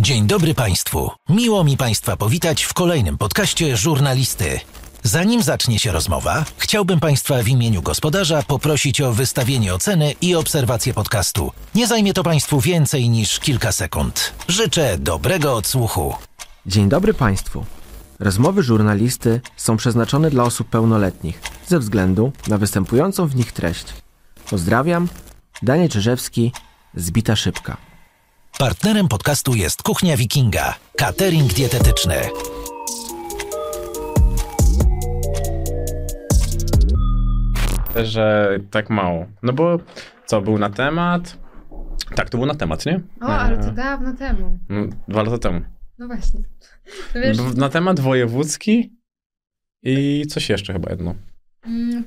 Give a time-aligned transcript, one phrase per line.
[0.00, 1.10] Dzień dobry Państwu.
[1.28, 4.60] Miło mi Państwa powitać w kolejnym podcaście Żurnalisty.
[5.02, 10.94] Zanim zacznie się rozmowa, chciałbym Państwa w imieniu gospodarza poprosić o wystawienie oceny i obserwację
[10.94, 11.52] podcastu.
[11.74, 14.32] Nie zajmie to Państwu więcej niż kilka sekund.
[14.48, 16.14] Życzę dobrego odsłuchu.
[16.66, 17.64] Dzień dobry Państwu.
[18.18, 23.86] Rozmowy żurnalisty są przeznaczone dla osób pełnoletnich ze względu na występującą w nich treść.
[24.50, 25.08] Pozdrawiam,
[25.62, 26.52] Daniel Czyżewski,
[26.94, 27.89] Zbita Szybka.
[28.64, 32.16] Partnerem podcastu jest Kuchnia Wikinga, catering dietetyczny.
[38.04, 39.26] że tak mało.
[39.42, 39.78] No bo
[40.26, 41.38] co, był na temat?
[42.14, 43.00] Tak, to był na temat, nie?
[43.20, 44.58] O, ale to E, dawno temu.
[44.68, 45.60] no, Dwa lata temu.
[45.98, 46.40] No właśnie.
[47.14, 48.96] No wiesz, Na temat wojewódzki
[49.82, 51.14] i coś jeszcze chyba jedno.
[51.66, 52.04] mm,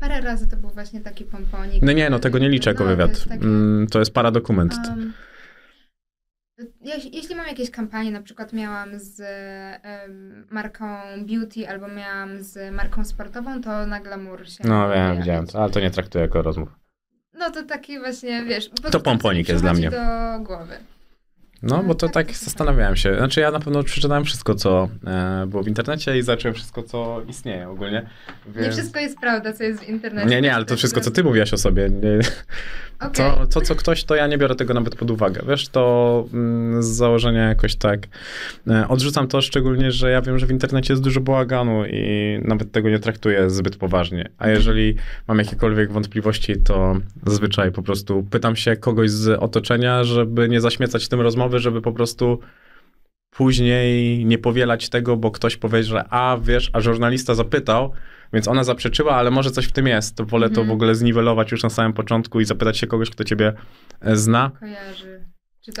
[0.00, 1.82] parę razy to był właśnie taki pomponik.
[1.82, 3.10] No nie, no tego nie liczę jako No, to wywiad.
[3.10, 4.74] jest takie, Mm, To jest paradokument.
[4.88, 5.12] um,
[7.12, 9.22] jeśli, mam jakieś kampanie, na przykład miałam z
[10.50, 10.86] marką
[11.18, 15.80] beauty albo miałam z marką sportową, to na glamour się No wiem, widziałem ale to
[15.80, 16.68] nie traktuję jako rozmów.
[17.38, 18.70] No to taki właśnie, wiesz...
[18.90, 19.90] To pomponik jest dla mnie.
[19.90, 19.96] do
[20.40, 20.76] głowy.
[21.64, 23.16] No, bo to tak, zastanawiałem się.
[23.16, 27.22] Znaczy ja na pewno przeczytałem wszystko, co e, było w internecie i zacząłem wszystko, co
[27.28, 28.06] istnieje ogólnie.
[28.46, 28.74] Nie Więc...
[28.74, 30.28] wszystko jest prawda, co jest w internecie.
[30.28, 31.90] Nie, nie, ale to wszystko, co ty mówiłaś o sobie.
[31.90, 32.18] Nie,
[33.00, 33.12] Okej.
[33.12, 35.42] To, to, co ktoś, to ja nie biorę tego nawet pod uwagę.
[35.48, 38.00] Wiesz, to mm, z założenia jakoś tak
[38.68, 42.72] e, odrzucam to, szczególnie, że ja wiem, że w internecie jest dużo bałaganu i nawet
[42.72, 44.28] tego nie traktuję zbyt poważnie.
[44.38, 44.94] A jeżeli
[45.28, 51.08] mam jakiekolwiek wątpliwości, to zazwyczaj po prostu pytam się kogoś z otoczenia, żeby nie zaśmiecać
[51.08, 52.40] tym rozmowy, żeby po prostu
[53.30, 57.92] później nie powielać tego, bo ktoś powie, że a wiesz, a żurnalista zapytał,
[58.32, 60.16] więc ona zaprzeczyła, ale może coś w tym jest.
[60.16, 60.68] To wolę to Mhm.
[60.68, 63.52] w ogóle zniwelować już na samym początku i zapytać się kogoś, kto ciebie
[64.00, 64.50] e, zna.
[64.60, 65.24] Kojarzy.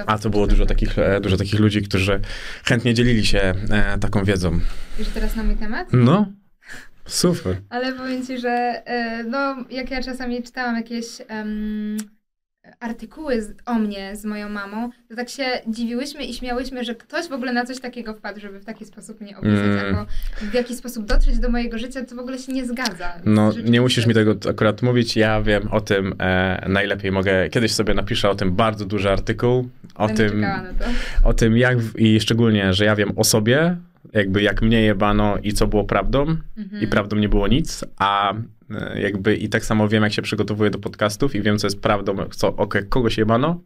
[0.06, 2.20] A to było dużo takich, e, dużo takich ludzi, którzy
[2.64, 3.38] chętnie dzielili się
[3.70, 4.60] e, taką wiedzą.
[4.98, 5.88] Już teraz na mój temat?
[5.92, 6.26] No,
[7.06, 7.56] super.
[7.70, 8.48] Ale powiem ci, że
[8.86, 11.96] e, no, jak ja czasami czytałam jakieś em,
[12.80, 17.32] artykuły o mnie z moją mamą, to tak się dziwiłyśmy i śmiałyśmy, że ktoś w
[17.32, 19.96] ogóle na coś takiego wpadł, żeby w taki sposób mnie opisać, Mm.
[19.96, 20.06] albo
[20.50, 23.12] w jakiś sposób dotrzeć do mojego życia, to w ogóle się nie zgadza.
[23.24, 27.48] No, nie musisz mi tego akurat mówić, ja wiem o tym e, najlepiej mogę.
[27.50, 30.44] Kiedyś sobie napiszę o tym bardzo duży artykuł, o Będę tym,
[31.24, 33.76] o tym jak w, i szczególnie, że ja wiem o sobie,
[34.12, 36.82] jakby jak mnie jebano i co było prawdą Mhm.
[36.82, 38.34] i prawdą nie było nic, a
[38.70, 41.80] e, jakby i tak samo wiem, jak się przygotowuję do podcastów i wiem, co jest
[41.80, 43.60] prawdą, co ok, kogoś jebano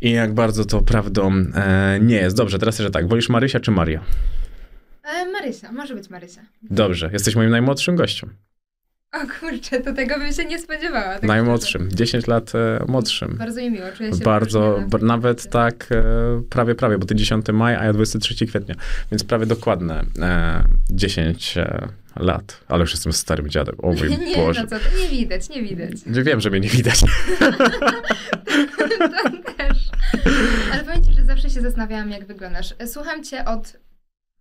[0.00, 2.36] i jak bardzo to prawdą e, nie jest.
[2.36, 4.00] Dobrze, teraz jeszcze tak, wolisz Marysia czy Maria?
[5.04, 6.40] E, Marysia, może być Marysia.
[6.70, 8.30] Dobrze, jesteś moim najmłodszym gościem.
[9.12, 11.12] O kurczę, to tego bym się nie spodziewała.
[11.14, 12.84] tak Najmłodszym, 10 lat e, szczerze.
[12.88, 13.36] młodszym.
[13.38, 16.02] Bardzo mi miło, czuję się Bardzo, w b- nawet tak e,
[16.50, 18.74] prawie, prawie, bo ty 10 maj, a ja 23 kwietnia,
[19.12, 24.36] więc prawie dokładne e, 10 e, lat, ale już jestem starym dziadem, o mój Nie,
[24.36, 24.62] Boże.
[24.62, 25.90] no co, to nie widać, nie widać.
[26.26, 27.00] Wiem, że mnie nie widać.
[28.98, 29.78] to też.
[30.72, 32.74] Ale powiem ci, że zawsze się zastanawiałam, jak wyglądasz.
[32.86, 33.76] Słucham cię od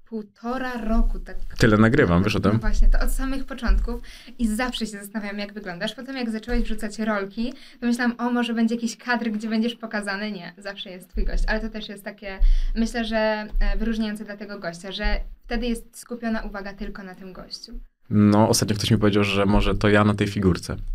[0.10, 1.20] półtora roku.
[1.20, 1.36] Tak.
[1.58, 2.60] Tyle nagrywam, wiesz o No tym?
[2.60, 4.02] właśnie, to od samych początków
[4.40, 5.96] i zawsze się zastanawiam, jak wyglądasz.
[5.96, 10.32] Potem jak zacząłeś wrzucać rolki, to myślałam, o może będzie jakiś kadr, gdzie będziesz pokazany.
[10.32, 11.44] Nie, zawsze jest twój gość.
[11.48, 12.40] Ale to też jest takie,
[12.76, 13.18] myślę, że
[13.60, 17.80] e, wyróżniające dla tego gościa, że wtedy jest skupiona uwaga tylko na tym gościu.
[18.10, 20.76] No, ostatnio ktoś mi powiedział, że może to ja na tej figurce.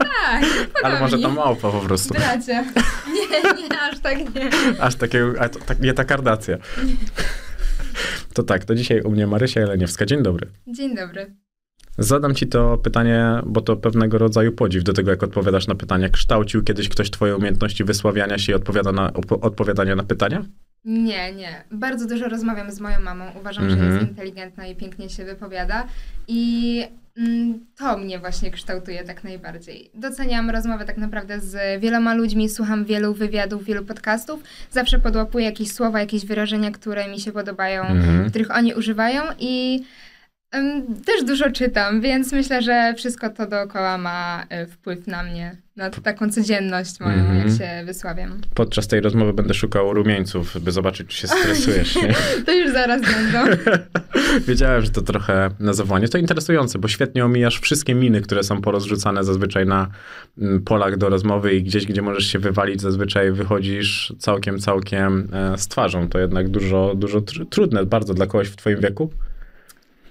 [0.00, 2.14] No, tak, Ale może ta małpa po prostu.
[2.14, 2.64] Bracia.
[3.14, 4.50] Nie, nie, aż tak nie.
[4.80, 6.56] Aż takiego, a to, tak, nie ta kardacja.
[8.34, 10.06] To tak, to dzisiaj u mnie Marysia Jeleniewska.
[10.06, 10.46] Dzień dobry.
[10.66, 11.34] Dzień dobry.
[11.98, 16.08] Zadam ci to pytanie, bo to pewnego rodzaju podziw do tego, jak odpowiadasz na pytania.
[16.08, 20.44] Kształcił kiedyś ktoś twoje umiejętności wysławiania się i odpowiada na, op- odpowiadania na pytania?
[20.84, 21.64] Nie, nie.
[21.70, 23.24] Bardzo dużo rozmawiam z moją mamą.
[23.40, 23.94] Uważam, że Mhm.
[23.96, 25.86] jest inteligentna i pięknie się wypowiada.
[26.28, 26.82] I
[27.76, 29.90] to mnie właśnie kształtuje tak najbardziej.
[29.94, 34.42] Doceniam rozmowę tak naprawdę z wieloma ludźmi, słucham wielu wywiadów, wielu podcastów.
[34.70, 38.30] Zawsze podłapuję jakieś słowa, jakieś wyrażenia, które mi się podobają, Mhm.
[38.30, 39.82] których oni używają i
[41.06, 45.90] też dużo czytam, więc myślę, że wszystko to dookoła ma e, wpływ na mnie, na
[45.90, 47.38] taką codzienność moją, Mhm.
[47.38, 48.40] jak się wysławiam.
[48.54, 51.96] Podczas tej rozmowy będę szukał rumieńców, by zobaczyć, czy się stresujesz.
[51.96, 52.14] Nie?
[52.46, 53.38] To już zaraz będą.
[54.48, 56.08] Wiedziałem, że to trochę na zawołanie.
[56.08, 59.88] To interesujące, bo świetnie omijasz wszystkie miny, które są porozrzucane zazwyczaj na
[60.38, 65.58] mm, polach do rozmowy i gdzieś, gdzie możesz się wywalić, zazwyczaj wychodzisz całkiem, całkiem e,
[65.58, 66.08] z twarzą.
[66.08, 69.10] To jednak dużo, dużo tr- trudne bardzo dla kogoś w twoim wieku.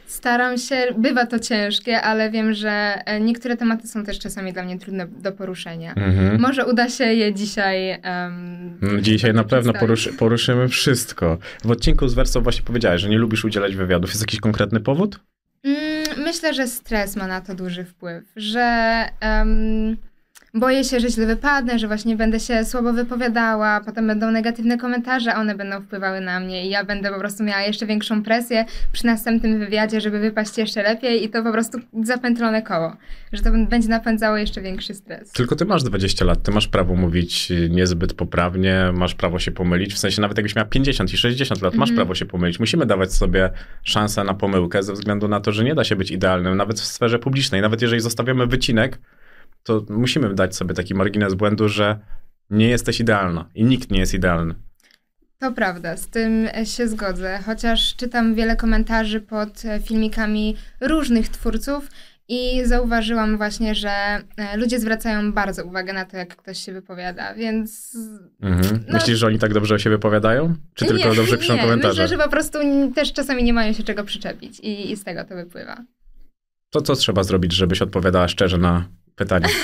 [0.09, 4.63] Staram się, bywa to ciężkie, ale wiem, że e, niektóre tematy są też czasami dla
[4.63, 5.93] mnie trudne do poruszenia.
[5.93, 6.41] Mhm.
[6.41, 8.01] Może uda się je dzisiaj.
[8.03, 11.37] Um, Dzisiaj na pewno poruszy, poruszymy wszystko.
[11.63, 14.09] W odcinku z Wersą właśnie powiedziałeś, że nie lubisz udzielać wywiadów.
[14.09, 15.19] Jest jakiś konkretny powód?
[15.63, 19.97] Mm, myślę, że stres ma na to duży wpływ, że um,
[20.53, 25.33] boję się, że źle wypadnę, że właśnie będę się słabo wypowiadała, potem będą negatywne komentarze,
[25.33, 28.65] a one będą wpływały na mnie i ja będę po prostu miała jeszcze większą presję
[28.91, 32.95] przy następnym wywiadzie, żeby wypaść jeszcze lepiej i to po prostu zapętlone koło,
[33.33, 35.31] że to będzie napędzało jeszcze większy stres.
[35.31, 39.93] Tylko ty masz 20 lat, ty masz prawo mówić niezbyt poprawnie, masz prawo się pomylić,
[39.93, 41.95] w sensie nawet jakbyś miał 50 i 60 lat, masz Mhm.
[41.95, 42.59] prawo się pomylić.
[42.59, 43.49] Musimy dawać sobie
[43.83, 46.85] szansę na pomyłkę ze względu na to, że nie da się być idealnym, nawet w
[46.85, 47.61] sferze publicznej.
[47.61, 48.99] Nawet jeżeli zostawiamy wycinek,
[49.63, 51.99] to musimy dać sobie taki margines błędu, że
[52.49, 54.55] nie jesteś idealna i nikt nie jest idealny.
[55.39, 61.89] To prawda, z tym się zgodzę, chociaż czytam wiele komentarzy pod e, filmikami różnych twórców
[62.27, 67.33] i zauważyłam właśnie, że e, ludzie zwracają bardzo uwagę na to, jak ktoś się wypowiada,
[67.33, 67.97] więc...
[68.41, 68.83] Mhm.
[68.87, 70.55] No- Myślisz, że oni tak dobrze o siebie opowiadają?
[70.73, 72.03] Czy tylko nie, dobrze piszą nie, komentarze?
[72.03, 72.59] myślę, że po prostu
[72.95, 75.85] też czasami nie mają się czego przyczepić i, i z tego to wypływa.
[76.69, 79.47] To co trzeba zrobić, żebyś odpowiadała szczerze na pytanie?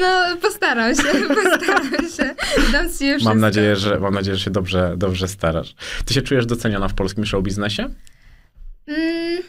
[0.00, 1.02] No, postaram się,
[1.42, 2.34] postaram się.
[2.72, 3.24] Dam ci wszystko.
[3.28, 5.74] Mam nadzieję, że, mam nadzieję, że się dobrze, dobrze starasz.
[6.04, 7.88] Ty się czujesz doceniona w polskim show biznesie?
[8.86, 9.42] Mm,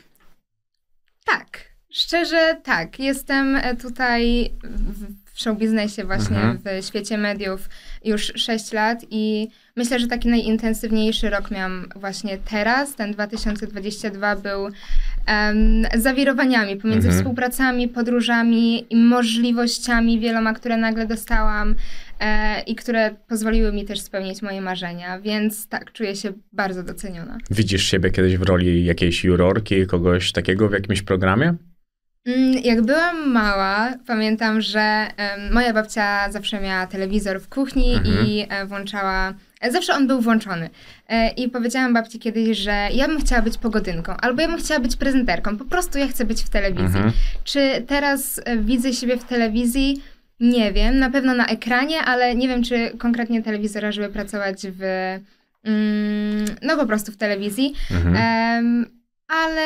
[1.26, 1.60] tak,
[1.92, 3.00] szczerze tak.
[3.00, 6.82] Jestem e, tutaj w w show biznesie właśnie, Mhm.
[6.82, 7.70] w świecie mediów
[8.04, 12.96] już 6 lat i myślę, że taki najintensywniejszy rok miałam właśnie teraz.
[12.96, 14.70] Ten 2022 był
[15.26, 17.18] em, zawirowaniami pomiędzy Mhm.
[17.24, 21.76] współpracami, podróżami i możliwościami wieloma, które nagle dostałam
[22.20, 27.38] e, i które pozwoliły mi też spełnić moje marzenia, więc tak, czuję się bardzo doceniona.
[27.52, 31.54] Widzisz siebie kiedyś w roli jakiejś jurorki, kogoś takiego w jakimś programie?
[32.26, 34.80] Mm, Jak byłam mała, pamiętam, że
[35.18, 38.26] em, moja babcia zawsze miała telewizor w kuchni Mhm.
[38.28, 39.34] i e, włączała.
[39.72, 40.70] Zawsze on był włączony.
[41.10, 44.80] E, I powiedziałam babci kiedyś, że ja bym chciała być pogodynką, albo ja bym chciała
[44.80, 45.58] być prezenterką.
[45.58, 46.98] Po prostu ja chcę być w telewizji.
[46.98, 47.12] Mhm.
[47.44, 50.04] Czy teraz e, widzę siebie w telewizji?
[50.40, 54.82] Nie wiem, na pewno na ekranie, ale nie wiem, czy konkretnie telewizora, żeby pracować w.
[55.64, 57.74] Mm, no po prostu w telewizji.
[57.92, 58.16] Mhm.
[58.16, 58.86] Em,
[59.28, 59.64] ale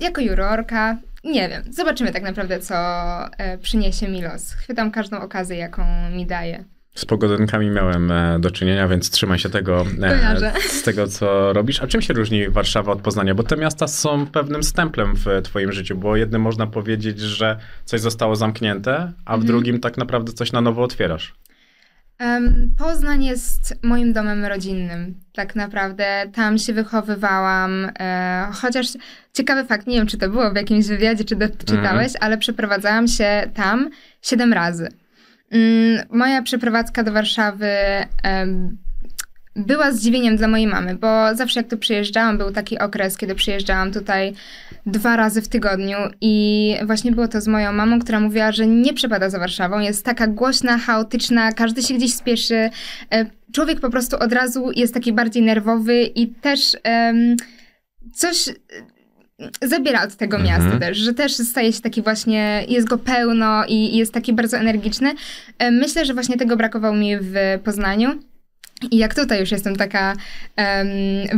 [0.00, 1.62] jako jurorka, nie wiem.
[1.70, 2.74] Zobaczymy tak naprawdę, co
[3.38, 4.52] e, przyniesie mi los.
[4.52, 6.64] Chwytam każdą okazję, jaką mi daje.
[6.94, 10.52] Z pogodynkami miałem e, do czynienia, więc trzymaj się tego, Kojarzę.
[10.68, 11.82] z tego, co robisz.
[11.82, 13.34] A czym się różni Warszawa od Poznania?
[13.34, 18.00] Bo te miasta są pewnym stemplem w twoim życiu, bo jednym można powiedzieć, że coś
[18.00, 19.46] zostało zamknięte, a w Mhm.
[19.46, 21.34] drugim tak naprawdę coś na nowo otwierasz.
[22.78, 26.30] Poznań jest moim domem rodzinnym, tak naprawdę.
[26.34, 28.86] Tam się wychowywałam, e, chociaż
[29.32, 33.50] ciekawy fakt, nie wiem, czy to było w jakimś wywiadzie, czy doczytałeś, ale przeprowadzałam się
[33.54, 33.90] tam
[34.22, 34.88] siedem razy.
[35.50, 37.68] Mm, Moja przeprowadzka do Warszawy
[39.56, 43.92] była zdziwieniem dla mojej mamy, bo zawsze jak tu przyjeżdżałam, był taki okres, kiedy przyjeżdżałam
[43.92, 44.32] tutaj
[44.86, 48.94] dwa razy w tygodniu i właśnie było to z moją mamą, która mówiła, że nie
[48.94, 52.70] przepada za Warszawą, jest taka głośna, chaotyczna, każdy się gdzieś spieszy.
[53.12, 57.36] E, Człowiek po prostu od razu jest taki bardziej nerwowy i też em,
[58.14, 58.48] coś
[59.62, 60.62] zabiera od tego Mhm.
[60.62, 64.56] miasta też, że też staje się taki właśnie, jest go pełno i jest taki bardzo
[64.56, 65.14] energiczny.
[65.58, 67.34] E, Myślę, że właśnie tego brakowało mi w
[67.64, 68.10] Poznaniu.
[68.90, 70.14] I jak tutaj już jestem taka
[70.56, 70.88] em,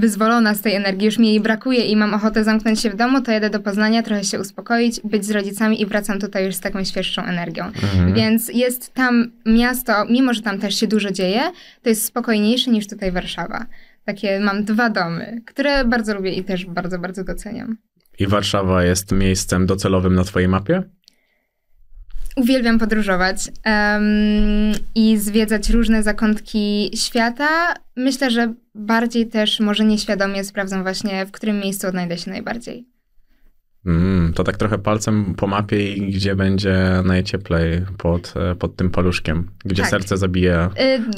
[0.01, 3.21] wyzwolona z tej energii, już mi jej brakuje i mam ochotę zamknąć się w domu,
[3.21, 6.61] to jedę do Poznania, trochę się uspokoić, być z rodzicami i wracam tutaj już z
[6.61, 7.65] taką świeższą energią.
[7.65, 8.15] Mhm.
[8.15, 11.41] Więc jest tam miasto, mimo że tam też się dużo dzieje,
[11.83, 13.67] to jest spokojniejsze niż tutaj Warszawa.
[14.05, 17.77] Takie mam dwa domy, które bardzo lubię i też bardzo, bardzo doceniam.
[18.19, 20.83] I Warszawa jest miejscem docelowym na twojej mapie?
[22.37, 24.03] Uwielbiam podróżować em,
[24.95, 27.75] i zwiedzać różne zakątki świata.
[27.97, 32.87] Myślę, że bardziej też może nieświadomie sprawdzam właśnie, w którym miejscu odnajdę się najbardziej.
[33.87, 38.91] Mm, to tak trochę palcem po mapie i gdzie będzie najcieplej pod, e, pod tym
[38.91, 39.91] paluszkiem, gdzie Tak.
[39.91, 40.69] serce zabije.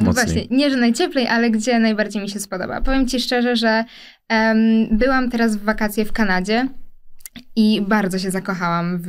[0.01, 2.81] Y, właśnie, nie, że najcieplej, ale gdzie najbardziej mi się spodoba.
[2.81, 3.85] Powiem ci szczerze, że
[4.29, 4.59] em,
[4.99, 6.69] byłam teraz w wakacje w Kanadzie
[7.57, 9.09] i bardzo się zakochałam w,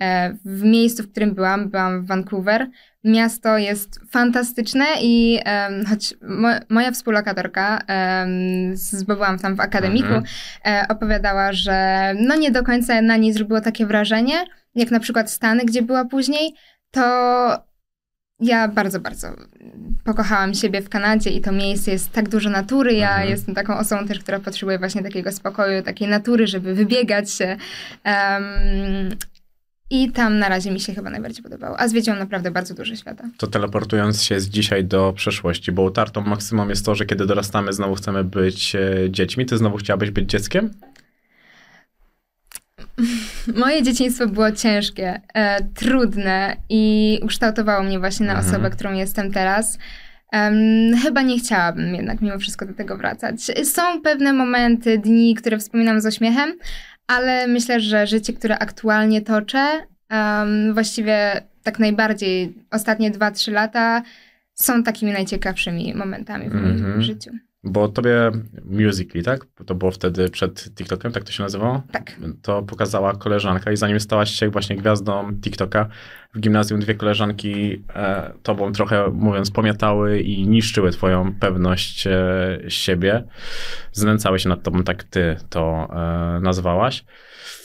[0.00, 1.70] e, w miejscu, w którym byłam.
[1.70, 2.68] Byłam w Vancouver.
[3.04, 7.82] Miasto jest fantastyczne i em, choć mo, moja współlokatorka,
[8.72, 10.24] z, bo byłam tam w akademiku, Mhm.
[10.64, 15.30] e, opowiadała, że no nie do końca na niej zrobiło takie wrażenie, jak na przykład
[15.30, 16.54] Stany, gdzie była później,
[16.90, 17.02] to
[18.40, 19.28] ja bardzo, bardzo
[20.04, 22.92] pokochałam siebie w Kanadzie i to miejsce jest tak dużo natury.
[22.94, 23.28] Ja Mhm.
[23.30, 27.56] jestem taką osobą też, która potrzebuje właśnie takiego spokoju, takiej natury, żeby wybiegać się.
[28.04, 28.44] Em,
[29.90, 31.80] I tam na razie mi się chyba najbardziej podobało.
[31.80, 33.24] A zwiedziłam naprawdę bardzo dużo świata.
[33.38, 37.72] To teleportując się z dzisiaj do przeszłości, bo utartą maksymum jest to, że kiedy dorastamy,
[37.72, 39.46] znowu chcemy być e, dziećmi.
[39.46, 40.70] Ty znowu chciałabyś być dzieckiem?
[43.56, 48.48] Moje dzieciństwo było ciężkie, e, trudne i ukształtowało mnie właśnie na Mhm.
[48.50, 49.78] osobę, którą jestem teraz.
[50.32, 50.56] Em,
[51.02, 53.40] chyba nie chciałabym jednak mimo wszystko do tego wracać.
[53.64, 56.52] Są pewne momenty, dni, które wspominam z uśmiechem,
[57.06, 59.68] ale myślę, że życie, które aktualnie toczę,
[60.08, 64.02] em, właściwie tak najbardziej ostatnie 2-3 lata
[64.54, 67.02] są takimi najciekawszymi momentami w moim Mhm.
[67.02, 67.30] życiu.
[67.68, 68.30] Bo tobie
[68.64, 69.46] Musical.ly, tak?
[69.66, 71.82] To było wtedy przed TikTokiem, tak to się nazywało?
[71.92, 72.16] Tak.
[72.42, 75.88] To pokazała koleżanka i zanim stałaś się właśnie gwiazdą TikToka,
[76.34, 83.24] w gimnazjum dwie koleżanki e, tobą trochę, mówiąc, pomiatały i niszczyły twoją pewność e, siebie.
[83.92, 87.04] Znęcały się nad tobą, tak ty to e, nazwałaś.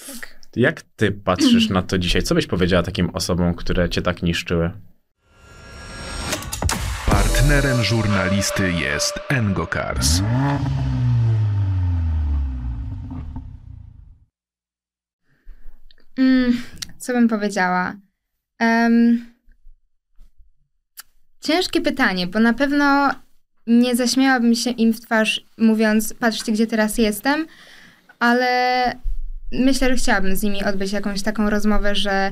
[0.07, 0.39] Tak.
[0.55, 2.23] Jak ty patrzysz na to dzisiaj?
[2.23, 4.71] Co byś powiedziała takim osobom, które cię tak niszczyły?
[7.41, 10.21] Partnerem żurnalisty jest Engokars.
[16.17, 16.61] Mm,
[16.97, 17.95] co bym powiedziała?
[18.59, 19.25] Em,
[21.39, 23.11] ciężkie pytanie, bo na pewno
[23.67, 27.47] nie zaśmiałabym się im w twarz, mówiąc, patrzcie, gdzie teraz jestem,
[28.19, 28.83] ale
[29.51, 32.31] myślę, że chciałabym z nimi odbyć jakąś taką rozmowę, że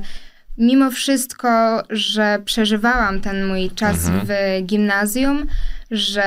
[0.60, 4.26] mimo wszystko, że przeżywałam ten mój czas Mhm.
[4.26, 4.30] w
[4.66, 5.46] gimnazjum,
[5.90, 6.22] że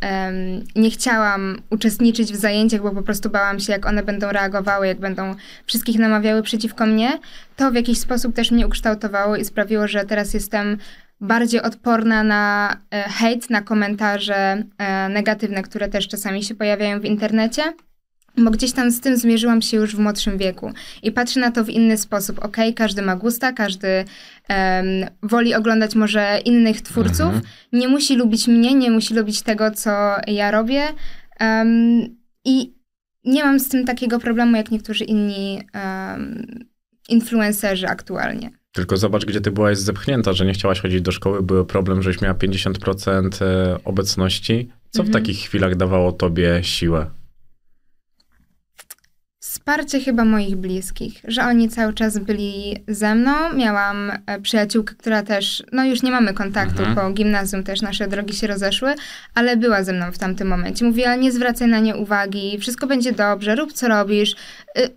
[0.00, 4.86] em, nie chciałam uczestniczyć w zajęciach, bo po prostu bałam się, jak one będą reagowały,
[4.86, 5.34] jak będą
[5.66, 7.18] wszystkich namawiały przeciwko mnie,
[7.56, 10.78] to w jakiś sposób też mnie ukształtowało i sprawiło, że teraz jestem
[11.20, 17.04] bardziej odporna na e, hejt, na komentarze e, negatywne, które też czasami się pojawiają w
[17.04, 17.62] internecie.
[18.38, 20.72] Bo gdzieś tam z tym zmierzyłam się już w młodszym wieku
[21.02, 22.44] i patrzę na to w inny sposób.
[22.44, 23.88] Okej, każdy ma gusta, każdy
[24.48, 24.86] em,
[25.22, 27.42] woli oglądać może innych twórców, Mhm.
[27.72, 29.90] nie musi lubić mnie, nie musi lubić tego, co
[30.26, 30.82] ja robię.
[31.40, 32.00] em,
[32.44, 32.74] I
[33.24, 36.46] nie mam z tym takiego problemu, jak niektórzy inni em,
[37.08, 38.50] influencerzy aktualnie.
[38.72, 42.20] Tylko zobacz, gdzie ty byłaś zepchnięta, że nie chciałaś chodzić do szkoły, był problem, żeś
[42.20, 44.68] miała 50% e, obecności.
[44.90, 45.22] Co w Mhm.
[45.24, 47.10] takich chwilach dawało tobie siłę?
[49.70, 53.32] Wsparcie chyba moich bliskich, że oni cały czas byli ze mną.
[53.56, 56.96] Miałam e, przyjaciółkę, która też, no już nie mamy kontaktu, Mhm.
[56.96, 58.94] po gimnazjum też nasze drogi się rozeszły,
[59.34, 60.84] ale była ze mną w tamtym momencie.
[60.84, 64.36] Mówiła, nie zwracaj na nie uwagi, wszystko będzie dobrze, rób co robisz,
[64.78, 64.88] y,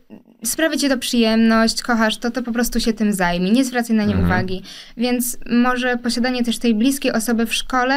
[0.46, 4.03] sprawi ci to przyjemność, kochasz to, to po prostu się tym zajmij, nie zwracaj na
[4.03, 4.25] nie Mhm.
[4.32, 4.63] uwagi.
[4.98, 7.96] Więc może posiadanie też tej bliskiej osoby w szkole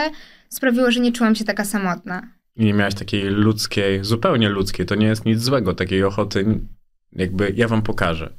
[0.49, 2.23] sprawiło, że nie czułam się taka samotna.
[2.57, 6.61] I nie miałaś takiej ludzkiej, zupełnie ludzkiej, to nie jest nic złego, takiej ochoty,
[7.13, 8.33] jakby ja wam pokażę.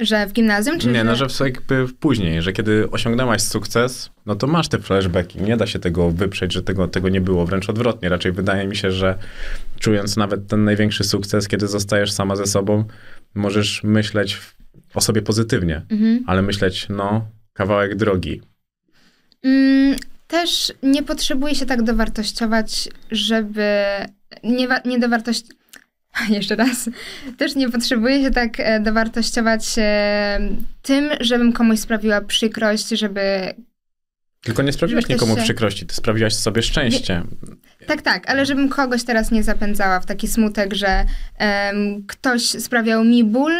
[0.00, 4.34] Że w gimnazjum, czy Nie, no, że w- jakby później, że kiedy osiągnęłaś sukces, no
[4.34, 7.68] to masz te flashbacki, nie da się tego wyprzeć, że tego, tego nie było, wręcz
[7.70, 8.08] odwrotnie.
[8.08, 9.18] Raczej wydaje mi się, że
[9.80, 12.84] czując nawet ten największy sukces, kiedy zostajesz sama ze sobą,
[13.34, 14.40] możesz myśleć
[14.94, 16.24] o sobie pozytywnie, Mhm.
[16.26, 18.40] ale myśleć, no, kawałek drogi.
[19.42, 23.74] Mm, też nie potrzebuje się tak dowartościować, żeby.
[24.44, 25.44] Nie, nie dowartość.
[26.28, 26.90] Jeszcze raz.
[27.38, 30.38] Też nie potrzebuję się tak e, dowartościować e,
[30.82, 33.54] tym, żebym komuś sprawiła przykrość, żeby.
[34.40, 37.22] Tylko nie sprawiłaś nikomu się- przykrości, ty sprawiłaś sobie szczęście.
[37.86, 41.04] Tak, tak, ale żebym kogoś teraz nie zapędzała w taki smutek, że
[41.38, 43.52] em, ktoś sprawiał mi ból,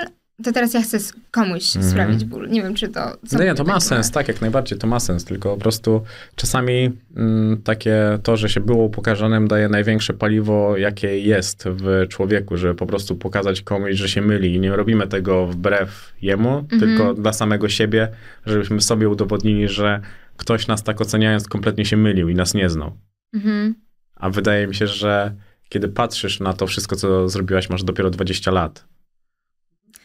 [0.43, 0.99] to teraz ja chcę
[1.31, 1.93] komuś Mhm.
[1.93, 2.49] sprawić ból.
[2.49, 3.17] Nie wiem, czy to.
[3.27, 5.61] co No nie, to ma tak sens, tak, jak najbardziej to ma sens, tylko po
[5.61, 6.03] prostu
[6.37, 12.57] czasami mm, takie to, że się było pokażonym daje największe paliwo, jakie jest w człowieku,
[12.57, 17.15] żeby po prostu pokazać komuś, że się myli i nie robimy tego wbrew jemu, tylko
[17.15, 18.09] dla samego siebie,
[18.47, 20.01] żebyśmy sobie udowodnili, że
[20.37, 22.93] ktoś nas tak oceniając kompletnie się mylił i nas nie znał.
[23.35, 23.75] Mhm.
[24.17, 25.35] A wydaje mi się, że
[25.69, 28.85] kiedy patrzysz na to wszystko, co zrobiłaś, masz dopiero 20 lat,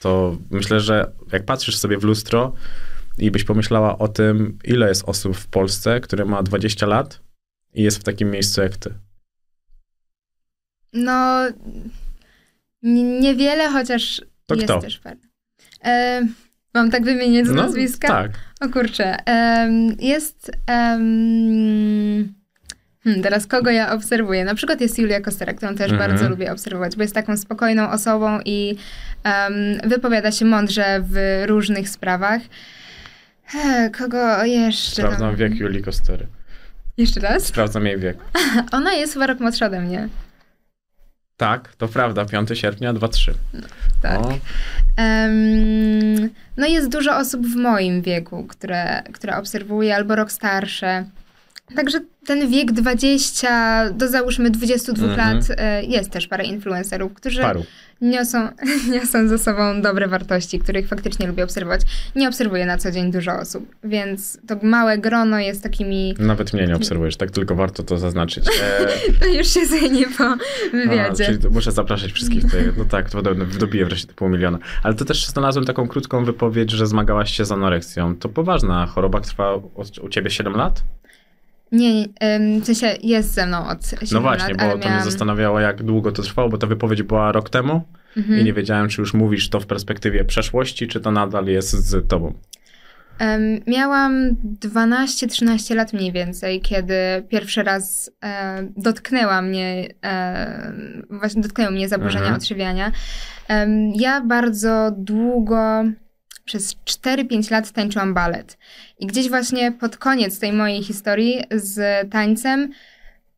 [0.01, 2.53] to myślę, że jak patrzysz sobie w lustro
[3.17, 7.19] i byś pomyślała o tym, ile jest osób w Polsce, które ma 20 lat
[7.73, 8.93] i jest w takim miejscu jak ty.
[10.93, 11.41] No,
[12.83, 14.79] niewiele, chociaż To jest kto?
[14.81, 15.27] też pewne.
[15.85, 16.21] E,
[16.73, 18.07] mam tak wymienić z No, nazwiska?
[18.07, 18.31] tak.
[18.61, 19.25] O kurczę.
[19.25, 20.51] em, jest...
[20.67, 22.33] em,
[23.03, 24.45] hmm, teraz kogo ja obserwuję?
[24.45, 26.11] Na przykład jest Julia Kostera, którą też Mhm.
[26.11, 28.75] bardzo lubię obserwować, bo jest taką spokojną osobą i
[29.23, 29.53] em,
[29.89, 32.41] wypowiada się mądrze w różnych sprawach.
[33.65, 34.91] E, kogo jeszcze?
[35.01, 35.35] Sprawdzam tam?
[35.35, 36.27] wiek Julii Kostery.
[36.97, 37.43] Jeszcze raz?
[37.45, 38.17] Sprawdzam jej wiek.
[38.71, 40.07] Ona jest chyba rok młodsza ode mnie.
[41.37, 43.31] Tak, to prawda, 5 sierpnia 2-3.
[44.01, 44.19] Tak.
[44.19, 44.33] O,
[44.97, 51.05] Em, no jest dużo osób w moim wieku, które, które obserwuję, albo rok starsze.
[51.75, 55.35] Także ten wiek 20 do załóżmy 22 Mhm.
[55.37, 57.65] lat e, jest też parę influencerów, którzy paru.
[58.01, 58.47] niosą,
[58.93, 61.81] niosą ze sobą dobre wartości, których faktycznie lubię obserwować.
[62.15, 66.15] Nie obserwuję na co dzień dużo osób, więc to małe grono jest takimi...
[66.19, 68.45] Nawet mnie nie obserwujesz, tak tylko warto to zaznaczyć.
[69.19, 70.37] To już się zmieni po a,
[70.71, 71.25] wywiadzie.
[71.25, 72.71] czyli to muszę zapraszać wszystkich tutaj.
[72.77, 74.57] No tak, to wdobiję wreszcie te pół miliona.
[74.83, 78.15] Ale to też znalazłem taką krótką wypowiedź, że zmagałaś się z anoreksją.
[78.15, 79.55] To poważna choroba, trwa
[80.01, 80.83] u ciebie 7 lat?
[81.71, 82.07] Nie, nie
[82.61, 85.03] w sensie jest ze mną od 7 No właśnie, lat, bo to mnie miałam...
[85.03, 87.81] zastanawiało, jak długo to trwało, bo ta wypowiedź była rok temu
[88.17, 88.39] Mhm.
[88.39, 92.07] i nie wiedziałem, czy już mówisz to w perspektywie przeszłości, czy to nadal jest z
[92.07, 92.33] tobą.
[93.19, 96.93] Em, Miałam 12-13 lat mniej więcej, kiedy
[97.29, 100.73] pierwszy raz e, dotknęła mnie, e,
[101.09, 102.35] właśnie dotknęły mnie zaburzenia Mhm.
[102.35, 102.91] odżywiania.
[103.47, 105.83] Em, ja bardzo długo,
[106.49, 108.57] przez 4-5 lat tańczyłam balet.
[108.99, 112.69] I gdzieś właśnie pod koniec tej mojej historii z tańcem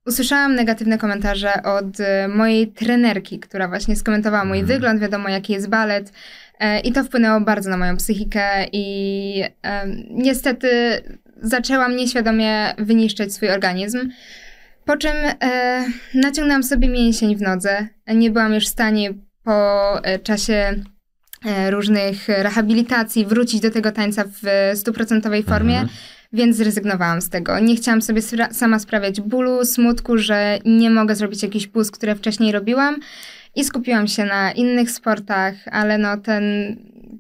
[0.06, 4.80] usłyszałam negatywne komentarze od e, mojej trenerki, która właśnie skomentowała mój Mhm.
[4.80, 6.14] wygląd, wiadomo jaki jest balet.
[6.60, 10.70] E, I to wpłynęło bardzo na moją psychikę i em, niestety
[11.42, 14.10] zaczęłam nieświadomie wyniszczać swój organizm.
[14.86, 17.88] Po czym e, naciągnęłam sobie mięsień w nodze.
[18.08, 19.14] Nie byłam już w stanie
[19.44, 20.76] po e, czasie e,
[21.70, 25.90] różnych rehabilitacji wrócić do tego tańca w stuprocentowej formie, Mhm.
[26.34, 27.60] więc zrezygnowałam z tego.
[27.60, 32.16] Nie chciałam sobie spra- sama sprawiać bólu, smutku, że nie mogę zrobić jakichś pust, które
[32.16, 32.96] wcześniej robiłam
[33.56, 36.44] i skupiłam się na innych sportach, ale no ten,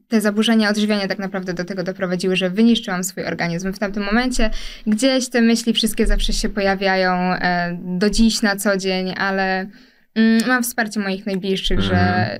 [0.07, 4.49] te zaburzenia odżywiania tak naprawdę do tego doprowadziły, że wyniszczyłam swój organizm w tamtym momencie.
[4.87, 9.69] Gdzieś te myśli wszystkie zawsze się pojawiają e, do dziś na co dzień, ale
[10.15, 11.97] mm, mam wsparcie moich najbliższych, Mhm.
[11.99, 12.39] że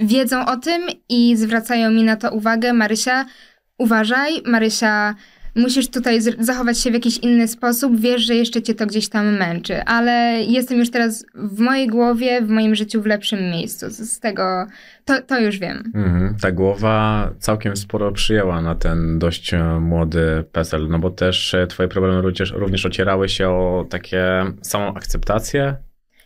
[0.00, 2.72] wiedzą o tym i zwracają mi na to uwagę.
[2.72, 3.24] Marysia,
[3.78, 5.14] uważaj, Marysia,
[5.58, 9.36] musisz tutaj zachować się w jakiś inny sposób, wiesz, że jeszcze cię to gdzieś tam
[9.36, 13.90] męczy, ale jestem już teraz w mojej głowie, w moim życiu w lepszym miejscu.
[13.90, 14.66] Z z tego,
[15.04, 15.92] to, to już wiem.
[15.94, 16.36] Mhm.
[16.40, 21.66] Ta głowa całkiem sporo przyjęła na ten dość e, młody PESEL, no bo też e,
[21.66, 25.76] twoje problemy również, również ocierały się o takie samą akceptację,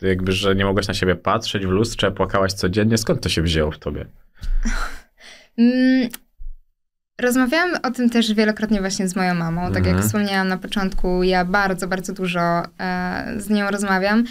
[0.03, 2.99] jakby, że nie mogłaś na siebie patrzeć w lustrze, płakałaś codziennie.
[2.99, 4.07] Skąd to się wzięło w tobie?
[5.59, 6.09] Mm,
[7.21, 9.67] Rozmawiałam o tym też wielokrotnie właśnie z moją mamą.
[9.67, 10.03] Tak jak Mhm.
[10.07, 12.41] wspomniałam na początku, ja bardzo, bardzo dużo
[12.81, 14.25] e, z nią rozmawiam.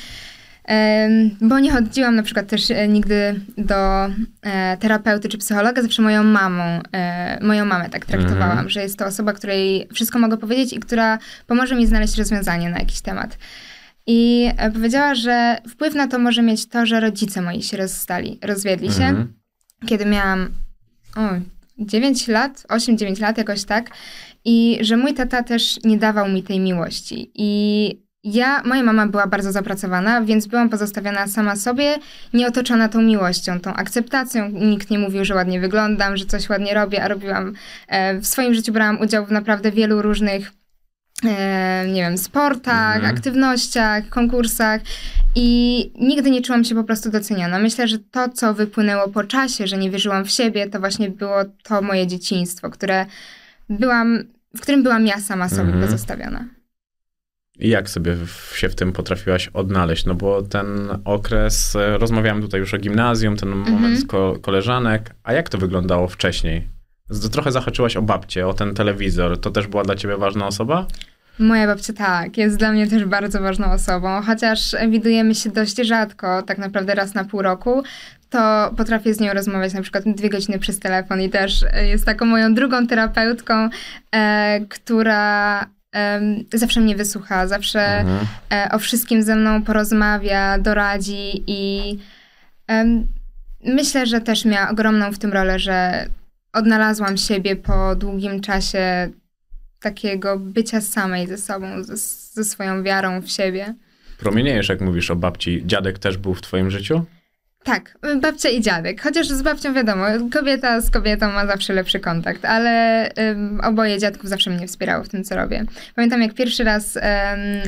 [0.65, 4.05] Em, bo nie chodziłam na przykład też e, nigdy do
[4.41, 8.69] e, terapeuty czy psychologa, zawsze moją mamą, e, moją mamę tak traktowałam, Mhm.
[8.69, 12.79] że jest to osoba, której wszystko mogę powiedzieć i która pomoże mi znaleźć rozwiązanie na
[12.79, 13.38] jakiś temat.
[14.07, 18.39] I e, powiedziała, że wpływ na to może mieć to, że rodzice moi się rozstali,
[18.43, 19.33] rozwiedli się Mhm.
[19.85, 20.49] kiedy miałam
[21.15, 21.21] o,
[21.77, 23.89] 9 lat, 8-9 lat, jakoś tak.
[24.45, 27.31] I że mój tata też nie dawał mi tej miłości.
[27.35, 31.95] I ja, moja mama była bardzo zapracowana, więc byłam pozostawiona sama sobie,
[32.33, 34.49] nie otoczona tą miłością, tą akceptacją.
[34.49, 37.53] Nikt nie mówił, że ładnie wyglądam, że coś ładnie robię, a robiłam.
[37.87, 40.51] E, w swoim życiu brałam udział w naprawdę wielu różnych
[41.88, 43.15] nie wiem, sportach, Mhm.
[43.15, 44.81] aktywnościach, konkursach
[45.36, 47.60] i nigdy nie czułam się po prostu doceniona.
[47.60, 51.36] Myślę, że to, co wypłynęło po czasie, że nie wierzyłam w siebie, to właśnie było
[51.63, 53.05] to moje dzieciństwo, które
[53.69, 54.23] byłam,
[54.57, 55.81] w którym byłam ja sama sobie Mhm.
[55.84, 56.45] pozostawiona.
[57.60, 60.05] I jak sobie w, się w tym potrafiłaś odnaleźć?
[60.05, 60.67] No bo ten
[61.05, 63.75] okres, e, rozmawiałem tutaj już o gimnazjum, ten Mhm.
[63.75, 66.67] moment z ko- koleżanek, a jak to wyglądało wcześniej?
[67.31, 69.38] Trochę zahaczyłaś o babcię, o ten telewizor.
[69.39, 70.88] To też była dla ciebie ważna osoba?
[71.41, 76.41] Moja babcia tak, jest dla mnie też bardzo ważną osobą, chociaż widujemy się dość rzadko,
[76.41, 77.84] tak naprawdę raz na pół roku,
[78.30, 82.06] to potrafię z nią rozmawiać na przykład dwie godziny przez telefon i też e, jest
[82.06, 83.69] taką moją drugą terapeutką,
[84.15, 85.60] e, która
[85.91, 88.27] em, zawsze mnie wysłucha, zawsze Mhm.
[88.54, 91.97] e, o wszystkim ze mną porozmawia, doradzi i
[93.65, 96.06] myślę, że też miała ogromną w tym rolę, że
[96.54, 99.10] odnalazłam siebie po długim czasie
[99.82, 101.98] takiego bycia samej ze sobą, ze,
[102.34, 103.74] ze swoją wiarą w siebie.
[104.17, 105.63] Promieniejesz, jak mówisz o babci.
[105.65, 107.06] Dziadek też był w twoim życiu?
[107.63, 109.02] Tak, babcia i dziadek.
[109.02, 114.30] Chociaż z babcią wiadomo, kobieta z kobietą ma zawsze lepszy kontakt, ale ym, oboje dziadków
[114.30, 115.65] zawsze mnie wspierało w tym, co robię.
[115.96, 117.02] Pamiętam, jak pierwszy raz ym,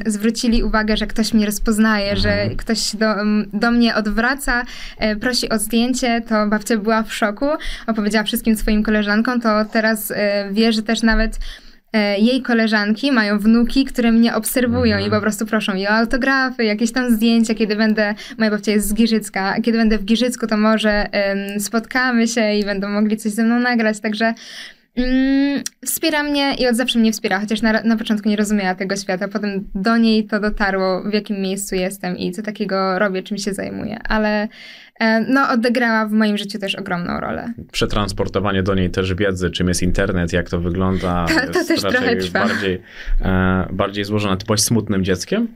[0.06, 3.16] zwrócili uwagę, że ktoś mnie rozpoznaje, że ktoś do,
[3.54, 4.64] do mnie odwraca,
[5.14, 7.46] y, prosi o zdjęcie, to babcia była w szoku.
[7.88, 10.16] Opowiedziała wszystkim swoim koleżankom, to teraz y,
[10.52, 11.63] wie, że też nawet e,
[12.18, 15.08] jej koleżanki mają wnuki, które mnie obserwują Mhm.
[15.08, 18.88] i po prostu proszą mi o autografy, jakieś tam zdjęcia, kiedy będę, moja babcia jest
[18.88, 23.32] z Giżycka, kiedy będę w Giżycku, to może em, spotkamy się i będą mogli coś
[23.32, 24.34] ze mną nagrać, także
[24.96, 28.96] mm, wspiera mnie i od zawsze mnie wspiera, chociaż na, na początku nie rozumiała tego
[28.98, 33.38] świata, potem do niej to dotarło, w jakim miejscu jestem i co takiego robię, czym
[33.38, 34.48] się zajmuję, ale e,
[35.28, 37.54] no odegrała w moim życiu też ogromną rolę.
[37.72, 41.26] Przetransportowanie do niej też wiedzy, czym jest internet, jak to wygląda.
[41.30, 42.48] To- to jest też trochę trwa.
[42.48, 42.82] Bardziej,
[43.22, 44.38] e, bardziej złożone.
[44.38, 45.48] Ty byłaś smutnym dzieckiem?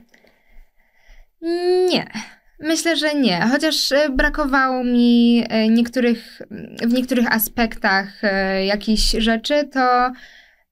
[1.90, 2.06] Nie.
[2.60, 6.42] Myślę, że nie, chociaż e, brakowało mi e, niektórych,
[6.88, 10.12] w niektórych aspektach e, jakichś rzeczy, to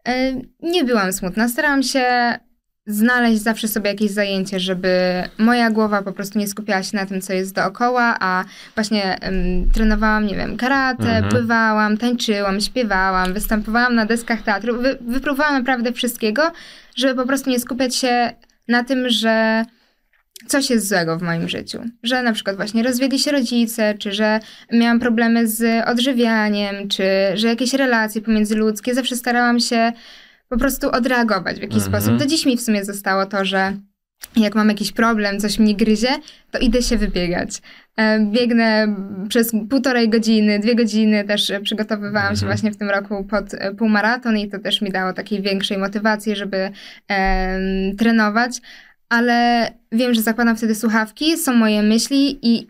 [0.09, 1.49] e, nie byłam smutna.
[1.49, 2.05] Starałam się
[2.87, 4.89] znaleźć zawsze sobie jakieś zajęcie, żeby
[5.39, 8.45] moja głowa po prostu nie skupiała się na tym, co jest dookoła, a
[8.75, 11.29] właśnie em, trenowałam, nie wiem, karate, Mhm.
[11.29, 16.53] pływałam, tańczyłam, śpiewałam, występowałam na deskach teatru, wy, wypróbowałam naprawdę wszystkiego,
[16.97, 18.33] żeby po prostu nie skupiać się
[18.69, 19.65] na tym, że
[20.47, 21.79] coś jest złego w moim życiu.
[22.03, 24.41] Że na przykład właśnie rozwiedli się rodzice, czy że
[24.73, 28.95] miałam problemy z odżywianiem, czy że jakieś relacje pomiędzyludzkie.
[28.95, 29.93] Zawsze starałam się
[30.49, 31.93] po prostu odreagować w jakiś Mhm.
[32.03, 32.19] sposób.
[32.19, 33.73] Do dziś mi w sumie zostało to, że
[34.37, 36.09] jak mam jakiś problem, coś mnie gryzie,
[36.51, 37.63] to idę się wybiegać.
[37.97, 38.97] E, Biegnę
[39.29, 42.53] przez półtorej godziny, dwie godziny też przygotowywałam się Mhm.
[42.53, 46.37] właśnie w tym roku pod e, półmaraton i to też mi dało takiej większej motywacji,
[46.37, 46.71] żeby
[47.09, 48.61] em, trenować.
[49.09, 52.67] Ale wiem, że zakładam wtedy słuchawki, są moje myśli i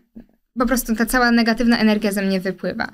[0.59, 2.87] po prostu ta cała negatywna energia ze mnie wypływa.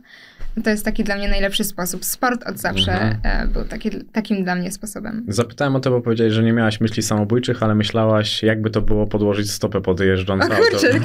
[0.64, 2.06] To jest taki dla mnie najlepszy sposób.
[2.06, 3.18] Sport od zawsze Mhm.
[3.24, 5.26] e, był taki, takim dla mnie sposobem.
[5.28, 9.08] Zapytałem o to, bo powiedziałeś, że nie miałaś myśli samobójczych, ale myślałaś, jakby to było
[9.08, 10.88] podłożyć stopę pod jeżdżące O kurczę,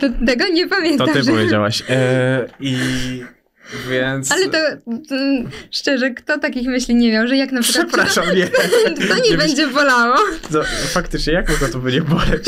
[0.00, 1.08] to, tego nie To pamiętam.
[1.12, 1.82] ty że- powiedziałaś.
[1.88, 2.76] E, I
[3.90, 4.32] więc...
[4.32, 4.58] Ale to
[5.10, 8.46] mm, szczerze, kto takich myśli nie miał, że jak na przykład Przepraszam, nie.
[9.08, 10.16] to nie Nie będzie bolało.
[10.52, 10.62] To,
[10.92, 12.44] faktycznie, jak mogło to by nie boleć?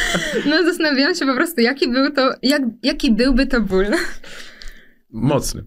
[0.50, 3.86] No zastanawiałam się po prostu, jaki, był to, jak, jaki byłby to ból.
[5.12, 5.64] Mocny.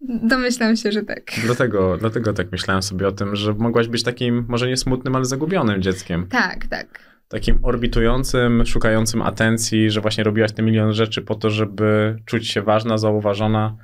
[0.00, 1.22] Domyślam się, że tak.
[1.44, 5.24] Dlatego, dlatego tak myślałem sobie o tym, że mogłaś być takim, może nie smutnym, ale
[5.24, 6.26] zagubionym dzieckiem.
[6.26, 7.14] Tak, tak.
[7.28, 12.62] Takim orbitującym, szukającym atencji, że właśnie robiłaś te milion rzeczy po to, żeby czuć się
[12.62, 13.76] ważna, zauważona.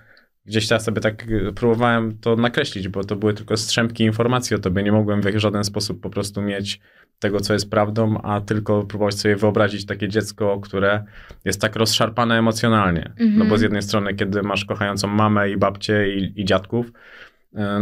[0.51, 4.59] Gdzieś ja sobie tak y, próbowałem to nakreślić, bo to były tylko strzępki informacji o
[4.59, 4.83] tobie.
[4.83, 6.81] Nie mogłem w żaden sposób po prostu mieć
[7.19, 11.05] tego, co jest prawdą, a tylko próbować sobie wyobrazić takie dziecko, które
[11.45, 13.05] jest tak rozszarpane emocjonalnie.
[13.05, 13.39] Mhm.
[13.39, 16.93] No bo z jednej strony, kiedy masz kochającą mamę i babcię i, i dziadków, y,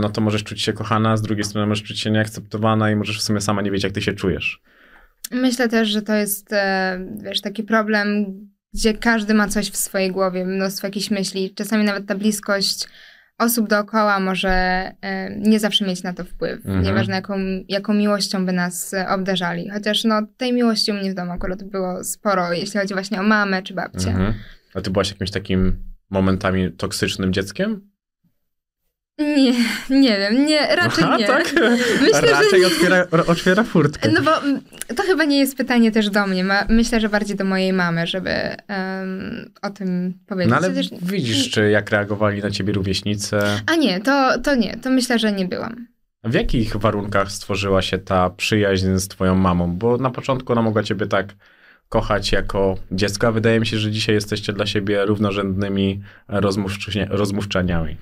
[0.00, 3.18] no to możesz czuć się kochana, z drugiej strony możesz czuć się nieakceptowana i możesz
[3.18, 4.62] w sumie sama nie wiedzieć, jak ty się czujesz.
[5.30, 8.26] Myślę też, że to jest, e, wiesz, taki problem,
[8.74, 11.54] gdzie każdy ma coś w swojej głowie, mnóstwo jakichś myśli.
[11.54, 12.88] Czasami nawet ta bliskość
[13.38, 14.50] osób dookoła może
[15.00, 16.66] e, nie zawsze mieć na to wpływ.
[16.66, 16.82] Mhm.
[16.82, 19.70] Nieważne jaką, jaką miłością by nas e, obdarzali.
[19.70, 23.22] Chociaż no, tej miłości u mnie w domu akurat było sporo, jeśli chodzi właśnie o
[23.22, 24.10] mamę czy babcię.
[24.10, 24.34] Mhm.
[24.74, 25.76] A ty byłaś jakimś takim
[26.10, 27.90] momentami toksycznym dzieckiem?
[29.18, 29.52] Nie,
[29.90, 31.26] nie wiem, nie, raczej Aha, nie.
[31.26, 31.52] tak?
[32.00, 32.66] Myślę, że Raczej nie.
[32.66, 34.08] otwiera, otwiera furtkę.
[34.10, 34.30] No bo
[34.94, 36.44] to chyba nie jest pytanie też do mnie.
[36.68, 40.50] Myślę, że bardziej do mojej mamy, żeby em, o tym powiedzieć.
[40.50, 43.36] No ale Chociaż- widzisz, czy jak reagowali na ciebie rówieśnicy.
[43.66, 45.86] A nie, to, to nie, to myślę, że nie byłam.
[46.24, 49.76] W jakich warunkach stworzyła się ta przyjaźń z twoją mamą?
[49.76, 51.34] Bo na początku ona mogła ciebie tak
[51.88, 57.96] kochać jako dziecko, a wydaje mi się, że dzisiaj jesteście dla siebie równorzędnymi rozmówczynie- rozmówczaniami.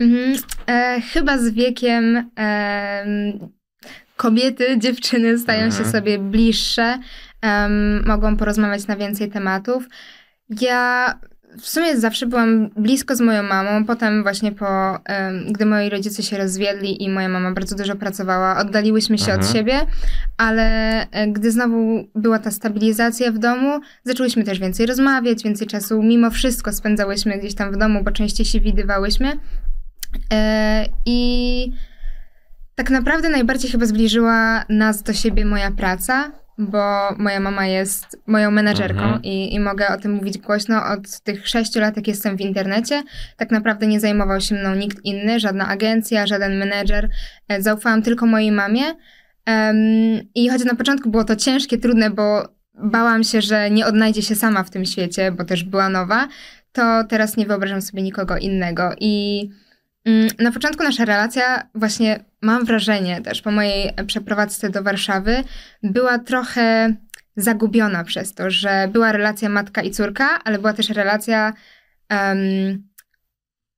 [0.00, 0.36] Mhm.
[0.66, 3.38] E, chyba z wiekiem em,
[4.16, 5.84] kobiety, dziewczyny stają Mhm.
[5.84, 6.98] się sobie bliższe,
[8.06, 9.84] mogą porozmawiać na więcej tematów.
[10.60, 11.14] Ja
[11.60, 14.98] w sumie zawsze byłam blisko z moją mamą, potem właśnie po,
[15.50, 19.52] gdy moi rodzice się rozwiedli i moja mama bardzo dużo pracowała, oddaliłyśmy się od Mhm.
[19.52, 19.80] siebie,
[20.36, 20.62] ale
[21.10, 26.30] e, gdy znowu była ta stabilizacja w domu, zaczęłyśmy też więcej rozmawiać, więcej czasu mimo
[26.30, 29.32] wszystko spędzałyśmy gdzieś tam w domu, bo częściej się widywałyśmy.
[30.32, 31.72] E, I
[32.74, 38.50] tak naprawdę najbardziej chyba zbliżyła nas do siebie moja praca, bo moja mama jest moją
[38.50, 39.22] menedżerką Mhm.
[39.22, 40.84] i, i mogę o tym mówić głośno.
[40.86, 43.02] Od tych sześciu lat, jak jestem w internecie,
[43.36, 47.08] tak naprawdę nie zajmował się mną nikt inny, żadna agencja, żaden menedżer.
[47.48, 48.82] E, Zaufałam tylko mojej mamie.
[49.46, 49.76] Em,
[50.34, 54.34] I choć na początku było to ciężkie, trudne, bo bałam się, że nie odnajdzie się
[54.34, 56.28] sama w tym świecie, bo też była nowa,
[56.72, 58.90] to teraz nie wyobrażam sobie nikogo innego.
[59.00, 59.48] I
[60.38, 65.44] na początku nasza relacja, właśnie mam wrażenie też po mojej przeprowadzce do Warszawy,
[65.82, 66.94] była trochę
[67.36, 71.52] zagubiona przez to, że była relacja matka i córka, ale była też relacja.
[72.08, 72.38] em,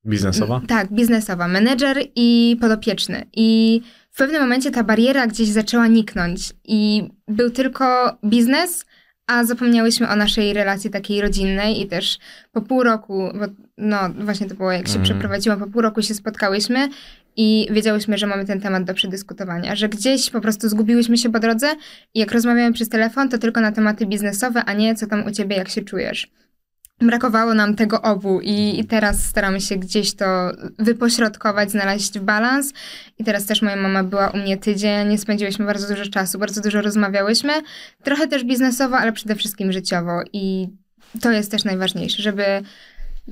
[0.07, 0.61] Biznesowa?
[0.69, 1.49] tak, biznesowa.
[1.49, 3.27] Menedżer i podopieczny.
[3.37, 8.85] I w pewnym momencie ta bariera gdzieś zaczęła niknąć i był tylko biznes,
[9.27, 12.19] a zapomniałyśmy o naszej relacji takiej rodzinnej i też
[12.53, 13.47] po pół roku, bo
[13.79, 15.05] no właśnie to było jak się Mhm.
[15.05, 16.89] przeprowadziłam, po pół roku się spotkałyśmy
[17.37, 21.39] i wiedziałyśmy, że mamy ten temat do przedyskutowania, że gdzieś po prostu zgubiłyśmy się po
[21.41, 21.67] drodze
[22.15, 25.31] i jak rozmawiamy przez telefon, to tylko na tematy biznesowe, a nie co tam u
[25.31, 26.29] ciebie, jak się czujesz.
[27.07, 32.73] Brakowało nam tego obu i, i teraz staramy się gdzieś to wypośrodkować, znaleźć balans.
[33.19, 36.83] I teraz też moja mama była u mnie tydzień, spędziłyśmy bardzo dużo czasu, bardzo dużo
[36.83, 37.53] rozmawiałyśmy.
[38.03, 40.21] Trochę też biznesowo, ale przede wszystkim życiowo.
[40.33, 40.69] I
[41.21, 42.43] to jest też najważniejsze, żeby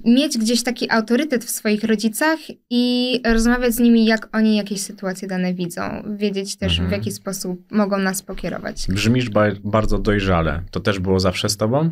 [0.04, 2.38] mieć gdzieś taki autorytet w swoich rodzicach
[2.70, 5.82] i rozmawiać z nimi, jak oni jakieś sytuacje dane widzą.
[6.16, 6.88] Wiedzieć też, Mhm.
[6.88, 8.86] w jaki sposób mogą nas pokierować.
[8.88, 10.62] Brzmisz ba- bardzo dojrzale.
[10.70, 11.90] To też było zawsze z tobą?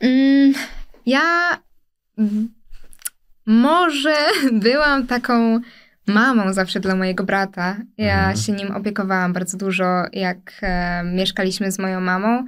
[0.00, 0.54] Mm,
[1.06, 1.58] ja
[3.46, 4.16] może
[4.52, 5.60] byłam taką
[6.06, 7.76] mamą zawsze dla mojego brata.
[7.98, 8.36] Ja Mhm.
[8.36, 12.46] się nim opiekowałam bardzo dużo, jak e, mieszkaliśmy z moją mamą.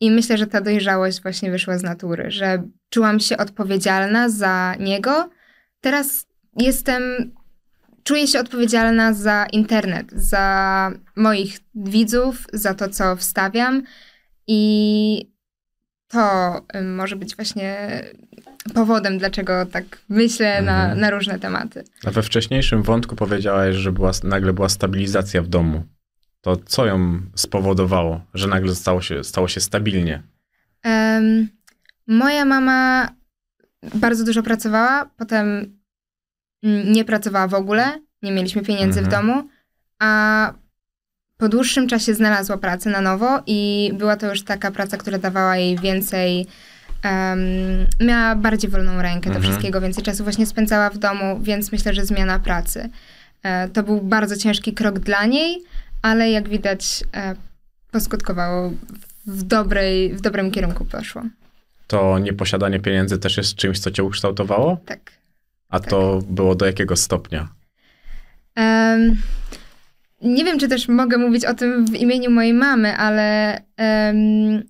[0.00, 5.30] I myślę, że ta dojrzałość właśnie wyszła z natury, że czułam się odpowiedzialna za niego.
[5.80, 7.02] Teraz jestem,
[8.04, 13.82] czuję się odpowiedzialna za internet, za moich widzów, za to, co wstawiam.
[14.46, 15.30] I
[16.08, 17.76] to y, może być właśnie
[18.74, 21.00] powodem, dlaczego tak myślę na, Mhm.
[21.00, 21.84] na różne tematy.
[22.06, 25.84] A we wcześniejszym wątku powiedziałaś, że była, nagle była stabilizacja w domu.
[26.40, 30.22] To co ją spowodowało, że nagle stało się, stało się stabilnie?
[30.82, 31.48] Em,
[32.06, 33.08] moja mama
[33.94, 35.76] bardzo dużo pracowała, potem
[36.62, 39.26] mm, nie pracowała w ogóle, nie mieliśmy pieniędzy w Mhm.
[39.26, 39.48] domu,
[39.98, 40.52] a
[41.38, 45.56] po dłuższym czasie znalazła pracę na nowo i była to już taka praca, która dawała
[45.56, 46.46] jej więcej,
[47.02, 47.38] em,
[48.00, 49.42] miała bardziej wolną rękę do Mhm.
[49.44, 52.90] wszystkiego, więcej czasu właśnie spędzała w domu, więc myślę, że zmiana pracy.
[53.42, 55.62] E, to był bardzo ciężki krok dla niej,
[56.02, 57.34] ale jak widać e,
[57.90, 58.72] poskutkowało
[59.26, 61.22] w, dobrej, w dobrym kierunku poszło.
[61.86, 64.80] To nieposiadanie pieniędzy też jest czymś, co cię ukształtowało?
[64.86, 65.12] Tak.
[65.68, 67.48] A to było do jakiego stopnia?
[68.54, 69.16] Em,
[70.22, 74.62] nie wiem, czy też mogę mówić o tym w imieniu mojej mamy, ale em,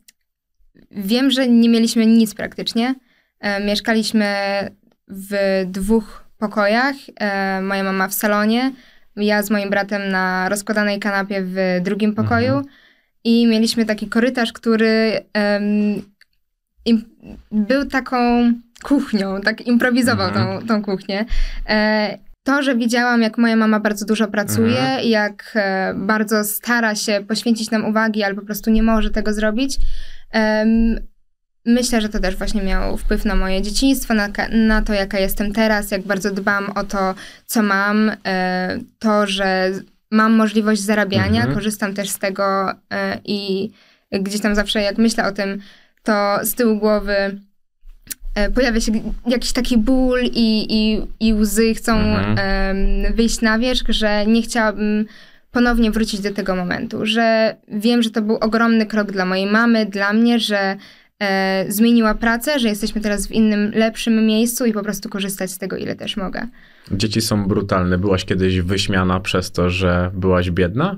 [0.90, 2.94] wiem, że nie mieliśmy nic praktycznie.
[3.40, 4.34] E, mieszkaliśmy
[5.08, 6.94] w dwóch pokojach.
[7.20, 8.72] E, moja mama w salonie,
[9.16, 12.54] ja z moim bratem na rozkładanej kanapie w drugim pokoju.
[12.54, 12.64] Mhm.
[13.24, 15.20] I mieliśmy taki korytarz, który
[16.84, 17.04] im,
[17.52, 20.60] był taką kuchnią, tak improwizował Mhm.
[20.60, 21.24] tą, tą kuchnię.
[21.68, 25.08] E, to, że widziałam, jak moja mama bardzo dużo pracuje, Mhm.
[25.08, 29.76] jak e, bardzo stara się poświęcić nam uwagi, ale po prostu nie może tego zrobić,
[31.66, 35.52] myślę, że to też właśnie miało wpływ na moje dzieciństwo, na, na to, jaka jestem
[35.52, 37.14] teraz, jak bardzo dbam o to,
[37.46, 39.70] co mam, e, to, że
[40.10, 41.54] mam możliwość zarabiania, Mhm.
[41.54, 43.70] korzystam też z tego e, i
[44.12, 45.60] gdzieś tam zawsze, jak myślę o tym,
[46.02, 47.40] to z tyłu głowy
[48.54, 48.92] pojawia się
[49.26, 53.14] jakiś taki ból i, i, i łzy chcą Mhm.
[53.14, 55.06] wyjść na wierzch, że nie chciałabym
[55.52, 59.86] ponownie wrócić do tego momentu, że wiem, że to był ogromny krok dla mojej mamy,
[59.86, 60.76] dla mnie, że
[61.20, 65.58] e, zmieniła pracę, że jesteśmy teraz w innym, lepszym miejscu i po prostu korzystać z
[65.58, 66.46] tego, ile też mogę.
[66.90, 67.98] Dzieci są brutalne.
[67.98, 70.96] Byłaś kiedyś wyśmiana przez to, że byłaś biedna?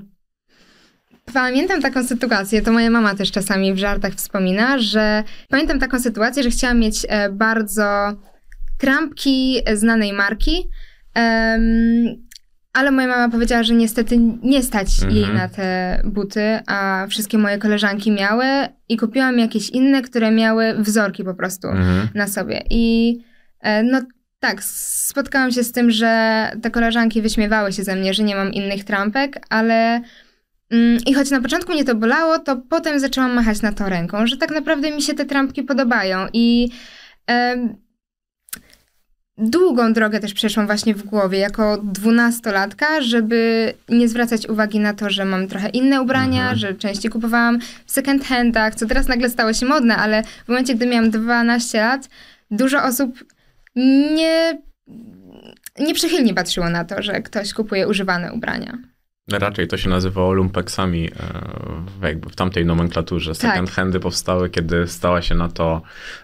[1.33, 6.43] Pamiętam taką sytuację, to moja mama też czasami w żartach wspomina, że pamiętam taką sytuację,
[6.43, 8.13] że chciałam mieć e, bardzo
[8.77, 10.67] trampki znanej marki,
[11.13, 11.61] em,
[12.73, 15.15] ale moja mama powiedziała, że niestety nie stać Mhm.
[15.15, 18.45] jej na te buty, a wszystkie moje koleżanki miały
[18.89, 22.07] i kupiłam jakieś inne, które miały wzorki po prostu Mhm.
[22.15, 22.63] na sobie.
[22.69, 23.17] I
[23.61, 24.01] e, no
[24.39, 28.53] tak, spotkałam się z tym, że te koleżanki wyśmiewały się ze mnie, że nie mam
[28.53, 30.01] innych trampek, ale
[31.05, 34.37] i choć na początku mnie to bolało, to potem zaczęłam machać na to ręką, że
[34.37, 36.69] tak naprawdę mi się te trampki podobają i
[37.27, 37.75] em,
[39.37, 45.09] długą drogę też przeszłam właśnie w głowie jako dwunastolatka, żeby nie zwracać uwagi na to,
[45.09, 46.57] że mam trochę inne ubrania, Mhm.
[46.57, 50.75] że częściej kupowałam w second handach, co teraz nagle stało się modne, ale w momencie,
[50.75, 52.09] gdy miałam 12 lat,
[52.51, 53.23] dużo osób
[54.15, 54.61] nie,
[55.79, 58.77] nieprzychylnie patrzyło na to, że ktoś kupuje używane ubrania.
[59.31, 61.11] Raczej to się nazywało lumpeksami e,
[61.99, 63.31] w- jakby w tamtej nomenklaturze.
[63.31, 63.37] Tak.
[63.51, 65.81] Second handy powstały, kiedy stała się na to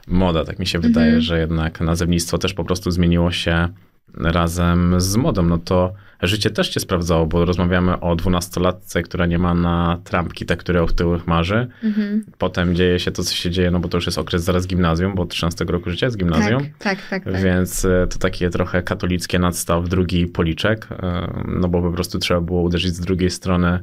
[0.08, 0.46] moda.
[0.46, 1.22] Tak mi się wydaje, Mhm.
[1.22, 3.70] że jednak nazewnictwo też po prostu zmieniło się
[4.14, 9.40] razem z modą, no to życie też cię sprawdzało, bo rozmawiamy o dwunastolatce, która nie
[9.40, 11.68] ma na trampki te, które o tyłach marzy.
[11.84, 12.26] Mhm.
[12.38, 15.16] Potem dzieje się to, co się dzieje, no bo to już jest okres zaraz gimnazjum,
[15.16, 16.60] bo od 13 roku życia jest gimnazjum.
[16.60, 17.24] Tak, tak, tak.
[17.24, 17.42] tak.
[17.42, 22.42] Więc e, to takie trochę katolickie nadstaw, drugi policzek, e, no bo po prostu trzeba
[22.42, 23.80] było uderzyć z drugiej strony,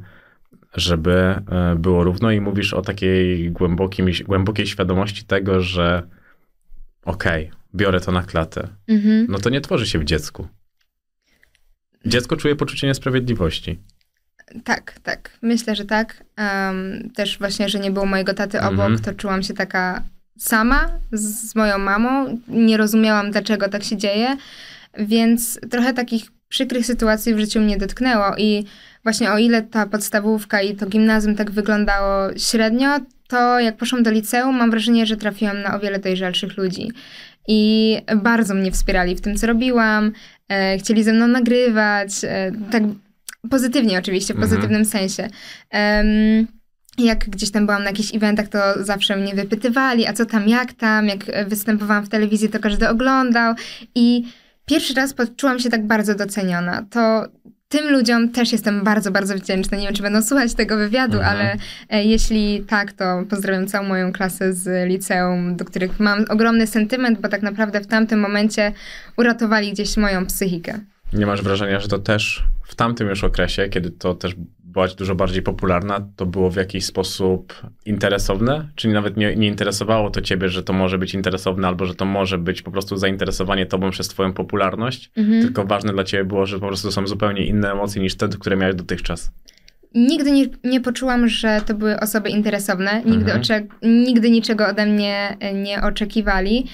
[0.74, 6.02] żeby e, było równo i mówisz o takiej głębokim, głębokiej świadomości tego, że
[7.04, 8.68] okej, okay, biorę to na klatę.
[8.88, 9.26] Mhm.
[9.28, 10.48] No to nie tworzy się w dziecku.
[12.06, 13.78] Dziecko czuje poczucie niesprawiedliwości.
[14.64, 15.38] Tak, tak.
[15.42, 16.24] Myślę, że tak.
[16.38, 18.80] Um, też właśnie, że nie było mojego taty Mhm.
[18.80, 20.02] obok, to czułam się taka
[20.38, 22.38] sama z, z moją mamą.
[22.48, 24.36] Nie rozumiałam, dlaczego tak się dzieje,
[24.98, 28.64] więc trochę takich przykrych sytuacji w życiu mnie dotknęło i
[29.04, 32.88] właśnie o ile ta podstawówka i to gimnazjum tak wyglądało średnio,
[33.28, 36.92] to jak poszłam do liceum, mam wrażenie, że trafiłam na o wiele dojrzalszych ludzi.
[37.48, 40.12] I bardzo mnie wspierali w tym, co robiłam.
[40.48, 42.10] E, chcieli ze mną nagrywać.
[42.24, 42.82] E, tak
[43.50, 44.50] pozytywnie oczywiście, w Mhm.
[44.50, 45.28] pozytywnym sensie.
[46.98, 50.72] Jak gdzieś tam byłam na jakichś eventach, to zawsze mnie wypytywali, a co tam, jak
[50.72, 53.54] tam, jak występowałam w telewizji, to każdy oglądał
[53.94, 54.24] i
[54.66, 56.82] pierwszy raz poczułam się tak bardzo doceniona.
[56.90, 57.24] To
[57.78, 59.78] tym ludziom też jestem bardzo, bardzo wdzięczna.
[59.78, 61.36] Nie wiem, czy będą słuchać tego wywiadu, Mhm.
[61.36, 61.56] ale
[61.90, 67.20] e, jeśli tak, to pozdrawiam całą moją klasę z liceum, do których mam ogromny sentyment,
[67.20, 68.72] bo tak naprawdę w tamtym momencie
[69.16, 70.78] uratowali gdzieś moją psychikę.
[71.12, 74.34] Nie masz wrażenia, że to też w tamtym już okresie, kiedy to też
[74.74, 77.54] byłaś dużo bardziej popularna, to było w jakiś sposób
[77.86, 78.68] interesowne?
[78.74, 82.04] Czyli nawet nie, nie interesowało to ciebie, że to może być interesowne, albo że to
[82.04, 85.42] może być po prostu zainteresowanie tobą przez twoją popularność, Mhm.
[85.42, 88.56] tylko ważne dla ciebie było, że po prostu są zupełnie inne emocje niż te, które
[88.56, 89.30] miałeś dotychczas.
[89.94, 93.02] Nigdy nie, nie poczułam, że to były osoby interesowne.
[93.04, 93.40] Nigdy, Mhm.
[93.42, 96.66] oczek- nigdy niczego ode mnie e, nie oczekiwali.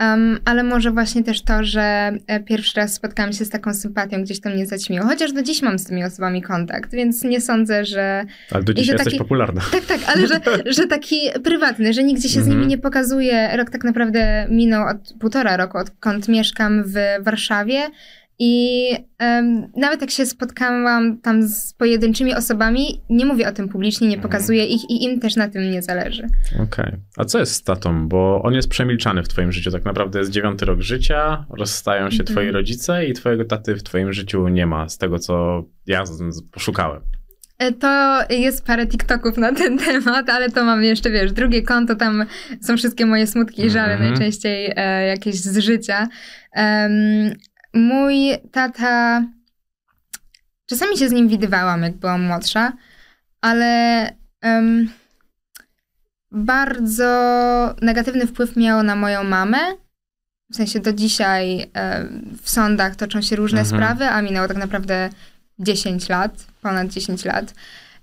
[0.00, 4.22] Um, ale może właśnie też to, że e, pierwszy raz spotkałam się z taką sympatią,
[4.22, 5.06] gdzieś to mnie zaćmiło.
[5.06, 8.24] Chociaż do dziś mam z tymi osobami kontakt, więc nie sądzę, że.
[8.52, 9.60] Ale do że jesteś taki- popularna.
[9.72, 10.40] Tak, tak, ale że,
[10.76, 12.56] że taki prywatny, że nigdzie się z Mhm.
[12.56, 13.56] nimi nie pokazuje.
[13.56, 17.80] Rok tak naprawdę minął od półtora roku, odkąd mieszkam w Warszawie.
[18.38, 24.08] I em, nawet jak się spotkałam tam z pojedynczymi osobami, nie mówię o tym publicznie,
[24.08, 24.30] nie Mhm.
[24.32, 26.26] pokazuję ich i im też na tym nie zależy.
[26.62, 26.92] Okej.
[27.16, 28.08] A co jest z tatą?
[28.08, 29.70] Bo on jest przemilczany w twoim życiu.
[29.70, 32.26] Tak naprawdę jest dziewiąty rok życia, rozstają się Mhm.
[32.26, 36.04] twoi rodzice i twojego taty w twoim życiu nie ma, z tego co ja
[36.52, 37.02] poszukałem.
[37.58, 41.94] E, To jest parę TikToków na ten temat, ale to mam jeszcze, wiesz, drugie konto,
[41.96, 42.24] tam
[42.62, 44.10] są wszystkie moje smutki i żale, Mhm.
[44.10, 46.08] najczęściej e, jakieś z życia.
[46.52, 46.92] Em,
[47.76, 48.14] mój
[48.52, 49.22] tata,
[50.66, 52.72] czasami się z nim widywałam, jak byłam młodsza,
[53.40, 53.66] ale
[54.40, 54.88] em,
[56.30, 57.04] bardzo
[57.82, 59.58] negatywny wpływ miał na moją mamę.
[60.52, 62.06] W sensie do dzisiaj e,
[62.42, 63.80] w sądach toczą się różne Mhm.
[63.82, 65.10] sprawy, a minęło tak naprawdę
[65.58, 67.54] 10 lat, ponad 10 lat.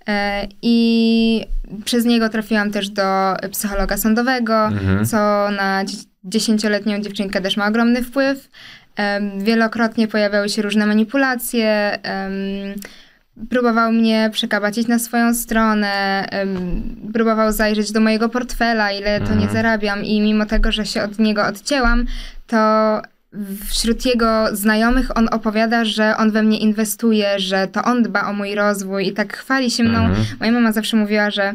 [0.07, 1.45] E, I
[1.86, 5.05] przez niego trafiłam też do psychologa sądowego, Mhm.
[5.05, 5.17] co
[5.51, 8.49] na dzie- dziesięcioletnią dziewczynkę też ma ogromny wpływ.
[9.38, 11.99] Wielokrotnie pojawiały się różne manipulacje.
[13.49, 16.25] Próbował mnie przekabacić na swoją stronę,
[17.13, 19.53] próbował zajrzeć do mojego portfela, ile to nie Mhm.
[19.53, 22.06] zarabiam, i mimo tego, że się od niego odcięłam,
[22.47, 22.58] to
[23.69, 28.34] wśród jego znajomych on opowiada, że on we mnie inwestuje, że to on dba o
[28.34, 29.99] mój rozwój i tak chwali się mną.
[30.06, 30.25] Mhm.
[30.39, 31.53] Moja mama zawsze mówiła, że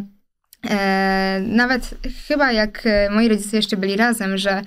[0.71, 1.91] e, nawet
[2.29, 4.63] chyba jak e, moi rodzice jeszcze byli razem, że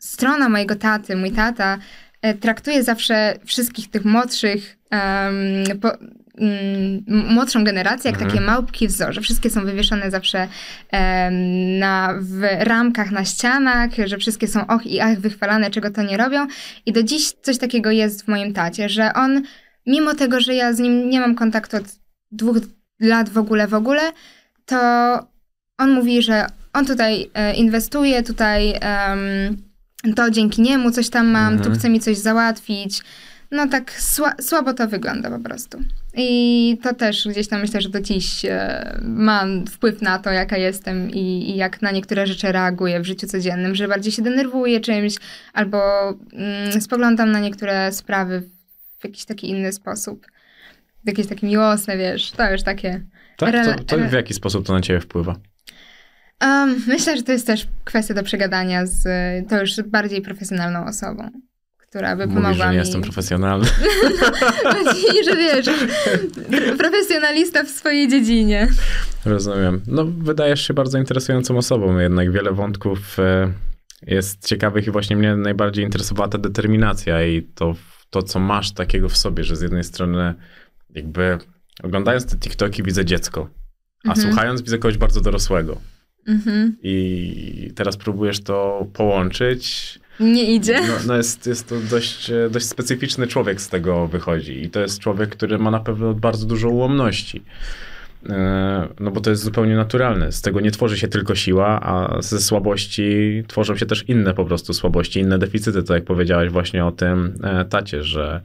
[0.00, 1.78] strona mojego taty, mój tata,
[2.22, 8.30] e, traktuje zawsze wszystkich tych młodszych, em, po, mm, m- młodszą generację, jak Mhm.
[8.30, 10.48] takie małpki w wszystkie są wywieszone zawsze
[11.78, 16.16] na, w ramkach na ścianach, że wszystkie są och i ach wychwalane, czego to nie
[16.16, 16.46] robią.
[16.86, 19.42] I do dziś coś takiego jest w moim tacie, że on,
[19.86, 21.84] mimo tego, że ja z nim nie mam kontaktu od
[22.32, 22.56] dwóch
[23.00, 24.02] lat w ogóle, w ogóle,
[24.66, 24.76] to
[25.78, 29.69] on mówi, że on tutaj e, inwestuje, tutaj em,
[30.16, 31.70] to dzięki niemu coś tam mam, Mhm.
[31.72, 33.00] tu chce mi coś załatwić.
[33.50, 35.78] No tak sła, słabo to wygląda po prostu.
[36.16, 40.56] I to też gdzieś tam myślę, że do dziś e, ma wpływ na to, jaka
[40.56, 44.80] jestem i, i jak na niektóre rzeczy reaguję w życiu codziennym, że bardziej się denerwuję
[44.80, 45.14] czymś
[45.52, 45.78] albo
[46.32, 48.42] mm, spoglądam na niektóre sprawy
[48.98, 50.26] w jakiś taki inny sposób.
[51.04, 53.00] Jakieś takie miłosne, wiesz, to już takie...
[53.36, 53.64] Tak?
[53.64, 55.36] To, to w jaki sposób to na ciebie wpływa?
[56.42, 59.02] Um, myślę, że to jest też kwestia do przegadania z
[59.48, 61.30] to już bardziej profesjonalną osobą,
[61.78, 62.76] która by pomogła Mówisz, że nie mi.
[62.76, 63.66] jestem profesjonalny.
[64.64, 65.66] Bardziej, że wiesz,
[66.78, 68.68] profesjonalista w swojej dziedzinie.
[69.24, 69.80] Rozumiem.
[69.86, 73.52] No, wydajesz się bardzo interesującą osobą, jednak wiele wątków e,
[74.06, 77.74] jest ciekawych i właśnie mnie najbardziej interesowała ta determinacja i to,
[78.10, 80.34] to, co masz takiego w sobie, że z jednej strony
[80.90, 81.38] jakby
[81.82, 83.48] oglądając te TikToki widzę dziecko,
[84.04, 84.26] a Mhm.
[84.28, 85.80] słuchając widzę kogoś bardzo dorosłego.
[86.26, 86.76] Mhm.
[86.82, 89.98] I teraz próbujesz to połączyć.
[90.20, 90.80] Nie idzie.
[90.80, 94.62] No, no jest, jest to dość, e, dość specyficzny człowiek z tego wychodzi.
[94.62, 97.42] I to jest człowiek, który ma na pewno bardzo dużo ułomności.
[98.28, 100.32] E, No bo to jest zupełnie naturalne.
[100.32, 104.44] Z tego nie tworzy się tylko siła, a ze słabości tworzą się też inne po
[104.44, 105.82] prostu słabości, inne deficyty.
[105.82, 108.40] To jak powiedziałeś właśnie o tym e, tacie, że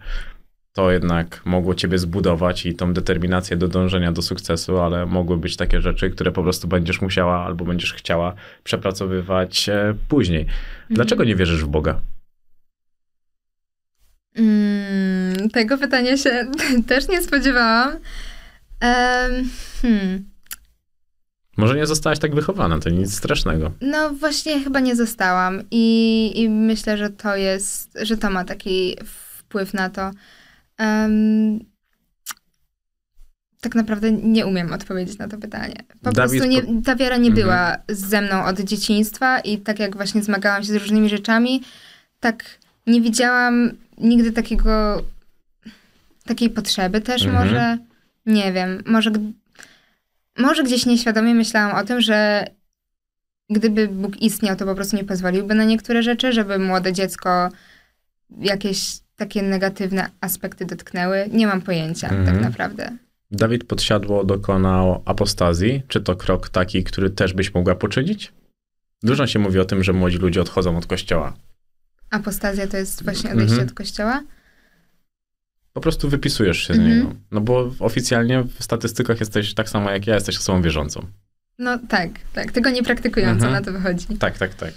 [0.75, 5.57] to jednak mogło ciebie zbudować i tą determinację do dążenia do sukcesu, ale mogły być
[5.57, 10.45] takie rzeczy, które po prostu będziesz musiała albo będziesz chciała przepracowywać e, później.
[10.89, 12.01] Dlaczego nie wierzysz w Boga?
[14.35, 16.51] Mm, tego pytania się
[16.87, 17.91] też nie spodziewałam.
[19.81, 20.25] Hmm.
[21.57, 23.71] Może nie zostałaś tak wychowana, to nic strasznego.
[23.81, 28.97] No właśnie chyba nie zostałam i, i myślę, że to jest, że to ma taki
[29.05, 30.11] wpływ na to.
[30.77, 31.59] Em,
[33.61, 35.75] tak naprawdę nie umiem odpowiedzieć na to pytanie.
[36.03, 37.45] Po Dawid, prostu nie, ta wiara nie Mhm.
[37.47, 41.61] była ze mną od dzieciństwa i tak jak właśnie zmagałam się z różnymi rzeczami,
[42.19, 42.43] tak
[42.87, 45.03] nie widziałam nigdy takiego,
[46.25, 47.43] takiej potrzeby też Mhm.
[47.47, 47.77] może,
[48.25, 49.11] nie wiem, może,
[50.37, 52.47] może gdzieś nieświadomie myślałam o tym, że
[53.49, 57.49] gdyby Bóg istniał, to po prostu nie pozwoliłby na niektóre rzeczy, żeby młode dziecko
[58.39, 61.29] jakieś takie negatywne aspekty dotknęły.
[61.31, 62.25] Nie mam pojęcia Mhm.
[62.25, 62.97] tak naprawdę.
[63.31, 65.83] Dawid Podsiadło dokonał apostazji.
[65.87, 68.33] Czy to krok taki, który też byś mogła poczynić?
[69.03, 71.33] Dużo się mówi o tym, że młodzi ludzie odchodzą od kościoła.
[72.09, 73.67] Apostazja to jest właśnie odejście Mhm.
[73.69, 74.23] od kościoła?
[75.73, 76.97] Po prostu wypisujesz się z Mhm.
[76.97, 77.15] niego.
[77.31, 81.07] No bo oficjalnie w statystykach jesteś tak samo jak ja, jesteś osobą wierzącą.
[81.59, 82.51] No tak, tak.
[82.51, 83.53] Tego nie praktykująco Mhm.
[83.53, 84.05] na to wychodzi.
[84.19, 84.73] Tak, tak, tak.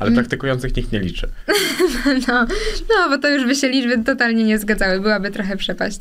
[0.00, 0.14] Ale Mm.
[0.14, 1.28] praktykujących nikt nie liczy.
[2.28, 2.46] No,
[2.88, 5.00] no, bo to już by się liczby totalnie nie zgadzały.
[5.00, 6.00] Byłaby trochę przepaść.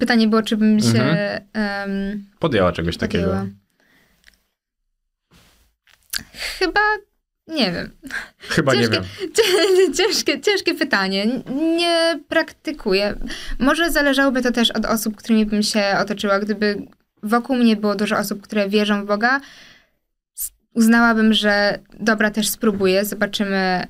[0.00, 1.40] Pytanie było, czy bym się Mhm.
[1.52, 3.24] em, Podjęła czegoś takiego.
[3.26, 3.46] podjęła.
[6.58, 6.80] Chyba
[7.48, 7.90] nie wiem.
[8.38, 9.32] Chyba nie Ciężkie- wiem.
[9.36, 11.26] Cię- Ciężkie, ciężkie pytanie.
[11.76, 13.14] Nie praktykuję.
[13.58, 16.38] Może zależałoby to też od osób, którymi bym się otoczyła.
[16.40, 16.82] Gdyby
[17.22, 19.40] wokół mnie było dużo osób, które wierzą w Boga,
[20.76, 23.04] uznałabym, że dobra, też spróbuję.
[23.04, 23.86] Zobaczymy,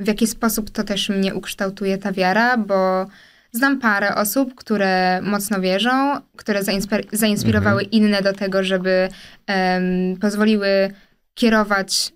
[0.00, 3.06] w jaki sposób to też mnie ukształtuje ta wiara, bo
[3.52, 9.08] znam parę osób, które mocno wierzą, które zainspir- zainspirowały inne do tego, żeby
[9.46, 10.90] em, pozwoliły
[11.34, 12.12] kierować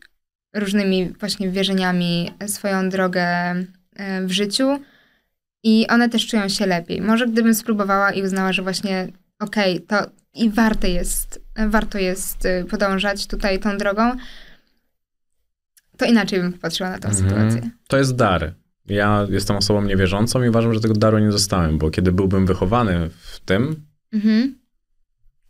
[0.55, 3.27] różnymi właśnie wierzeniami swoją drogę
[4.23, 4.81] w życiu
[5.65, 7.01] i one też czują się lepiej.
[7.01, 9.09] Może gdybym spróbowała i uznała, że właśnie
[9.41, 9.97] okej, to
[10.35, 14.17] i warte jest, warto jest e, podążać tutaj tą drogą,
[15.97, 17.29] to inaczej bym popatrzyła na tą Mhm.
[17.29, 17.71] sytuację.
[17.89, 18.55] To jest dar.
[18.87, 23.11] Ja jestem osobą niewierzącą i uważam, że tego daru nie dostałem, bo kiedy byłbym wychowany
[23.11, 24.59] w tym, Mhm.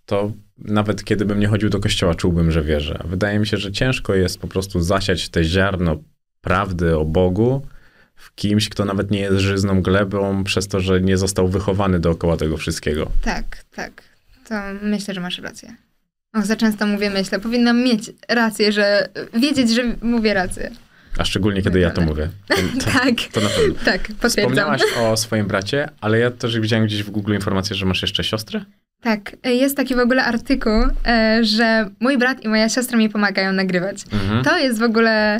[0.06, 3.02] to nawet kiedy bym nie chodził do kościoła, czułbym, że wierzę.
[3.04, 5.96] Wydaje mi się, że ciężko jest po prostu zasiać te ziarno
[6.40, 7.66] prawdy o Bogu
[8.14, 12.36] w kimś, kto nawet nie jest żyzną glebą, przez to, że nie został wychowany dookoła
[12.36, 13.10] tego wszystkiego.
[13.22, 14.02] Tak, tak.
[14.48, 15.76] To myślę, że masz rację.
[16.44, 17.40] Za często mówię myślę.
[17.40, 20.70] Powinnam mieć rację, że wiedzieć, że mówię rację.
[21.18, 22.28] A szczególnie, kiedy ja to mówię.
[22.48, 23.74] To, to, Tak, to na pewno.
[23.84, 24.30] tak, potwierdzam.
[24.40, 28.24] Wspomniałaś o swoim bracie, ale ja też widziałem gdzieś w Google informację, że masz jeszcze
[28.24, 28.60] siostrę?
[29.02, 33.52] Tak, jest taki w ogóle artykuł, e, że mój brat i moja siostra mi pomagają
[33.52, 33.96] nagrywać.
[34.12, 34.44] Mhm.
[34.44, 35.38] To jest w ogóle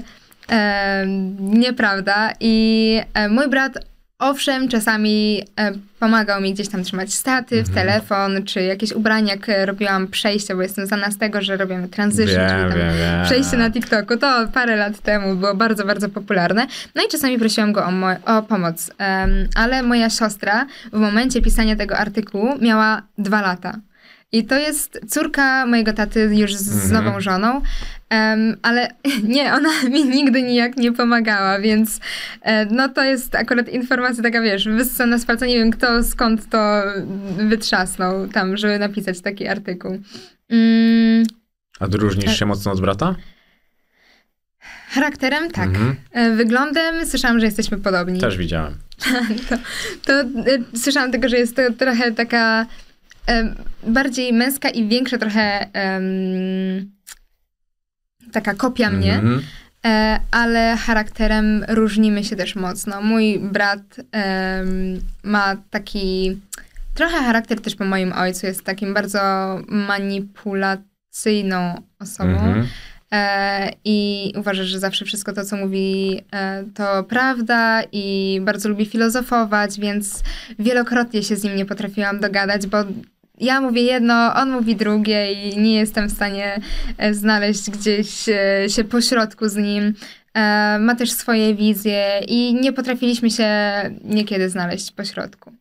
[0.50, 1.06] e,
[1.40, 3.78] nieprawda i e, mój brat
[4.18, 7.74] owszem czasami e, pomagał mi gdzieś tam trzymać statyw, Mhm.
[7.86, 12.26] telefon, czy jakieś ubrania, jak robiłam przejście, bo jestem znana z tego, że robimy transition,
[12.26, 13.24] czyli Wiem, tam wiem, wiem.
[13.24, 16.66] przejście na TikToku, to parę lat temu było bardzo, bardzo popularne.
[16.94, 17.90] No i czasami prosiłam go o,
[18.38, 18.90] o pomoc.
[18.98, 23.76] Em, ale moja siostra w momencie pisania tego artykułu miała dwa lata.
[24.32, 27.04] I to jest córka mojego taty już z, z Mhm.
[27.04, 27.62] nową żoną,
[28.10, 28.88] Em, ale
[29.22, 32.00] nie, ona mi nigdy nijak nie pomagała, więc
[32.42, 36.48] e, no to jest akurat informacja taka, wiesz, wyssana z palca, nie wiem kto skąd
[36.50, 36.82] to
[37.48, 39.98] wytrzasnął tam, żeby napisać taki artykuł.
[40.50, 41.24] Mm,
[41.80, 43.14] A różnisz się mocno od brata?
[44.88, 45.68] Charakterem tak.
[45.68, 45.96] Mhm.
[46.12, 48.20] E, Wyglądem słyszałam, że jesteśmy podobni.
[48.20, 48.74] Też widziałem.
[50.06, 50.26] To e,
[50.78, 52.66] słyszałam tylko, że jest to trochę taka
[53.86, 56.02] bardziej męska i większa trochę em,
[58.32, 59.42] taka kopia mnie, Mhm.
[59.86, 63.02] e, ale charakterem różnimy się też mocno.
[63.02, 63.80] Mój brat
[64.12, 66.40] em, ma taki
[66.94, 69.20] trochę charakter też po moim ojcu, jest takim bardzo
[69.68, 72.30] manipulacyjną osobą.
[72.30, 72.66] Mhm.
[73.12, 78.86] e, i uważa, że zawsze wszystko to, co mówi, e, to prawda i bardzo lubi
[78.86, 80.22] filozofować, więc
[80.58, 82.84] wielokrotnie się z nim nie potrafiłam dogadać, bo
[83.40, 86.60] ja mówię jedno, on mówi drugie i nie jestem w stanie
[86.98, 89.94] e, znaleźć gdzieś e, się pośrodku z nim.
[90.34, 93.48] E, Ma też swoje wizje i nie potrafiliśmy się
[94.04, 95.52] niekiedy znaleźć pośrodku.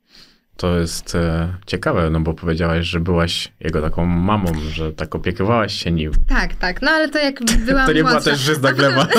[0.57, 5.83] To jest e, ciekawe, no bo powiedziałaś, że byłaś jego taką mamą, że tak opiekowałaś
[5.83, 6.11] się nim.
[6.29, 9.07] Tak, tak, no ale to jak byłam To nie była też żyzna gleba.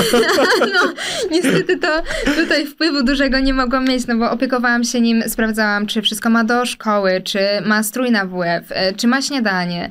[0.74, 0.93] No,
[1.30, 2.03] niestety to
[2.37, 6.45] tutaj wpływu dużego nie mogłam mieć, no bo opiekowałam się nim, sprawdzałam, czy wszystko ma
[6.45, 9.89] do szkoły, czy ma strój na WF, e, czy ma śniadanie.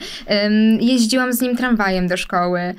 [0.80, 2.76] Jeździłam z nim tramwajem do szkoły,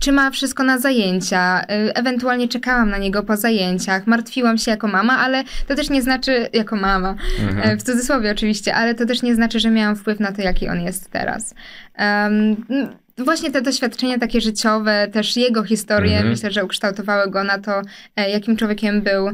[0.00, 1.60] czy ma wszystko na zajęcia.
[1.60, 6.02] E, Ewentualnie czekałam na niego po zajęciach, martwiłam się jako mama, ale to też nie
[6.02, 7.14] znaczy, jako mama,
[7.58, 10.68] e, w cudzysłowie oczywiście, ale to też nie znaczy, że miałam wpływ na to, jaki
[10.68, 11.54] on jest teraz.
[11.94, 12.56] Em,
[13.24, 16.28] Właśnie te doświadczenia takie życiowe, też jego historie, Mhm.
[16.30, 17.82] myślę, że ukształtowały go na to,
[18.16, 19.30] e, jakim człowiekiem był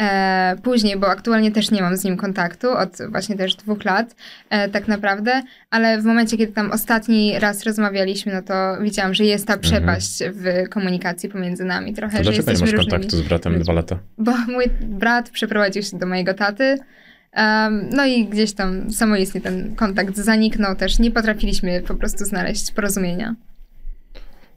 [0.00, 4.14] e, później, bo aktualnie też nie mam z nim kontaktu od właśnie też dwóch lat,
[4.50, 9.24] e, tak naprawdę, ale w momencie, kiedy tam ostatni raz rozmawialiśmy, no to widziałam, że
[9.24, 13.22] jest ta przepaść w komunikacji pomiędzy nami trochę, To że dlaczego nie masz kontaktu z
[13.22, 13.98] bratem dwa lata?
[14.18, 16.78] Bo mój brat przeprowadził się do mojego taty.
[17.92, 20.98] No i gdzieś tam samoistnie ten kontakt zaniknął też.
[20.98, 23.34] Nie potrafiliśmy po prostu znaleźć porozumienia.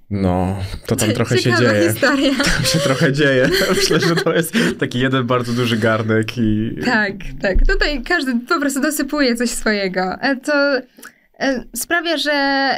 [0.09, 1.89] No, to tam trochę się Ciekawa dzieje.
[1.91, 2.31] historia.
[2.55, 3.49] Tam się trochę dzieje.
[3.75, 6.75] Myślę, że to jest taki jeden bardzo duży garnek i...
[6.85, 7.11] Tak,
[7.41, 7.67] tak.
[7.67, 10.01] Tutaj każdy po prostu dosypuje coś swojego.
[10.21, 10.77] E, To
[11.39, 12.31] e, sprawia, że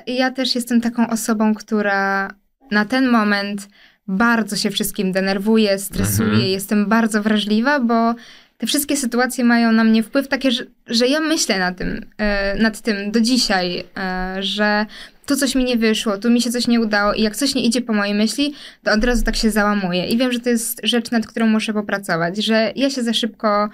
[0.07, 2.29] ja też jestem taką osobą, która
[2.71, 3.67] na ten moment
[4.07, 6.47] bardzo się wszystkim denerwuje, stresuje, Mhm.
[6.49, 8.15] jestem bardzo wrażliwa, bo
[8.57, 12.55] te wszystkie sytuacje mają na mnie wpływ takie, że, że ja myślę na tym, e,
[12.61, 14.85] nad tym do dzisiaj, e, że
[15.25, 17.65] tu coś mi nie wyszło, tu mi się coś nie udało i jak coś nie
[17.65, 18.53] idzie po mojej myśli,
[18.83, 20.07] to od razu tak się załamuję.
[20.07, 23.69] I wiem, że to jest rzecz, nad którą muszę popracować, że ja się za szybko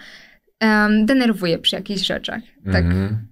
[0.60, 2.42] em, denerwuję przy jakichś rzeczach.
[2.66, 2.86] Tak.
[2.86, 3.28] Mhm.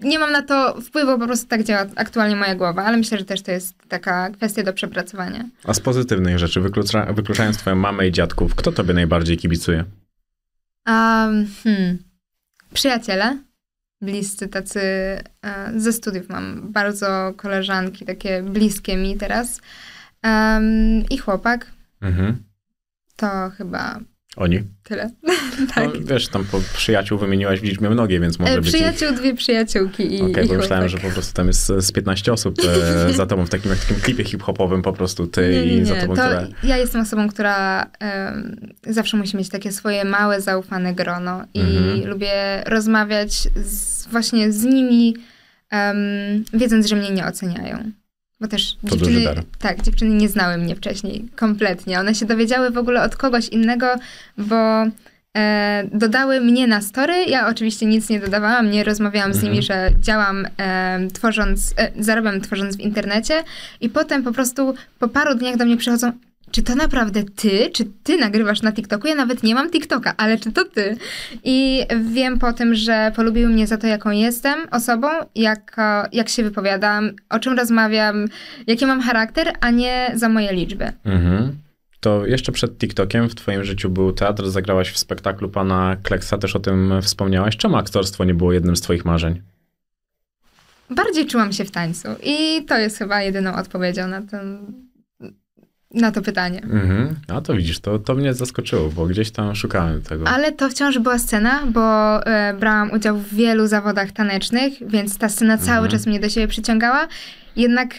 [0.00, 3.24] Nie mam na to wpływu, po prostu tak działa aktualnie moja głowa, ale myślę, że
[3.24, 5.44] też to jest taka kwestia do przepracowania.
[5.64, 9.84] A z pozytywnych rzeczy, wyklucza, wykluczając twoją mamę i dziadków, kto tobie najbardziej kibicuje?
[10.86, 11.98] Um, hmm.
[12.74, 13.38] Przyjaciele,
[14.00, 19.60] bliscy tacy e, ze studiów mam bardzo koleżanki, takie bliskie mi teraz.
[20.22, 20.64] Em,
[21.10, 21.66] I chłopak,
[22.00, 22.42] Mhm.
[23.16, 24.00] to chyba
[24.36, 24.62] Oni?
[24.84, 25.10] tyle.
[25.74, 25.84] tak.
[25.84, 28.74] No, wiesz, tam po przyjaciół wymieniłaś w liczbie mnogiej, więc może E, być ich...
[28.74, 32.32] Przyjaciół, dwie przyjaciółki i, Okej, i bo myślałem, że po prostu tam jest z 15
[32.32, 32.56] osób
[33.08, 35.84] e, za tobą w takim, jak takim klipie hip-hopowym po prostu ty Nie, nie, i
[35.84, 36.48] za tobą To tyle.
[36.64, 38.56] ja jestem osobą, która em,
[38.86, 42.06] zawsze musi mieć takie swoje małe, zaufane grono i Mhm.
[42.08, 45.16] lubię rozmawiać z, właśnie z nimi,
[46.52, 47.90] wiedząc, że mnie nie oceniają.
[48.42, 49.24] Bo też To dziewczyny,
[49.58, 52.00] tak, dziewczyny nie znały mnie wcześniej kompletnie.
[52.00, 53.86] One się dowiedziały w ogóle od kogoś innego,
[54.38, 54.84] bo
[55.36, 57.24] e, dodały mnie na story.
[57.24, 59.52] Ja oczywiście nic nie dodawałam, nie rozmawiałam z Mhm.
[59.52, 63.44] nimi, że działam e, tworząc, e, zarabiam tworząc w internecie
[63.80, 66.12] i potem po prostu po paru dniach do mnie przychodzą
[66.52, 67.70] czy to naprawdę ty?
[67.70, 69.06] Czy ty nagrywasz na TikToku?
[69.06, 70.96] Ja nawet nie mam TikToka, ale czy to ty?
[71.44, 75.76] I wiem po tym, że polubiły mnie za to, jaką jestem osobą, jak,
[76.12, 78.26] jak się wypowiadam, o czym rozmawiam,
[78.66, 80.92] jaki mam charakter, a nie za moje liczby.
[81.04, 81.56] Mhm.
[82.00, 86.56] To jeszcze przed TikTokiem w twoim życiu był teatr, zagrałaś w spektaklu pana Kleksa, też
[86.56, 87.56] o tym wspomniałaś.
[87.56, 89.42] Czemu aktorstwo nie było jednym z twoich marzeń?
[90.90, 94.58] Bardziej czułam się w tańcu i to jest chyba jedyną odpowiedzią na, ten,
[95.94, 96.62] na to pytanie.
[96.62, 97.16] Mhm.
[97.28, 100.28] A to widzisz, to, to mnie zaskoczyło, bo gdzieś tam szukałem tego.
[100.28, 105.28] Ale to wciąż była scena, bo e, brałam udział w wielu zawodach tanecznych, więc ta
[105.28, 105.90] scena cały Mhm.
[105.90, 107.08] czas mnie do siebie przyciągała.
[107.56, 107.94] Jednak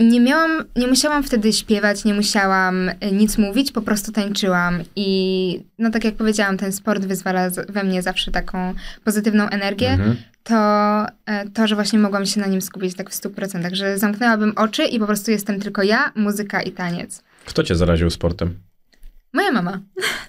[0.00, 4.82] nie miałam, nie musiałam wtedy śpiewać, nie musiałam e, nic mówić, po prostu tańczyłam.
[4.96, 8.74] I no tak jak powiedziałam, ten sport wyzwala we mnie zawsze taką
[9.04, 9.90] pozytywną energię.
[9.90, 10.16] Mhm.
[10.42, 10.56] To,
[11.26, 14.84] e, to, że właśnie mogłam się na nim skupić tak w 100%, że zamknęłabym oczy
[14.84, 17.22] i po prostu jestem tylko ja, muzyka i taniec.
[17.44, 18.58] Kto cię zaraził sportem?
[19.36, 19.80] Moja mama.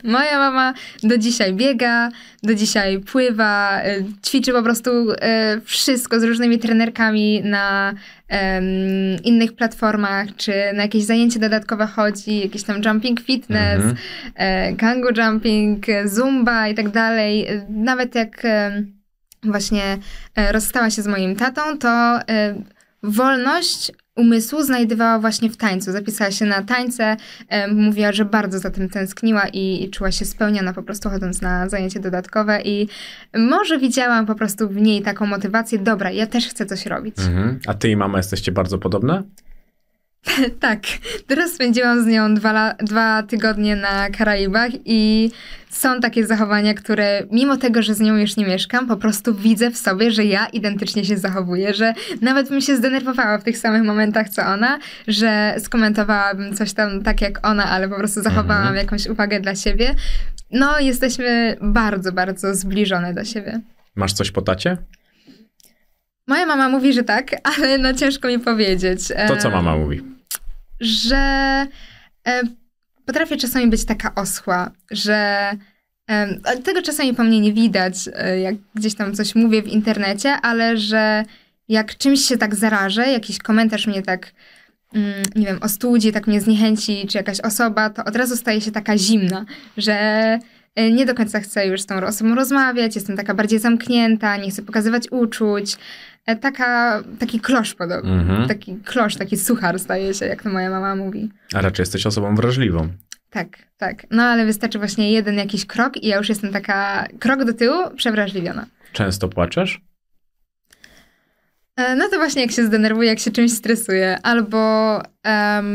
[0.04, 2.10] Moja mama do dzisiaj biega,
[2.44, 5.16] do dzisiaj pływa, y, ćwiczy po prostu y,
[5.66, 7.94] wszystko z różnymi trenerkami na
[9.24, 13.96] innych platformach, czy na jakieś zajęcie dodatkowe chodzi, jakiś tam jumping fitness, Mhm.
[14.36, 17.48] e, kangu jumping, e, zumba i tak dalej.
[17.48, 18.84] E, Nawet jak e,
[19.44, 19.98] właśnie
[20.52, 22.20] rozstała się z moim tatą, to
[23.04, 25.92] wolność umysłu znajdowała właśnie w tańcu.
[25.92, 27.18] Zapisała się na tańce,
[27.74, 31.70] mówiła, że bardzo za tym tęskniła i, i czuła się spełniona po prostu chodząc na
[31.70, 32.88] zajęcie dodatkowe i
[33.38, 37.20] może widziałam po prostu w niej taką motywację, dobra, ja też chcę coś robić.
[37.20, 37.60] Mhm.
[37.68, 39.24] A ty i mama jesteście bardzo podobne?
[40.60, 40.80] tak,
[41.28, 45.32] teraz spędziłam z nią dwa, dwa tygodnie na Karaibach i
[45.70, 49.72] są takie zachowania, które mimo tego, że z nią już nie mieszkam, po prostu widzę
[49.72, 53.84] w sobie, że ja identycznie się zachowuję, że nawet bym się zdenerwowała w tych samych
[53.84, 58.76] momentach co ona, że skomentowałabym coś tam tak jak ona, ale po prostu zachowałam Mhm.
[58.76, 59.96] jakąś uwagę dla siebie.
[60.52, 63.62] No, jesteśmy bardzo, bardzo zbliżone do siebie.
[63.96, 64.78] Masz coś po tacie?
[66.28, 69.00] Moja mama mówi, że tak, ale no ciężko mi powiedzieć.
[69.28, 70.18] To co mama mówi?
[70.80, 71.68] że
[73.06, 75.52] potrafię czasami być taka oschła, że
[76.64, 80.78] tego czasami po mnie nie widać, e, jak gdzieś tam coś mówię w internecie, ale
[80.78, 81.24] że
[81.70, 84.32] jak czymś się tak zarażę, jakiś komentarz mnie tak,
[84.94, 88.72] mm, nie wiem, ostudzi, tak mnie zniechęci, czy jakaś osoba, to od razu staje się
[88.72, 89.46] taka zimna,
[89.78, 90.40] że
[90.78, 94.62] nie do końca chcę już z tą osobą rozmawiać, jestem taka bardziej zamknięta, nie chcę
[94.62, 95.78] pokazywać uczuć.
[96.26, 98.12] E, Taka, taki klosz podobny.
[98.12, 98.48] Mhm.
[98.48, 101.30] Taki klosz, taki suchar staje się, jak to moja mama mówi.
[101.54, 102.90] A raczej jesteś osobą wrażliwą.
[103.30, 103.48] Tak,
[103.78, 104.06] tak.
[104.12, 107.76] No ale wystarczy właśnie jeden jakiś krok i ja już jestem taka krok do tyłu,
[107.96, 108.66] przewrażliwiona.
[108.94, 109.82] Często płaczesz?
[111.76, 115.68] E, No to właśnie jak się zdenerwuję, jak się czymś stresuję, albo em,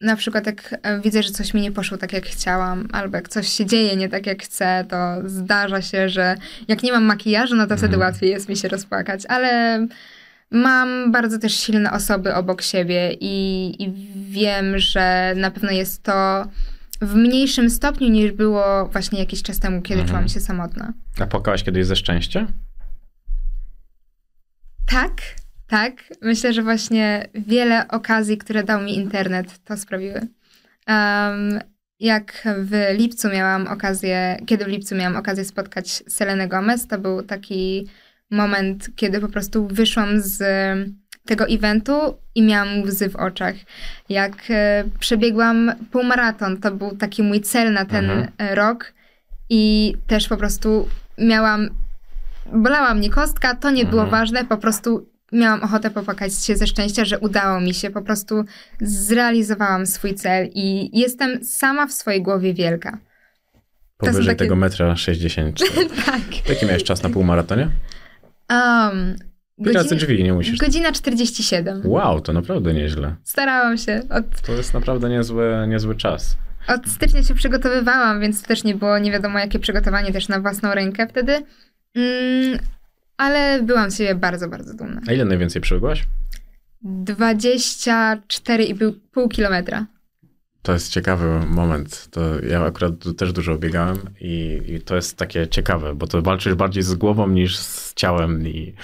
[0.00, 3.28] na przykład jak e, widzę, że coś mi nie poszło tak jak chciałam, albo jak
[3.28, 6.36] coś się dzieje nie tak jak chcę, to zdarza się, że
[6.68, 8.12] jak nie mam makijażu, no to wtedy Mhm.
[8.12, 9.86] łatwiej jest mi się rozpłakać, ale
[10.50, 13.92] mam bardzo też silne osoby obok siebie i, i
[14.30, 16.46] wiem, że na pewno jest to
[17.00, 20.08] w mniejszym stopniu niż było właśnie jakiś czas temu, kiedy Mhm.
[20.08, 20.92] czułam się samotna.
[21.20, 22.46] A płakałaś kiedyś ze szczęścia?
[24.86, 25.12] Tak,
[25.70, 25.92] tak.
[26.22, 30.20] Myślę, że właśnie wiele okazji, które dał mi internet, to sprawiły.
[30.88, 31.60] Um,
[32.00, 37.22] jak w lipcu miałam okazję, kiedy w lipcu miałam okazję spotkać Selenę Gomez, to był
[37.22, 37.88] taki
[38.30, 40.42] moment, kiedy po prostu wyszłam z
[41.26, 41.92] tego eventu
[42.34, 43.54] i miałam łzy w oczach.
[44.08, 48.28] Jak e, przebiegłam półmaraton, to był taki mój cel na ten Mhm.
[48.38, 48.92] e, rok
[49.50, 51.68] i też po prostu miałam
[52.52, 54.20] bolała mnie kostka, to nie było Mhm.
[54.20, 58.44] ważne, po prostu miałam ochotę popłakać się ze szczęścia, że udało mi się, po prostu
[58.80, 62.98] zrealizowałam swój cel i jestem sama w swojej głowie wielka.
[63.96, 65.58] Powyżej takie- tego metra 60.
[66.06, 66.48] tak.
[66.48, 67.68] Jaki miałeś czas na półmaratonie?
[68.50, 69.16] Um,
[69.58, 70.58] Wyrazy drzwi, nie musisz.
[70.58, 71.82] godzina 47.
[71.84, 73.16] Wow, to naprawdę nieźle.
[73.24, 74.02] Starałam się.
[74.10, 76.36] Od, To jest naprawdę niezły, niezły czas.
[76.68, 80.40] od stycznia się przygotowywałam, więc to też nie było nie wiadomo jakie przygotowanie też na
[80.40, 81.32] własną rękę wtedy.
[81.94, 82.58] Mm,
[83.20, 85.00] ale byłam z siebie bardzo, bardzo dumna.
[85.08, 86.06] A ile najwięcej przebiegłaś?
[86.84, 89.86] 24,5 kilometra.
[90.62, 92.08] To jest ciekawy moment.
[92.10, 96.54] To ja akurat też dużo biegałem i, i to jest takie ciekawe, bo to walczysz
[96.54, 98.74] bardziej z głową niż z ciałem i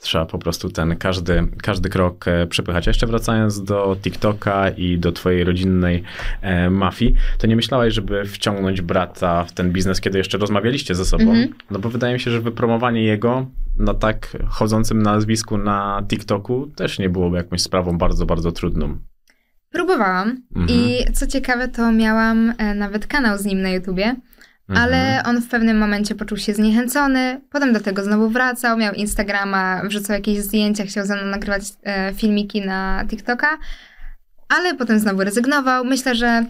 [0.00, 2.88] trzeba po prostu ten każdy, każdy krok e, przepychać.
[2.88, 6.02] A jeszcze wracając do TikToka i do twojej rodzinnej
[6.42, 11.04] e, mafii, to nie myślałaś, żeby wciągnąć brata w ten biznes, kiedy jeszcze rozmawialiście ze
[11.04, 11.22] sobą?
[11.30, 11.48] Mhm.
[11.70, 13.46] No bo wydaje mi się, że wypromowanie jego
[13.78, 18.98] na tak chodzącym nazwisku na TikToku też nie byłoby jakąś sprawą bardzo, bardzo trudną.
[19.70, 20.68] Próbowałam Mhm.
[20.80, 24.16] i co ciekawe, to miałam e, nawet kanał z nim na YouTubie,
[24.70, 24.88] Mhm.
[24.88, 29.82] ale on w pewnym momencie poczuł się zniechęcony, potem do tego znowu wracał, miał Instagrama,
[29.84, 33.58] wrzucał jakieś zdjęcia, chciał ze mną nagrywać e, filmiki na TikToka,
[34.48, 35.84] ale potem znowu rezygnował.
[35.84, 36.44] Myślę, że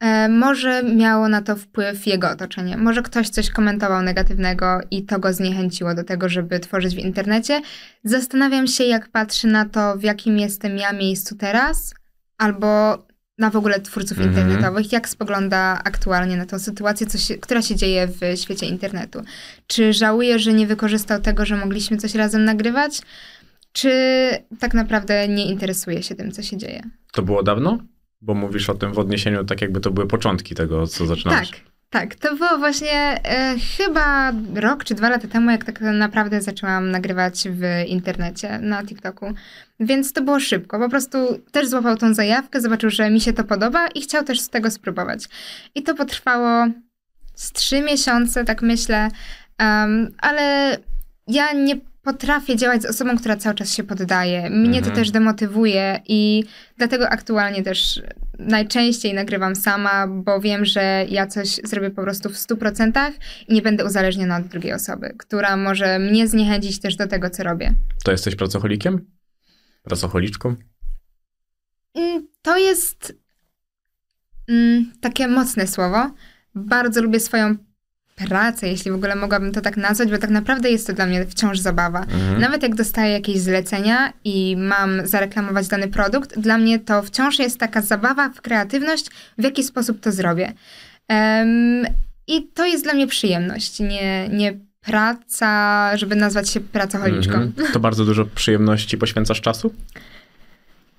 [0.00, 2.76] e, może miało na to wpływ jego otoczenie.
[2.76, 7.60] Może ktoś coś komentował negatywnego i to go zniechęciło do tego, żeby tworzyć w internecie.
[8.04, 11.94] Zastanawiam się, jak patrzy na to, w jakim jestem ja miejscu teraz,
[12.38, 12.98] albo
[13.38, 14.28] na w ogóle twórców Mhm.
[14.38, 19.22] internetowych, jak spogląda aktualnie na tą sytuację, się, która się dzieje w świecie internetu.
[19.66, 23.00] Czy żałuje, że nie wykorzystał tego, że mogliśmy coś razem nagrywać,
[23.72, 23.90] czy
[24.58, 26.82] tak naprawdę nie interesuje się tym, co się dzieje?
[27.12, 27.78] To było dawno?
[28.20, 31.50] Bo mówisz o tym w odniesieniu, tak jakby to były początki tego, co zaczynałeś.
[31.50, 31.60] Tak,
[31.90, 32.14] tak.
[32.14, 37.48] To było właśnie e, chyba rok czy dwa lata temu, jak tak naprawdę zaczęłam nagrywać
[37.50, 39.34] w internecie, na TikToku.
[39.80, 40.78] Więc to było szybko.
[40.78, 41.18] Po prostu
[41.52, 44.70] też złapał tą zajawkę, zobaczył, że mi się to podoba i chciał też z tego
[44.70, 45.24] spróbować.
[45.74, 46.66] I to potrwało
[47.34, 49.08] z trzy miesiące, tak myślę.
[49.58, 50.76] Em, ale
[51.26, 51.76] ja nie
[52.12, 54.50] potrafię działać z osobą, która cały czas się poddaje.
[54.50, 54.96] Mnie to Mhm.
[54.96, 56.44] też demotywuje i
[56.76, 58.02] dlatego aktualnie też
[58.38, 63.12] najczęściej nagrywam sama, bo wiem, że ja coś zrobię po prostu w 100%
[63.48, 67.42] i nie będę uzależniona od drugiej osoby, która może mnie zniechęcić też do tego, co
[67.42, 67.74] robię.
[68.04, 69.10] To jesteś pracocholikiem?
[69.82, 70.56] Pracocholiczką?
[71.94, 73.12] Mm, To jest
[74.48, 76.10] mm, takie mocne słowo.
[76.54, 77.56] Bardzo lubię swoją
[78.28, 81.26] pracę, jeśli w ogóle mogłabym to tak nazwać, bo tak naprawdę jest to dla mnie
[81.26, 82.06] wciąż zabawa.
[82.38, 87.58] Nawet jak dostaję jakieś zlecenia i mam zareklamować dany produkt, dla mnie to wciąż jest
[87.58, 89.06] taka zabawa w kreatywność,
[89.38, 90.52] w jaki sposób to zrobię.
[91.08, 91.86] Em,
[92.26, 97.34] I to jest dla mnie przyjemność, nie, nie praca, żeby nazwać się pracocholiczką.
[97.34, 97.72] Mhm.
[97.72, 99.74] To bardzo dużo przyjemności poświęcasz czasu?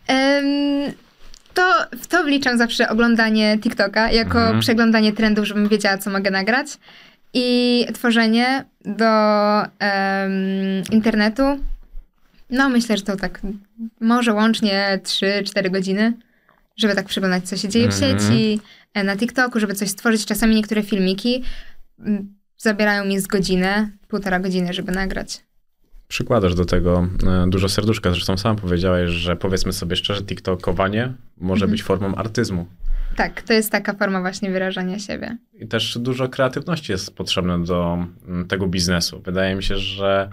[0.08, 0.46] Em,
[1.54, 4.60] to w to wliczam zawsze oglądanie TikToka jako Mhm.
[4.60, 6.68] przeglądanie trendów, żebym wiedziała, co mogę nagrać.
[7.34, 9.06] I tworzenie do
[9.80, 10.32] em,
[10.92, 11.44] internetu.
[12.50, 13.42] No, myślę, że to tak
[14.02, 16.14] może łącznie 3-4 godziny,
[16.78, 18.20] żeby tak przeglądać, co się dzieje w Mhm.
[18.20, 18.60] sieci,
[18.94, 20.26] e, na TikToku, żeby coś stworzyć.
[20.26, 21.44] Czasami niektóre filmiki
[22.00, 25.44] mm, zabierają mi z godzinę, półtora godziny, żeby nagrać.
[26.08, 28.12] Przykładasz do tego e, dużo serduszka.
[28.12, 31.72] Zresztą sam powiedziałeś, że powiedzmy sobie szczerze, TikTokowanie może Mhm.
[31.72, 32.66] być formą artyzmu.
[33.20, 35.38] Tak, to jest taka forma właśnie wyrażania siebie.
[35.54, 39.22] I też dużo kreatywności jest potrzebne do mm, tego biznesu.
[39.26, 40.30] Wydaje mi się, że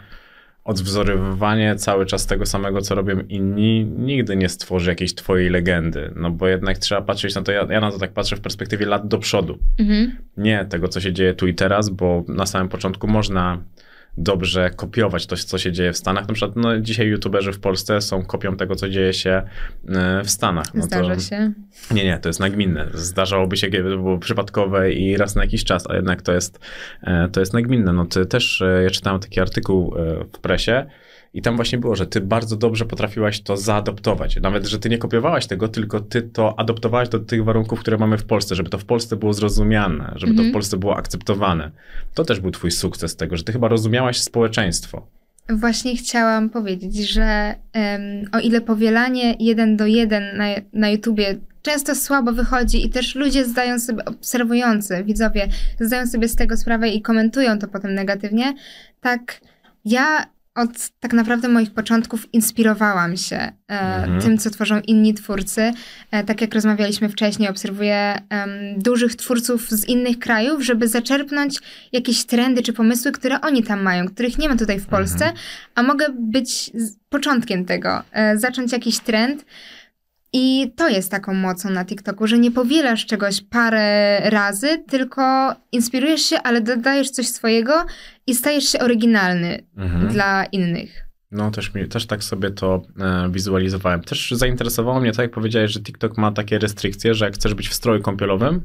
[0.64, 6.12] odwzorowywanie cały czas tego samego, co robią inni, nigdy nie stworzy jakiejś twojej legendy.
[6.16, 8.86] No bo jednak trzeba patrzeć na to, ja, ja na to tak patrzę w perspektywie
[8.86, 9.58] lat do przodu.
[9.78, 10.16] Mhm.
[10.36, 13.62] Nie tego, co się dzieje tu i teraz, bo na samym początku można
[14.18, 16.28] dobrze kopiować to, co się dzieje w Stanach.
[16.28, 19.42] Na przykład no, dzisiaj youtuberzy w Polsce są kopią tego, co dzieje się
[19.88, 20.74] e, w Stanach.
[20.74, 21.52] No to- Zdarza się.
[21.90, 22.88] nie, nie, to jest nagminne.
[22.94, 26.58] Zdarzałoby się, kiedy to było przypadkowe i raz na jakiś czas, a jednak to jest,
[27.02, 27.92] e, to jest nagminne.
[27.92, 29.94] No ty też, e, ja czytałem taki artykuł
[30.34, 30.86] w presie
[31.36, 34.36] i tam właśnie było, że ty bardzo dobrze potrafiłaś to zaadoptować.
[34.36, 38.18] Nawet, że ty nie kopiowałaś tego, tylko ty to adoptowałaś do tych warunków, które mamy
[38.18, 40.52] w Polsce, żeby to w Polsce było zrozumiane, żeby to w Mhm.
[40.52, 41.70] Polsce było akceptowane.
[42.14, 45.06] To też był twój sukces tego, że ty chyba rozumiałaś społeczeństwo.
[45.48, 51.94] Właśnie chciałam powiedzieć, że em, o ile powielanie jeden do jeden na, na YouTubie często
[51.94, 55.48] słabo wychodzi i też ludzie zdają sobie, obserwujący, widzowie,
[55.80, 58.54] zdają sobie z tego sprawę i komentują to potem negatywnie,
[59.00, 59.40] tak
[59.84, 60.68] ja od
[61.00, 64.20] tak naprawdę moich początków inspirowałam się e, Mhm.
[64.20, 65.72] tym, co tworzą inni twórcy.
[66.10, 71.58] E, tak jak rozmawialiśmy wcześniej, obserwuję em, dużych twórców z innych krajów, żeby zaczerpnąć
[71.92, 75.32] jakieś trendy czy pomysły, które oni tam mają, których nie ma tutaj w Polsce,
[75.74, 76.70] a mogę być
[77.08, 79.44] początkiem tego, e, zacząć jakiś trend.
[80.38, 86.20] I to jest taką mocą na TikToku, że nie powielasz czegoś parę razy, tylko inspirujesz
[86.22, 87.84] się, ale dodajesz coś swojego
[88.26, 90.08] i stajesz się oryginalny Mhm.
[90.08, 91.06] dla innych.
[91.30, 94.00] No, też, mi, też tak sobie to e, wizualizowałem.
[94.02, 97.68] Też zainteresowało mnie to, jak powiedziałeś, że TikTok ma takie restrykcje, że jak chcesz być
[97.68, 98.60] w stroju kąpielowym,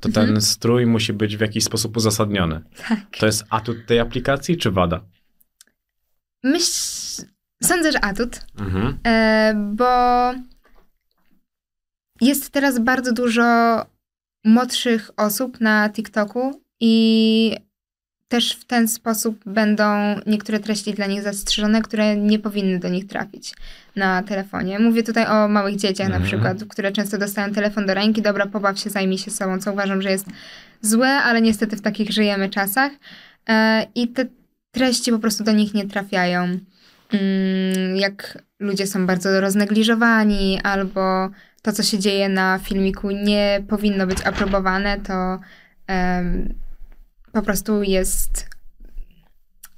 [0.00, 0.26] to Mhm.
[0.26, 2.60] ten strój musi być w jakiś sposób uzasadniony.
[2.88, 2.98] Tak.
[3.18, 5.00] To jest atut tej aplikacji, czy wada?
[6.44, 7.22] Myśl,
[7.62, 8.98] sądzę, że atut, Mhm.
[9.06, 9.86] e, bo
[12.20, 13.44] jest teraz bardzo dużo
[14.44, 17.56] młodszych osób na TikToku i
[18.28, 19.84] też w ten sposób będą
[20.26, 23.54] niektóre treści dla nich zastrzeżone, które nie powinny do nich trafić
[23.96, 24.78] na telefonie.
[24.78, 26.24] Mówię tutaj o małych dzieciach na Mhm.
[26.24, 30.02] przykład, które często dostają telefon do ręki, dobra, pobaw się, zajmij się sobą, co uważam,
[30.02, 30.26] że jest
[30.80, 32.92] złe, ale niestety w takich żyjemy czasach
[33.48, 34.26] e, i te
[34.70, 36.42] treści po prostu do nich nie trafiają.
[37.12, 41.28] Mm, jak ludzie są bardzo roznegliżowani, albo
[41.66, 45.38] to, co się dzieje na filmiku, nie powinno być aprobowane, to
[45.86, 46.54] em,
[47.32, 48.50] po prostu jest.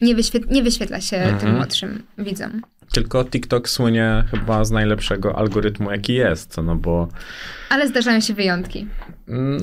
[0.01, 1.55] Nie, wyświet- nie wyświetla się tym Mhm.
[1.57, 2.63] młodszym widzom.
[2.93, 7.09] Tylko TikTok słynie chyba z najlepszego algorytmu, jaki jest, no bo
[7.71, 8.87] Ale zdarzają się wyjątki.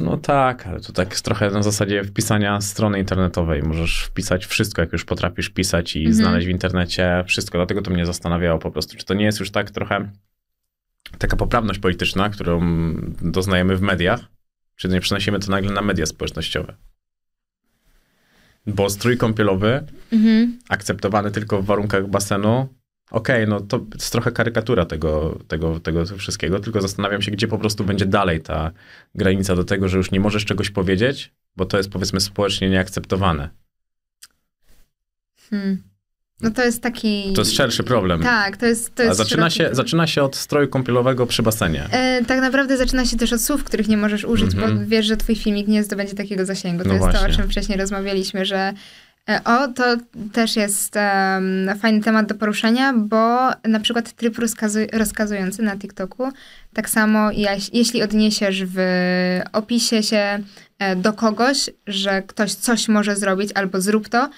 [0.03, 3.63] no tak, ale to tak trochę na zasadzie wpisania strony internetowej.
[3.63, 6.15] Możesz wpisać wszystko, jak już potrafisz pisać i Mhm.
[6.15, 7.57] znaleźć w internecie wszystko.
[7.57, 10.09] Dlatego to mnie zastanawiało po prostu, czy to nie jest już tak trochę
[11.17, 12.61] taka poprawność polityczna, którą
[13.21, 14.19] doznajemy w mediach,
[14.75, 16.75] czy nie przenosimy to nagle na media społecznościowe.
[18.67, 20.59] Bo strój kąpielowy Mhm.
[20.69, 22.67] akceptowany tylko w warunkach basenu.
[23.11, 27.57] Okej, no to jest trochę karykatura tego, tego, tego wszystkiego, tylko zastanawiam się, gdzie po
[27.57, 28.71] prostu będzie dalej ta
[29.15, 33.49] granica do tego, że już nie możesz czegoś powiedzieć, bo to jest powiedzmy społecznie nieakceptowane.
[35.49, 35.83] Hmm.
[36.41, 37.33] No to jest taki.
[37.35, 38.23] To jest szerszy problem.
[38.23, 38.95] Tak, to jest.
[38.95, 39.75] To A jest zaczyna szeroki się, problem.
[39.75, 41.83] zaczyna się od stroju kąpielowego przy basenie.
[41.91, 44.79] E, tak naprawdę zaczyna się też od słów, których nie możesz użyć, Mhm.
[44.79, 46.83] bo wiesz, że twój filmik nie zdobędzie takiego zasięgu.
[46.83, 47.33] To No jest to, właśnie.
[47.33, 48.73] o czym wcześniej rozmawialiśmy, że
[49.29, 49.83] e, o, to
[50.33, 56.31] też jest em, fajny temat do poruszenia, bo na przykład tryb rozkazu- rozkazujący na TikToku,
[56.73, 57.29] tak samo
[57.73, 58.77] jeśli odniesiesz w
[59.53, 60.39] opisie się
[60.79, 64.29] e, do kogoś, że ktoś coś może zrobić albo zrób to,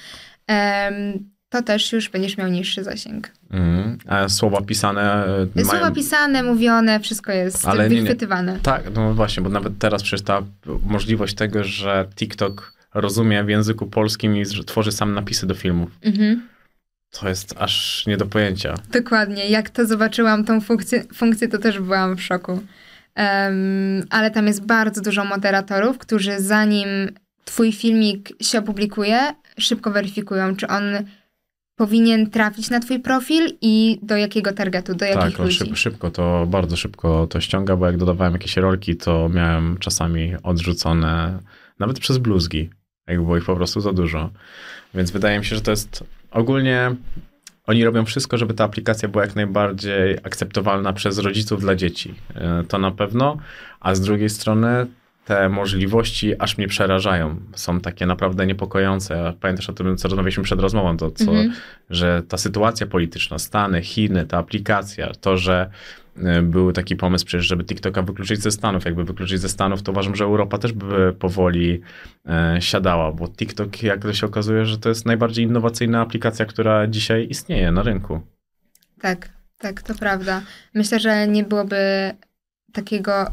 [0.47, 3.31] em, to też już będziesz miał niższy zasięg.
[3.51, 3.97] Mhm.
[4.07, 5.25] A słowa pisane
[5.55, 5.93] e, Słowa mają...
[5.93, 8.01] pisane, mówione, wszystko jest Ale nie, nie.
[8.01, 8.59] wychwytywane.
[8.63, 10.41] Tak, no właśnie, bo nawet teraz przecież ta
[10.85, 15.89] możliwość tego, że TikTok rozumie w języku polskim i tworzy sam napisy do filmów.
[16.01, 16.47] Mhm.
[17.11, 18.75] To jest aż nie do pojęcia.
[18.91, 19.49] Dokładnie.
[19.49, 22.63] Jak to zobaczyłam, tą funkcję, funkcję to też byłam w szoku.
[23.15, 26.87] Em, ale tam jest bardzo dużo moderatorów, którzy zanim
[27.45, 29.19] twój filmik się opublikuje,
[29.59, 30.83] szybko weryfikują, czy on
[31.77, 35.57] powinien trafić na twój profil i do jakiego targetu, do jakich Tak, ludzi.
[35.57, 40.33] szyb, szybko to, bardzo szybko to ściąga, bo jak dodawałem jakieś rolki, to miałem czasami
[40.43, 41.39] odrzucone
[41.79, 42.69] nawet przez bluzgi,
[43.07, 44.29] jak było ich po prostu za dużo.
[44.95, 46.95] Więc wydaje mi się, że to jest ogólnie
[47.67, 52.13] oni robią wszystko, żeby ta aplikacja była jak najbardziej akceptowalna przez rodziców dla dzieci.
[52.35, 53.37] E, To na pewno,
[53.79, 54.85] a z drugiej strony
[55.27, 57.39] te możliwości aż mnie przerażają.
[57.55, 59.33] Są takie naprawdę niepokojące.
[59.41, 61.53] Pamiętasz o tym, co rozmawialiśmy przed rozmową, to co, Mhm.
[61.89, 65.69] że ta sytuacja polityczna, Stany, Chiny, ta aplikacja, to, że
[66.17, 68.85] y, był taki pomysł przecież, żeby TikToka wykluczyć ze Stanów.
[68.85, 71.81] Jakby wykluczyć ze Stanów, to uważam, że Europa też by powoli
[72.29, 76.87] e, siadała, bo TikTok, jak to się okazuje, że to jest najbardziej innowacyjna aplikacja, która
[76.87, 78.21] dzisiaj istnieje na rynku.
[79.01, 80.41] Tak, tak, to prawda.
[80.73, 81.77] Myślę, że nie byłoby
[82.73, 83.25] takiego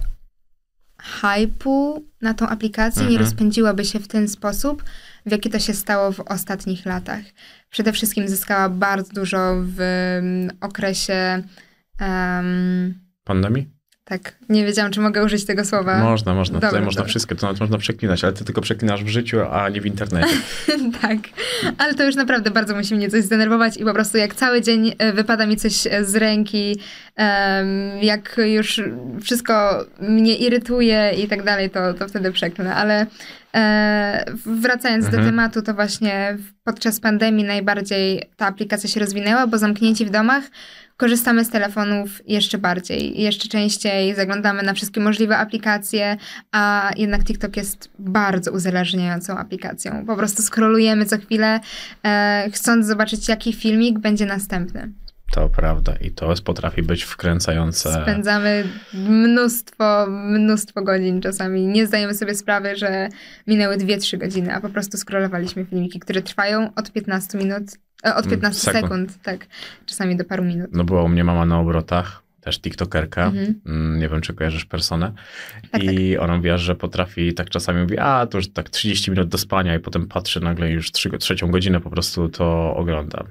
[1.04, 3.24] hypu na tą aplikację, nie Mhm.
[3.24, 4.84] rozpędziłaby się w ten sposób,
[5.26, 7.24] w jaki to się stało w ostatnich latach.
[7.70, 11.42] Przede wszystkim zyskała bardzo dużo w mm, okresie.
[12.00, 12.94] em,
[13.24, 13.73] Pandemii?
[14.04, 15.98] Tak, nie wiedziałam, czy mogę użyć tego słowa.
[15.98, 16.54] Można, można.
[16.54, 17.10] Dobra, Tutaj można dobra.
[17.10, 20.34] wszystko, to nawet można przeklinać, ale ty tylko przeklinasz w życiu, a nie w internecie.
[21.02, 21.18] tak,
[21.78, 24.92] ale to już naprawdę bardzo musi mnie coś zdenerwować i po prostu jak cały dzień
[24.98, 26.80] e, wypada mi coś e, z ręki,
[28.02, 28.80] jak już
[29.22, 33.06] wszystko mnie irytuje i tak dalej, to, to wtedy przeklnę, ale
[33.54, 35.22] e, wracając Mhm.
[35.24, 40.44] do tematu, to właśnie podczas pandemii najbardziej ta aplikacja się rozwinęła, bo zamknięci w domach
[40.96, 46.16] korzystamy z telefonów jeszcze bardziej, jeszcze częściej zaglądamy na wszystkie możliwe aplikacje,
[46.52, 50.06] a jednak TikTok jest bardzo uzależniającą aplikacją.
[50.06, 51.60] Po prostu scrollujemy co chwilę,
[52.04, 54.92] e, chcąc zobaczyć, jaki filmik będzie następny.
[55.34, 58.02] To prawda i to potrafi być wkręcające.
[58.02, 58.64] Spędzamy
[58.94, 61.66] mnóstwo, mnóstwo godzin czasami.
[61.66, 63.08] Nie zdajemy sobie sprawy, że
[63.46, 67.62] minęły 2-3 godziny, a po prostu scrollowaliśmy filmiki, które trwają od 15 minut,
[68.04, 68.82] od Mm, 15 sekund.
[68.84, 69.46] sekund, tak,
[69.86, 70.70] czasami do paru minut.
[70.72, 73.60] No była u mnie mama na obrotach, też tiktokerka, Mhm.
[73.66, 75.12] Mm, nie wiem czy kojarzysz personę
[75.70, 79.28] Tak, i ona mówiła, że potrafi tak czasami mówi, a to już tak 30 minut
[79.28, 83.24] do spania i potem patrzy nagle już trzy, trzecią godzinę po prostu to ogląda,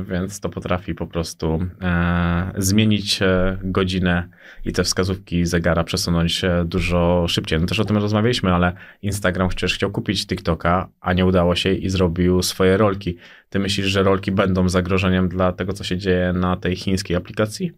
[0.00, 4.28] Y, więc to potrafi po prostu e, zmienić e, godzinę
[4.64, 7.60] i te wskazówki zegara przesunąć się dużo szybciej.
[7.60, 11.72] No też o tym rozmawialiśmy, ale Instagram przecież chciał kupić TikToka, a nie udało się
[11.72, 13.16] i zrobił swoje rolki.
[13.48, 17.72] Ty myślisz, że rolki będą zagrożeniem dla tego, co się dzieje na tej chińskiej aplikacji?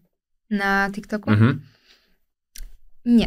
[0.53, 1.31] Na TikToku?
[1.31, 1.61] Mhm.
[3.05, 3.27] Nie.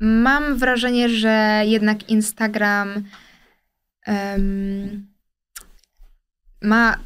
[0.00, 3.04] Mam wrażenie, że jednak Instagram
[4.06, 5.06] em,
[6.62, 6.96] ma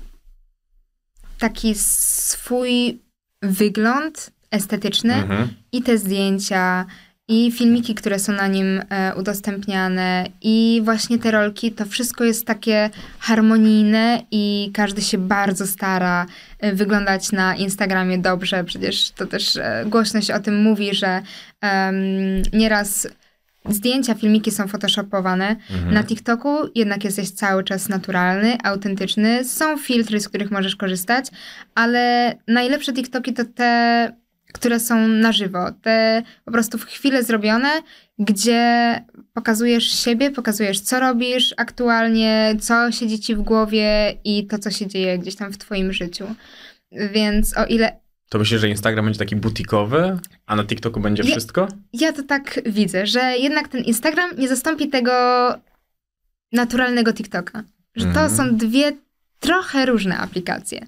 [1.38, 3.03] taki swój
[3.42, 5.49] wygląd estetyczny Mhm.
[5.72, 6.86] i te zdjęcia,
[7.29, 12.47] i filmiki, które są na nim e, udostępniane, i właśnie te rolki, to wszystko jest
[12.47, 16.27] takie harmonijne i każdy się bardzo stara
[16.61, 18.64] e, wyglądać na Instagramie dobrze.
[18.64, 21.22] Przecież to też e, głośno się o tym mówi, że
[21.61, 21.97] em,
[22.53, 23.09] nieraz
[23.68, 25.57] zdjęcia, filmiki są photoshopowane.
[25.70, 25.95] Mhm.
[25.95, 29.45] Na TikToku jednak jesteś cały czas naturalny, autentyczny.
[29.45, 31.27] Są filtry, z których możesz korzystać,
[31.74, 34.12] ale najlepsze TikToki to te,
[34.57, 35.73] które są na żywo.
[35.83, 37.69] Te po prostu w chwilę zrobione,
[38.19, 38.65] gdzie
[39.35, 44.87] pokazujesz siebie, pokazujesz co robisz aktualnie, co siedzi ci w głowie i to, co się
[44.87, 46.27] dzieje gdzieś tam w twoim życiu.
[47.13, 47.97] Więc o ile
[48.29, 51.31] To myślisz, że Instagram będzie taki butikowy, a na TikToku będzie Nie.
[51.31, 51.69] wszystko?
[51.93, 55.13] ja to tak widzę, że jednak ten Instagram nie zastąpi tego
[56.53, 57.63] naturalnego TikToka.
[57.97, 58.29] Że Mhm.
[58.31, 58.93] to są dwie
[59.41, 60.87] trochę różne aplikacje.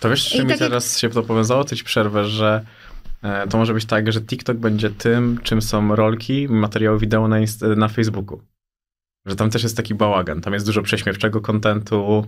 [0.00, 2.64] To wiesz, czy mi tak jak- teraz się to powiązało, to ci przerwę, że
[3.50, 7.76] to może być tak, że TikTok będzie tym, czym są rolki, materiały wideo na, inst-
[7.76, 8.42] na Facebooku.
[9.26, 12.26] Że tam też jest taki bałagan, tam jest dużo prześmiewczego kontentu,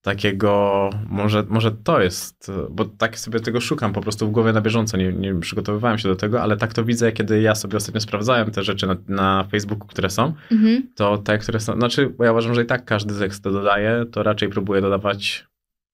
[0.00, 4.60] takiego, może, może to jest, bo tak sobie tego szukam po prostu w głowie na
[4.60, 8.00] bieżąco, nie, nie przygotowywałem się do tego, ale tak to widzę, kiedy ja sobie ostatnio
[8.00, 10.88] sprawdzałem te rzeczy na, na Facebooku, które są, Mhm.
[10.96, 14.22] to te, które są, znaczy, ja uważam, że i tak każdy tekst to dodaje, to
[14.22, 15.46] raczej próbuje dodawać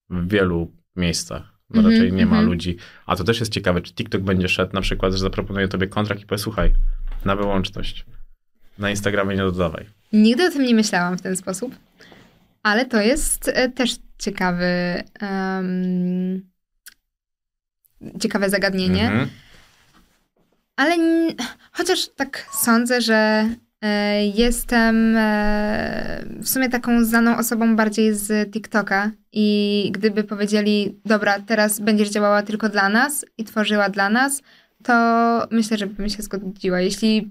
[0.09, 1.58] w wielu miejscach.
[1.69, 2.45] Bo Mhm, raczej nie ma mhm.
[2.45, 2.77] ludzi.
[3.05, 6.21] A to też jest ciekawe, czy TikTok będzie szedł na przykład, że zaproponuje tobie kontrakt
[6.21, 6.73] i powie, słuchaj,
[7.25, 8.05] na wyłączność.
[8.77, 9.85] Na Instagramie nie dodawaj.
[10.13, 11.75] Nigdy o tym nie myślałam w ten sposób,
[12.63, 14.65] ale to jest e, też ciekawy,
[15.19, 16.49] em,
[18.19, 19.03] ciekawe zagadnienie.
[19.03, 19.29] Mhm.
[20.75, 21.35] Ale n-
[21.71, 23.49] chociaż tak sądzę, że
[24.35, 31.79] Jestem e, w sumie taką znaną osobą bardziej z TikToka i gdyby powiedzieli, dobra, teraz
[31.79, 34.41] będziesz działała tylko dla nas i tworzyła dla nas,
[34.83, 34.93] to
[35.51, 36.81] myślę, że bym się zgodziła.
[36.81, 37.29] Jeśli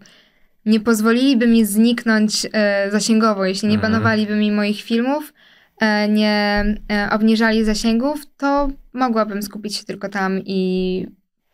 [0.66, 3.92] nie pozwoliliby mi zniknąć e, zasięgowo, jeśli nie Mhm.
[3.92, 5.32] banowaliby mi moich filmów,
[5.80, 11.06] e, nie e, obniżali zasięgów, to mogłabym skupić się tylko tam i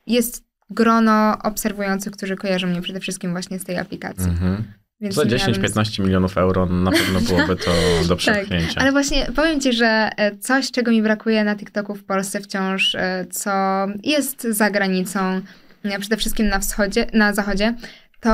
[0.06, 4.30] jest grono obserwujących, którzy kojarzą mnie przede wszystkim właśnie z tej aplikacji.
[4.30, 4.64] Mhm.
[5.04, 7.70] Więc Za nie miałabym 10-15 milionów euro na pewno byłoby to
[8.02, 8.80] do tak, przepchnięcia.
[8.80, 12.94] ale właśnie powiem ci, że e, coś, czego mi brakuje na TikToku w Polsce wciąż,
[12.94, 13.50] e, co
[14.02, 15.40] jest za granicą,
[15.84, 17.74] e, przede wszystkim na wschodzie, na zachodzie,
[18.20, 18.30] to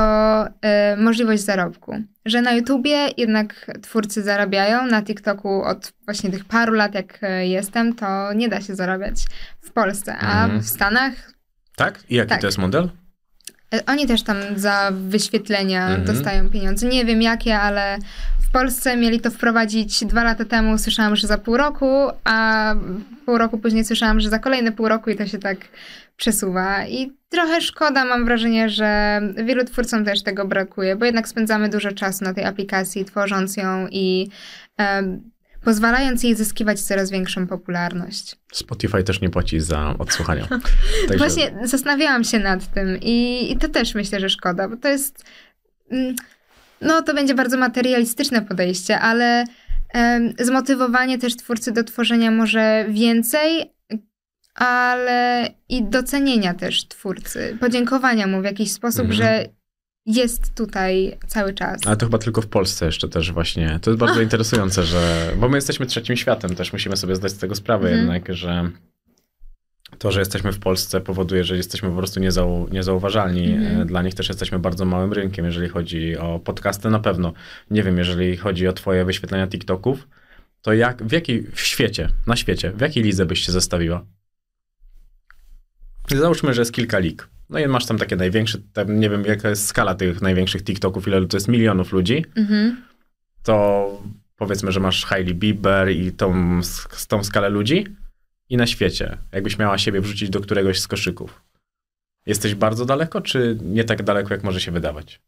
[0.61, 1.95] e, możliwość zarobku.
[2.25, 7.95] Że na YouTubie jednak twórcy zarabiają, na TikToku od właśnie tych paru lat, jak jestem,
[7.95, 9.15] to nie da się zarabiać
[9.61, 10.61] w Polsce, a Mhm.
[10.61, 11.13] w Stanach
[11.75, 11.99] Tak?
[12.09, 12.41] I jaki Tak.
[12.41, 12.89] to jest model?
[13.87, 16.03] Oni też tam za wyświetlenia Mhm.
[16.05, 16.87] dostają pieniądze.
[16.87, 17.97] Nie wiem jakie, ale
[18.49, 20.77] w Polsce mieli to wprowadzić dwa lata temu.
[20.77, 22.73] Słyszałam, że za pół roku, a
[23.25, 25.57] pół roku później słyszałam, że za kolejne pół roku i to się tak
[26.17, 26.85] przesuwa.
[26.87, 31.91] I trochę szkoda, mam wrażenie, że wielu twórcom też tego brakuje, bo jednak spędzamy dużo
[31.91, 34.29] czasu na tej aplikacji, tworząc ją i
[35.63, 38.35] pozwalając jej zyskiwać coraz większą popularność.
[38.53, 40.47] Spotify też nie płaci za odsłuchania.
[41.07, 44.87] Także Właśnie zastanawiałam się nad tym i, i to też myślę, że szkoda, bo to
[44.87, 45.23] jest.
[45.91, 46.15] mm,
[46.81, 49.43] No, to będzie bardzo materialistyczne podejście, ale
[49.93, 53.71] em, zmotywowanie też twórcy do tworzenia może więcej,
[54.55, 59.17] ale i docenienia też twórcy, podziękowania mu w jakiś sposób, Mhm.
[59.17, 59.45] że
[60.05, 61.81] jest tutaj cały czas.
[61.85, 63.79] Ale to chyba tylko w Polsce jeszcze też właśnie.
[63.81, 65.31] To jest bardzo interesujące, że.
[65.37, 67.99] Bo my jesteśmy trzecim światem, też musimy sobie zdać z tego sprawę Mhm.
[67.99, 68.69] jednak, że
[69.97, 73.53] to, że jesteśmy w Polsce powoduje, że jesteśmy po prostu niezau, niezauważalni.
[73.53, 73.87] Mhm.
[73.87, 77.33] Dla nich też jesteśmy bardzo małym rynkiem, jeżeli chodzi o podcasty na pewno.
[77.71, 80.07] Nie wiem, jeżeli chodzi o twoje wyświetlenia TikToków,
[80.61, 84.05] to jak, w jakiej, w świecie, na świecie, w jakiej lidze byś się zestawiła?
[86.09, 87.27] Załóżmy, że jest kilka lig.
[87.51, 91.07] No i masz tam takie największe, tam nie wiem jaka jest skala tych największych TikToków,
[91.07, 92.83] ile to jest milionów ludzi, Mhm.
[93.43, 94.03] to
[94.35, 96.59] powiedzmy, że masz Hailey Bieber i tą,
[97.07, 97.85] tą skalę ludzi
[98.49, 101.41] i na świecie, jakbyś miała siebie wrzucić do któregoś z koszyków.
[102.25, 105.21] Jesteś bardzo daleko, czy nie tak daleko, jak może się wydawać?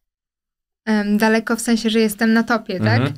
[0.86, 3.02] Em, daleko w sensie, że jestem na topie, tak?
[3.02, 3.14] Mhm.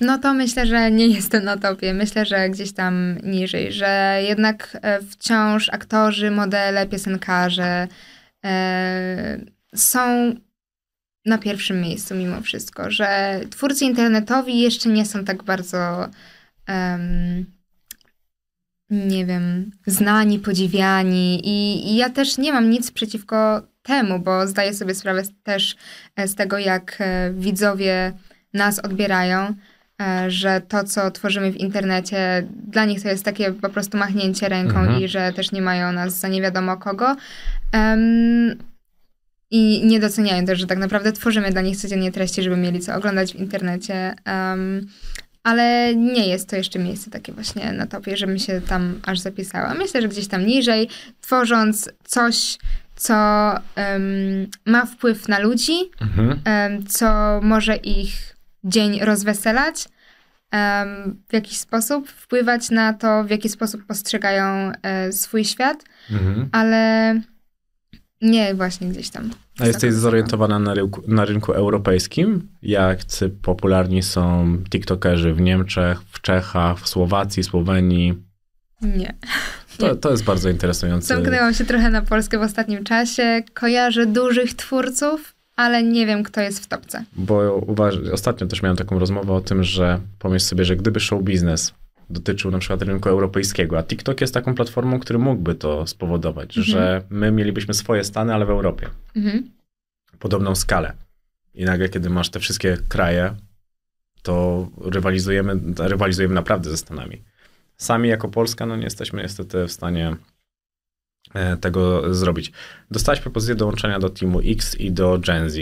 [0.00, 1.94] No to myślę, że nie jestem na topie.
[1.94, 7.88] Myślę, że gdzieś tam niżej, że jednak e, wciąż aktorzy, modele, piosenkarze
[9.74, 10.34] są
[11.26, 16.08] na pierwszym miejscu mimo wszystko, że twórcy internetowi jeszcze nie są tak bardzo
[16.66, 17.46] em,
[18.90, 24.74] nie wiem, znani, podziwiani i, i ja też nie mam nic przeciwko temu, bo zdaję
[24.74, 25.76] sobie sprawę też
[26.16, 28.12] e, z tego, jak e, widzowie
[28.54, 29.54] nas odbierają, e,
[30.28, 34.78] że to, co tworzymy w internecie, dla nich to jest takie po prostu machnięcie ręką
[34.80, 35.00] Mhm.
[35.02, 37.16] i że też nie mają nas za nie wiadomo kogo.
[37.72, 38.54] Em,
[39.50, 42.94] I nie doceniają też, że tak naprawdę tworzymy dla nich codziennie treści, żeby mieli co
[42.94, 44.14] oglądać w internecie.
[44.24, 44.86] Em,
[45.42, 49.74] ale nie jest to jeszcze miejsce takie właśnie na topie, żebym się tam aż zapisała.
[49.74, 50.88] Myślę, że gdzieś tam niżej,
[51.20, 52.58] tworząc coś,
[52.96, 53.14] co
[53.76, 54.02] em,
[54.66, 56.86] ma wpływ na ludzi, Mhm.
[56.86, 59.88] co może ich dzień rozweselać,
[61.28, 66.48] w jakiś sposób wpływać na to, w jaki sposób postrzegają e, swój świat, Mhm.
[66.52, 67.14] ale
[68.22, 69.30] nie właśnie gdzieś tam.
[69.60, 72.48] A jesteś zorientowana na rynku, na rynku europejskim?
[72.62, 78.22] Jacy popularni są TikTokerzy w Niemczech, w Czechach, w Słowacji, Słowenii?
[78.82, 79.14] Nie.
[79.78, 81.06] To, to jest bardzo interesujące.
[81.14, 83.42] Zamknęłam się trochę na Polskę w ostatnim czasie.
[83.54, 87.04] Kojarzę dużych twórców, ale nie wiem, kto jest w topce.
[87.16, 91.22] Bo uważ, ostatnio też miałem taką rozmowę o tym, że pomyśl sobie, że gdyby show
[91.22, 91.74] biznes
[92.10, 96.64] dotyczył na przykład rynku europejskiego, a TikTok jest taką platformą, który mógłby to spowodować, Mhm.
[96.76, 98.88] że my mielibyśmy swoje stany, ale w Europie.
[99.16, 99.50] Mhm.
[100.18, 100.92] Podobną skalę.
[101.54, 103.34] I nagle, kiedy masz te wszystkie kraje,
[104.22, 107.22] to rywalizujemy, rywalizujemy naprawdę ze Stanami.
[107.76, 110.16] Sami jako Polska, no nie jesteśmy niestety w stanie
[111.60, 112.52] tego zrobić.
[112.90, 115.56] Dostałaś propozycję dołączenia do Teamu X i do Gen Z.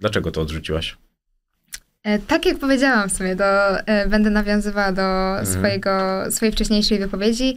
[0.00, 0.96] Dlaczego to odrzuciłaś?
[2.02, 5.02] E, Tak jak powiedziałam w sumie, do, e, będę nawiązywała do
[5.38, 5.46] Mhm.
[5.46, 7.56] swojego, swojej wcześniejszej wypowiedzi.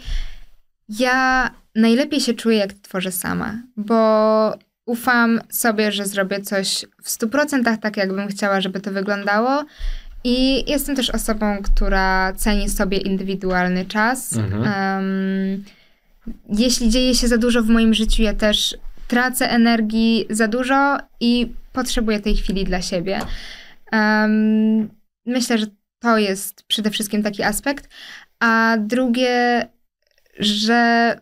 [0.89, 4.53] Ja najlepiej się czuję, jak tworzę sama, bo
[4.86, 9.65] ufam sobie, że zrobię coś w 100% tak, jakbym chciała, żeby to wyglądało.
[10.24, 14.36] I jestem też osobą, która ceni sobie indywidualny czas.
[14.38, 14.63] Mhm.
[14.63, 15.63] Em,
[16.49, 21.51] jeśli dzieje się za dużo w moim życiu, ja też tracę energii za dużo i
[21.74, 23.20] potrzebuję tej chwili dla siebie.
[23.91, 24.89] Um,
[25.26, 25.65] myślę, że
[25.99, 27.89] to jest przede wszystkim taki aspekt.
[28.39, 29.67] A drugie,
[30.39, 31.15] że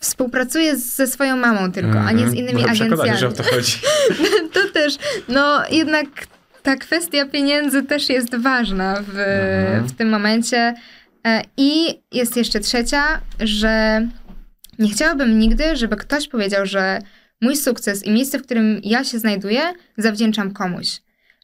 [0.00, 2.36] współpracuję ze swoją mamą tylko, a nie z Mhm.
[2.36, 3.18] innymi Byłem agencjami.
[3.18, 3.72] że o to chodzi.
[4.54, 4.94] to też,
[5.28, 6.06] no jednak
[6.62, 9.88] ta kwestia pieniędzy też jest ważna w, Mhm.
[9.88, 10.74] w tym momencie.
[11.26, 14.08] E, I jest jeszcze trzecia, że
[14.78, 16.98] nie chciałabym nigdy, żeby ktoś powiedział, że
[17.40, 19.60] mój sukces i miejsce, w którym ja się znajduję,
[19.96, 21.00] zawdzięczam komuś.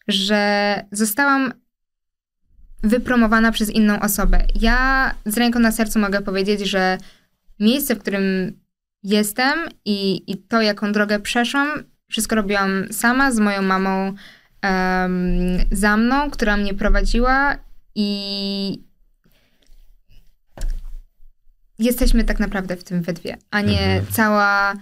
[0.09, 1.53] Że zostałam
[2.83, 4.45] wypromowana przez inną osobę.
[4.61, 6.99] Ja z ręką na sercu mogę powiedzieć, że
[7.61, 8.53] miejsce, w którym
[9.03, 11.69] jestem i, i to, jaką drogę przeszłam,
[12.09, 14.15] wszystko robiłam sama z moją mamą
[14.63, 15.15] em,
[15.73, 17.57] za mną, która mnie prowadziła
[17.95, 18.88] i
[21.79, 24.07] jesteśmy tak naprawdę w tym we dwie, a nie Mhm.
[24.11, 24.75] cała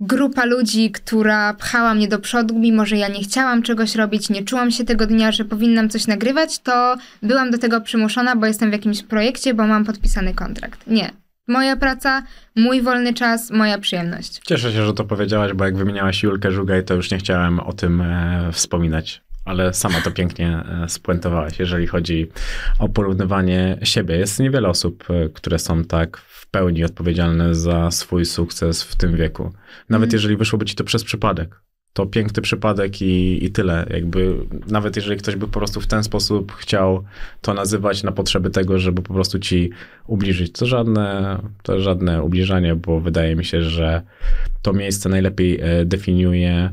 [0.00, 4.42] grupa ludzi, która pchała mnie do przodu, mimo że ja nie chciałam czegoś robić, nie
[4.42, 8.70] czułam się tego dnia, że powinnam coś nagrywać, to byłam do tego przymuszona, bo jestem
[8.70, 10.86] w jakimś projekcie, bo mam podpisany kontrakt.
[10.86, 11.10] Nie.
[11.48, 12.22] Moja praca,
[12.56, 14.40] mój wolny czas, moja przyjemność.
[14.46, 17.72] Cieszę się, że to powiedziałaś, bo jak wymieniałaś Julkę Żugaj, to już nie chciałem o
[17.72, 19.22] tym e, wspominać.
[19.44, 22.28] Ale sama to pięknie e, spuentowałaś, jeżeli chodzi
[22.78, 24.16] o porównywanie siebie.
[24.16, 29.16] Jest niewiele osób, e, które są tak w pełni odpowiedzialne za swój sukces w tym
[29.16, 29.52] wieku.
[29.88, 31.60] Nawet jeżeli wyszłoby ci to przez przypadek.
[31.92, 33.86] To piękny przypadek i, i tyle.
[33.90, 34.34] Jakby,
[34.68, 37.04] nawet jeżeli ktoś by po prostu w ten sposób chciał
[37.40, 39.70] to nazywać na potrzeby tego, żeby po prostu ci
[40.06, 44.02] ubliżyć, to żadne, to żadne ubliżanie, bo wydaje mi się, że
[44.62, 46.70] to miejsce najlepiej e, definiuje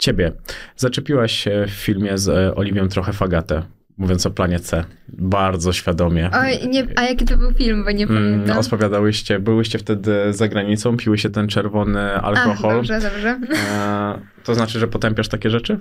[0.00, 0.32] ciebie.
[0.76, 3.62] Zaczepiłaś się w filmie z e, Oliwią trochę fagatę,
[3.98, 4.84] mówiąc o planie C.
[5.08, 6.30] Bardzo świadomie.
[6.32, 8.58] Oj, nie, a jaki to był film, bo nie Mm, pamiętam.
[8.58, 12.76] Odpowiadałyście, byłyście wtedy za granicą, piły się ten czerwony alkohol.
[12.76, 13.38] dobrze, dobrze.
[13.72, 15.78] E, to znaczy, że potępiasz takie rzeczy?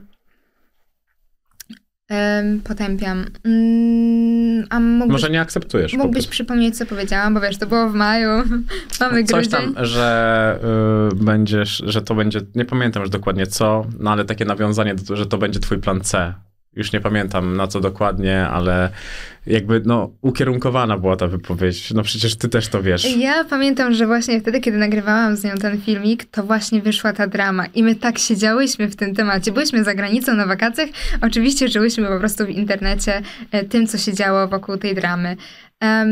[2.10, 3.26] Em, potępiam.
[3.46, 4.19] Mm,
[4.70, 5.94] a mógłbyś, Może nie akceptujesz.
[5.94, 8.30] mógłbyś przypomnieć, co powiedziałam, bo wiesz, to było w maju,
[9.00, 9.74] mamy Coś grudzień.
[9.74, 10.60] tam, że
[11.14, 15.16] y, będziesz, że to będzie, nie pamiętam już dokładnie co, no ale takie nawiązanie, do,
[15.16, 16.34] że to będzie twój plan C.
[16.74, 18.90] Już nie pamiętam na co dokładnie, ale
[19.46, 21.94] jakby no ukierunkowana była ta wypowiedź.
[21.94, 23.18] No przecież ty też to wiesz.
[23.18, 27.28] Ja pamiętam, że właśnie wtedy, kiedy nagrywałam z nią ten filmik, to właśnie wyszła ta
[27.28, 29.52] drama i my tak siedziałyśmy w tym temacie.
[29.52, 30.90] Byliśmy za granicą na wakacjach,
[31.22, 35.36] oczywiście żyłyśmy po prostu w internecie e, tym, co się działo wokół tej dramy.
[35.80, 36.10] Em,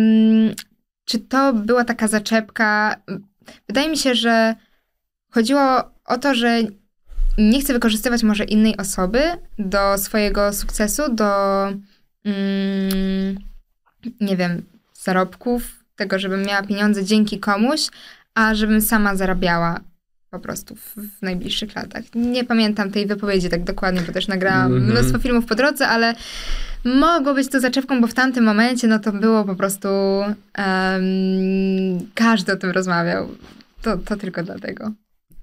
[1.05, 2.95] czy to była taka zaczepka?
[3.67, 4.55] Wydaje mi się, że
[5.29, 6.59] chodziło o to, że
[7.37, 9.21] nie chcę wykorzystywać może innej osoby
[9.59, 11.63] do swojego sukcesu, do
[12.25, 13.37] mm,
[14.21, 14.61] nie wiem,
[14.93, 17.87] zarobków, tego, żebym miała pieniądze dzięki komuś,
[18.35, 19.79] a żebym sama zarabiała
[20.31, 22.03] po prostu w, w najbliższych latach.
[22.15, 24.91] Nie pamiętam tej wypowiedzi tak dokładnie, bo też nagrałam Mhm.
[24.91, 26.15] mnóstwo filmów po drodze, ale
[26.85, 29.87] mogło być to zaczepką, bo w tamtym momencie no to było po prostu
[30.53, 31.03] em,
[32.13, 33.29] każdy o tym rozmawiał.
[33.81, 34.91] To, to tylko dlatego.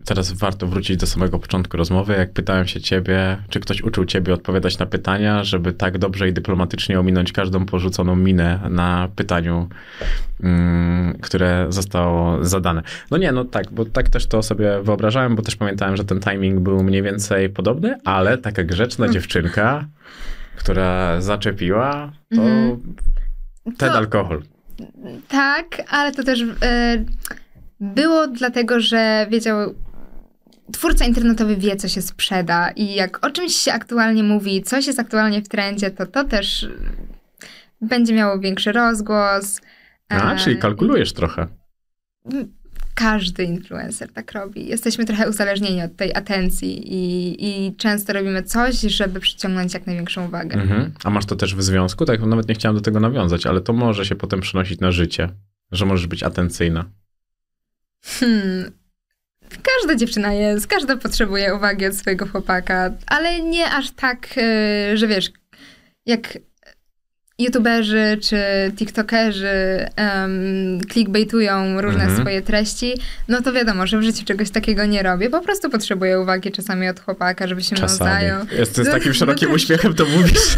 [0.04, 2.12] Teraz warto wrócić do samego początku rozmowy.
[2.12, 6.32] Jak pytałem się ciebie, czy ktoś uczył ciebie odpowiadać na pytania, żeby tak dobrze i
[6.32, 9.68] dyplomatycznie ominąć każdą porzuconą minę na pytaniu,
[10.42, 12.82] mm, które zostało zadane.
[13.10, 16.20] No nie, no tak, bo tak też to sobie wyobrażałem, bo też pamiętałem, że ten
[16.20, 19.84] timing był mniej więcej podobny, ale taka grzeczna dziewczynka,
[20.56, 22.80] która zaczepiła, to Mhm.
[23.78, 24.42] ten To- alkohol.
[25.28, 27.04] Tak, ale to też e,
[27.80, 29.74] było dlatego, że wiedział,
[30.72, 34.98] twórca internetowy wie, co się sprzeda i jak o czymś się aktualnie mówi, coś jest
[34.98, 36.68] aktualnie w trendzie, to to też
[37.80, 39.60] będzie miało większy rozgłos.
[40.08, 41.46] A, E, czyli kalkulujesz trochę.
[42.94, 44.66] Każdy influencer tak robi.
[44.66, 50.26] Jesteśmy trochę uzależnieni od tej atencji i, i często robimy coś, żeby przyciągnąć jak największą
[50.26, 50.60] uwagę.
[50.60, 50.92] Mhm.
[51.04, 52.04] A masz to też w związku?
[52.04, 55.28] Tak, nawet nie chciałem do tego nawiązać, ale to może się potem przenosić na życie,
[55.72, 56.84] że możesz być atencyjna.
[58.04, 58.70] Hmm.
[59.62, 64.26] Każda dziewczyna jest, każda potrzebuje uwagi od swojego chłopaka, ale nie aż tak,
[64.92, 65.30] y, że wiesz,
[66.06, 66.38] jak
[67.38, 68.36] youtuberzy czy
[68.76, 69.48] tiktokerzy
[69.98, 72.20] um, clickbaitują różne Mhm.
[72.20, 72.94] swoje treści,
[73.28, 75.30] no to wiadomo, że w życiu czegoś takiego nie robię.
[75.30, 78.10] Po prostu potrzebuję uwagi czasami od chłopaka, żeby się mną Czasami.
[78.10, 78.46] zajął.
[78.58, 79.56] Jest, z No- takim no szerokim tak.
[79.56, 80.32] uśmiechem to mówisz.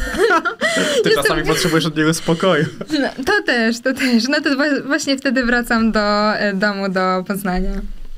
[1.02, 2.64] Ty Jestem- czasami potrzebujesz od niego spokoju.
[3.00, 4.28] No, to też, to też.
[4.28, 4.50] No to
[4.86, 7.70] właśnie wtedy wracam do e, domu, do Poznania.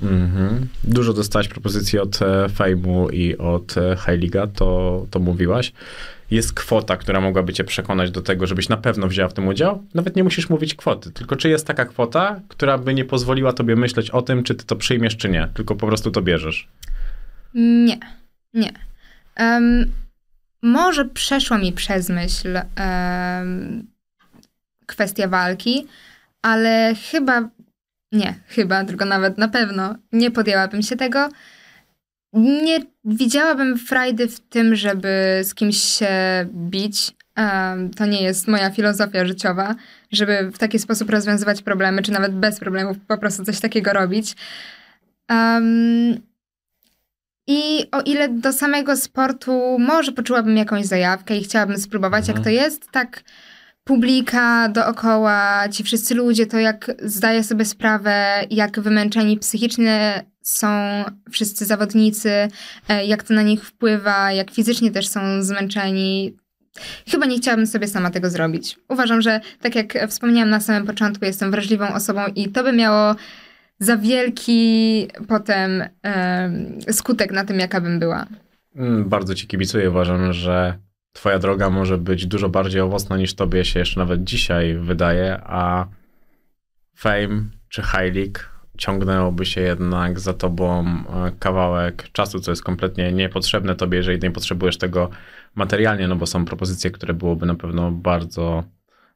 [0.02, 0.68] Mhm.
[0.84, 5.72] Dużo dostałaś propozycji od e, Fejmu i od e, High Liga, to, to mówiłaś.
[6.30, 9.84] Jest kwota, która mogłaby cię przekonać do tego, żebyś na pewno wzięła w tym udział.
[9.94, 13.76] Nawet nie musisz mówić kwoty, tylko czy jest taka kwota, która by nie pozwoliła tobie
[13.76, 16.68] myśleć o tym, czy ty to przyjmiesz, czy nie, tylko po prostu to bierzesz.
[17.54, 17.98] Nie,
[18.54, 18.72] nie.
[19.36, 19.92] Em,
[20.62, 23.86] może przeszła mi przez myśl em,
[24.86, 25.86] kwestia walki,
[26.42, 27.48] ale chyba,
[28.12, 31.28] nie, chyba, tylko nawet na pewno nie podjęłabym się tego.
[32.32, 36.08] Nie widziałabym frajdy w tym, żeby z kimś się
[36.54, 37.16] bić.
[37.34, 39.74] Em, to nie jest moja filozofia życiowa,
[40.12, 44.36] żeby w taki sposób rozwiązywać problemy, czy nawet bez problemów po prostu coś takiego robić.
[45.28, 46.20] Em,
[47.46, 52.50] I o ile do samego sportu może poczułabym jakąś zajawkę i chciałabym spróbować, jak to
[52.50, 53.22] jest, tak
[53.88, 60.68] publika dookoła, ci wszyscy ludzie, to jak zdaję sobie sprawę, jak wymęczeni psychicznie są
[61.30, 62.30] wszyscy zawodnicy,
[62.88, 66.36] e, jak to na nich wpływa, jak fizycznie też są zmęczeni.
[67.10, 68.78] Chyba nie chciałabym sobie sama tego zrobić.
[68.88, 73.14] Uważam, że tak jak wspomniałam na samym początku, jestem wrażliwą osobą i to by miało
[73.78, 78.26] za wielki potem em, skutek na tym, jaka bym była.
[78.76, 79.90] Mm, Bardzo ci kibicuję.
[79.90, 80.78] Uważam, że
[81.18, 85.86] twoja droga może być dużo bardziej owocna niż tobie się jeszcze nawet dzisiaj wydaje, a
[86.96, 93.74] fame czy high ciągnęłoby się jednak za tobą e, kawałek czasu, co jest kompletnie niepotrzebne
[93.74, 95.10] tobie, jeżeli nie potrzebujesz tego
[95.54, 98.64] materialnie, no bo są propozycje, które byłoby na pewno bardzo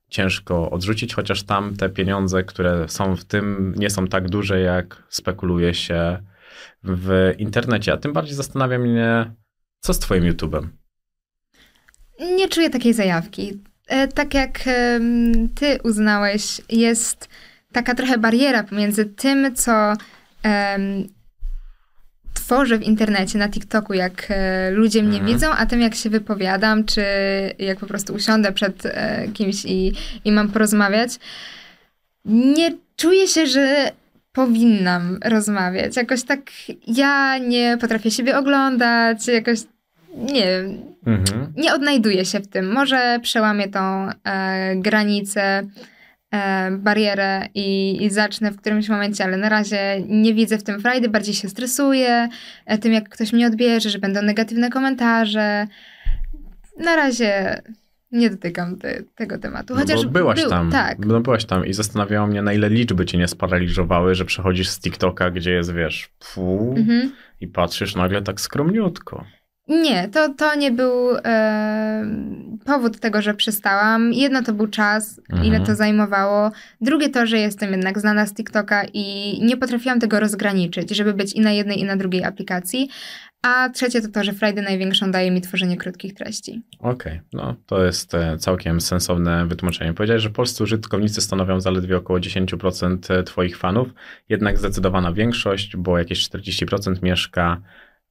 [0.08, 5.02] ciężko odrzucić, chociaż tam te pieniądze, które są w tym, nie są tak duże, jak
[5.08, 6.22] spekuluje się
[6.84, 7.92] w internecie.
[7.92, 9.32] A tym bardziej zastanawia mnie,
[9.80, 10.81] co z twoim YouTube'em?
[12.20, 13.58] Nie czuję takiej zajawki.
[13.88, 14.58] E, Tak jak
[15.54, 17.28] ty uznałeś, jest
[17.72, 19.92] taka trochę bariera pomiędzy tym, co
[22.34, 25.34] tworzę w internecie, na TikToku, jak e, ludzie mnie Mhm.
[25.34, 27.04] widzą, a tym, jak się wypowiadam, czy
[27.58, 29.92] jak po prostu usiądę przed e, kimś i,
[30.24, 31.10] i mam porozmawiać.
[32.24, 33.92] Nie czuję się, że
[34.32, 35.96] powinnam rozmawiać.
[35.96, 36.40] Jakoś tak
[36.86, 39.58] ja nie potrafię siebie oglądać, jakoś
[40.14, 41.52] nie wiem, Mhm.
[41.56, 42.72] nie odnajduję się w tym.
[42.72, 45.62] Może przełamię tą e, granicę,
[46.30, 50.80] e, barierę i, i zacznę w którymś momencie, ale na razie nie widzę w tym
[50.80, 52.28] frajdy, bardziej się stresuję
[52.66, 55.66] e, tym, jak ktoś mnie odbierze, że będą negatywne komentarze.
[56.78, 57.62] Na razie
[58.12, 59.74] nie dotykam te, tego tematu.
[59.74, 60.70] No Chociaż bo byłaś był, tam.
[60.70, 60.98] Tak.
[60.98, 64.80] No byłaś tam i zastanawiało mnie, na ile liczby cię nie sparaliżowały, że przechodzisz z
[64.80, 67.12] TikToka, gdzie jest, wiesz, fu, Mhm.
[67.40, 69.24] i patrzysz nagle tak skromniutko.
[69.68, 72.06] Nie, to, to nie był e,
[72.64, 74.12] powód tego, że przestałam.
[74.12, 75.44] Jedno to był czas, Mhm.
[75.48, 76.50] ile to zajmowało.
[76.80, 81.32] Drugie to, że jestem jednak znana z TikToka i nie potrafiłam tego rozgraniczyć, żeby być
[81.32, 82.88] i na jednej, i na drugiej aplikacji.
[83.42, 86.62] A trzecie to to, że Friday największą daje mi tworzenie krótkich treści.
[86.78, 89.92] Okej, no to jest e, całkiem sensowne wytłumaczenie.
[89.94, 93.88] Powiedziałeś, że polscy użytkownicy stanowią zaledwie około 10% twoich fanów,
[94.28, 97.60] jednak zdecydowana większość, bo jakieś 40% mieszka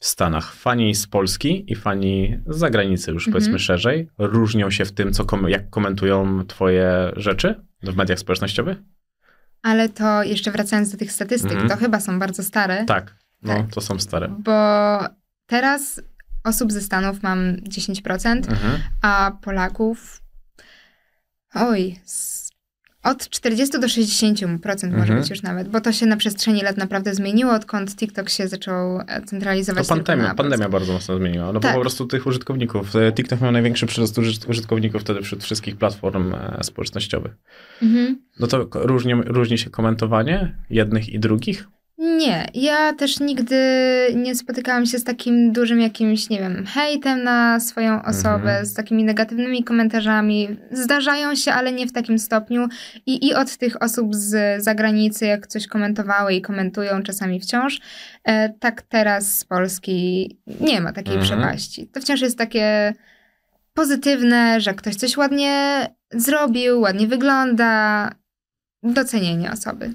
[0.02, 0.53] w Stanach.
[0.53, 3.34] Fani z Polski i fani z zagranicy, już Mhm.
[3.34, 8.78] powiedzmy szerzej, różnią się w tym, co kom- jak komentują twoje rzeczy w mediach społecznościowych?
[9.64, 11.69] Ale to jeszcze wracając do tych statystyk, Mhm.
[11.69, 13.73] to chyba są bardzo stare, Tak, no Tak.
[13.73, 14.28] to są stare.
[14.40, 14.52] bo
[15.45, 16.02] teraz
[16.44, 18.80] osób ze Stanów mam 10%, Mhm.
[19.02, 20.22] a Polaków
[21.53, 22.41] oj, z-
[23.03, 24.57] od 40 do 60%
[24.91, 25.19] może Mhm.
[25.19, 28.99] być już nawet, bo to się na przestrzeni lat naprawdę zmieniło, odkąd TikTok się zaczął
[28.99, 30.69] e, To centralizować pandemia, na pandemia Polsce.
[30.72, 31.76] bardzo mocno zmieniła, no bo Tak.
[31.76, 32.95] po prostu tych użytkowników.
[32.95, 37.32] e, TikTok miał największy przyrost uży- użytkowników wtedy wśród wszystkich platform e, społecznościowych.
[37.82, 38.22] Mhm.
[38.40, 41.68] No to różni, różni się komentowanie jednych i drugich?
[42.03, 43.56] Nie, ja też nigdy
[44.15, 48.65] nie spotykałam się z takim dużym jakimś, nie wiem, hejtem na swoją osobę, Mhm.
[48.65, 50.48] z takimi negatywnymi komentarzami.
[50.72, 52.68] Zdarzają się, ale nie w takim stopniu.
[53.06, 57.80] I, I od tych osób z zagranicy, jak coś komentowały i komentują czasami wciąż,
[58.23, 60.30] e, tak teraz z Polski
[60.61, 61.40] nie ma takiej Mhm.
[61.41, 61.88] przepaści.
[61.88, 62.94] To wciąż jest takie
[63.73, 68.10] pozytywne, że ktoś coś ładnie zrobił, ładnie wygląda.
[68.84, 69.94] Docenienie osoby.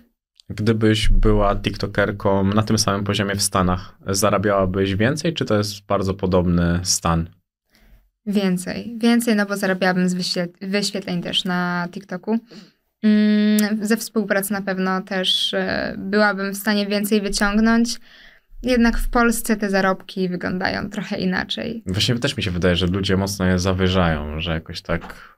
[0.49, 6.15] Gdybyś była TikTokerką na tym samym poziomie w Stanach, zarabiałabyś więcej, czy to jest bardzo
[6.15, 7.29] podobny stan?
[8.27, 12.39] Więcej, więcej, no bo zarabiałabym z wyświet- wyświetleń też na TikToku.
[13.03, 17.99] Mm, ze współpracy na pewno też e, byłabym w stanie więcej wyciągnąć.
[18.63, 21.83] Jednak w Polsce te zarobki wyglądają trochę inaczej.
[21.87, 25.37] Właśnie też mi się wydaje, że ludzie mocno je zawyżają, że jakoś tak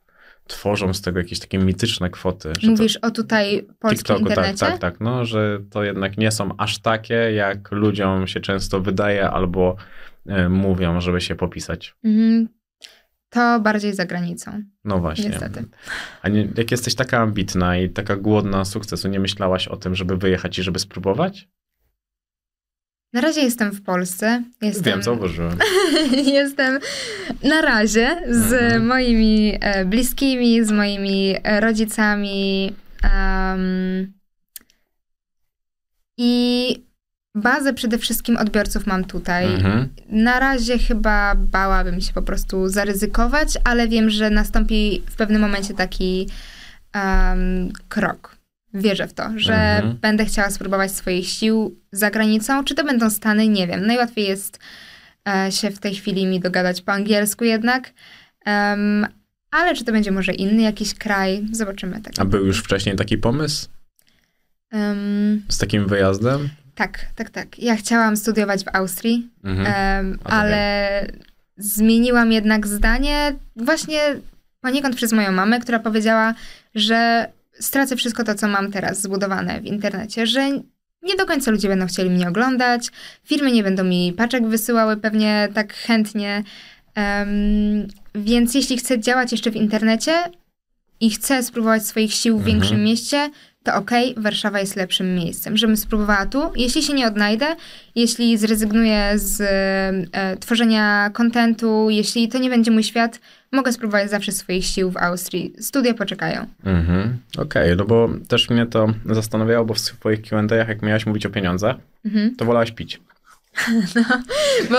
[0.49, 2.53] tworzą z tego jakieś takie mityczne kwoty.
[2.62, 4.66] Mówisz o tutaj polskim TikToku, tak, internecie?
[4.66, 5.01] tak, tak.
[5.01, 9.77] No, że to jednak nie są aż takie, jak ludziom się często wydaje albo
[10.27, 11.95] e, mówią, żeby się popisać.
[12.05, 12.49] Mhm.
[13.31, 15.29] To bardziej za granicą, No właśnie.
[15.29, 15.65] niestety.
[16.23, 20.16] A nie, jak jesteś taka ambitna i taka głodna sukcesu, nie myślałaś o tym, żeby
[20.16, 21.49] wyjechać i żeby spróbować?
[23.13, 24.43] Na razie jestem w Polsce.
[24.63, 25.59] Jestem, Wiem, zauważyłem.
[26.27, 26.79] jestem
[27.43, 28.87] na razie z Mhm.
[28.87, 32.73] moimi e, bliskimi, z moimi e, rodzicami.
[33.03, 34.13] em,
[36.19, 36.83] I
[37.35, 39.55] bazę przede wszystkim odbiorców mam tutaj.
[39.55, 39.89] Mhm.
[40.09, 45.75] Na razie chyba bałabym się po prostu zaryzykować, ale wiem, że nastąpi w pewnym momencie
[45.75, 46.29] taki
[46.93, 48.38] em, krok.
[48.74, 49.97] Wierzę w to, że Mhm.
[50.01, 52.65] będę chciała spróbować swoich sił za granicą.
[52.65, 53.49] Czy to będą Stany?
[53.49, 53.86] Nie wiem.
[53.86, 54.59] Najłatwiej jest
[55.28, 57.90] e, się w tej chwili mi dogadać po angielsku jednak.
[58.45, 59.07] Em,
[59.51, 61.47] ale czy to będzie może inny jakiś kraj?
[61.53, 62.01] Zobaczymy.
[62.01, 63.69] Tak, A był już wcześniej taki pomysł
[64.70, 66.49] Em, z takim wyjazdem?
[66.74, 67.59] tak, tak, tak.
[67.59, 69.28] Ja chciałam studiować w Austrii.
[69.45, 70.19] Mhm.
[70.19, 71.07] To ale
[71.57, 74.01] zmieniłam jednak zdanie właśnie
[74.61, 76.35] poniekąd przez moją mamę, która powiedziała,
[76.74, 77.28] że
[77.61, 80.51] stracę wszystko to, co mam teraz zbudowane w internecie, że
[81.03, 82.89] nie do końca ludzie będą chcieli mnie oglądać,
[83.25, 86.43] firmy nie będą mi paczek wysyłały pewnie tak chętnie.
[86.95, 90.13] Em, więc jeśli chcę działać jeszcze w internecie
[91.01, 92.57] i chcę spróbować swoich sił w Mhm.
[92.57, 93.31] większym mieście,
[93.69, 96.43] to okej, Warszawa jest lepszym miejscem, żebym spróbowała tu.
[96.57, 97.47] Jeśli się nie odnajdę,
[97.95, 99.40] jeśli zrezygnuję z
[100.12, 103.20] e, tworzenia kontentu, jeśli to nie będzie mój świat,
[103.53, 105.53] mogę spróbować zawsze swoich sił w Austrii.
[105.61, 106.47] Studia poczekają.
[106.65, 107.19] Mhm.
[107.39, 111.31] Okej, no bo też mnie to zastanawiało, bo w swoich Q&A, jak miałaś mówić o
[111.31, 112.36] pieniądzach, Mhm.
[112.36, 113.01] to wolałaś pić.
[114.70, 114.77] Bo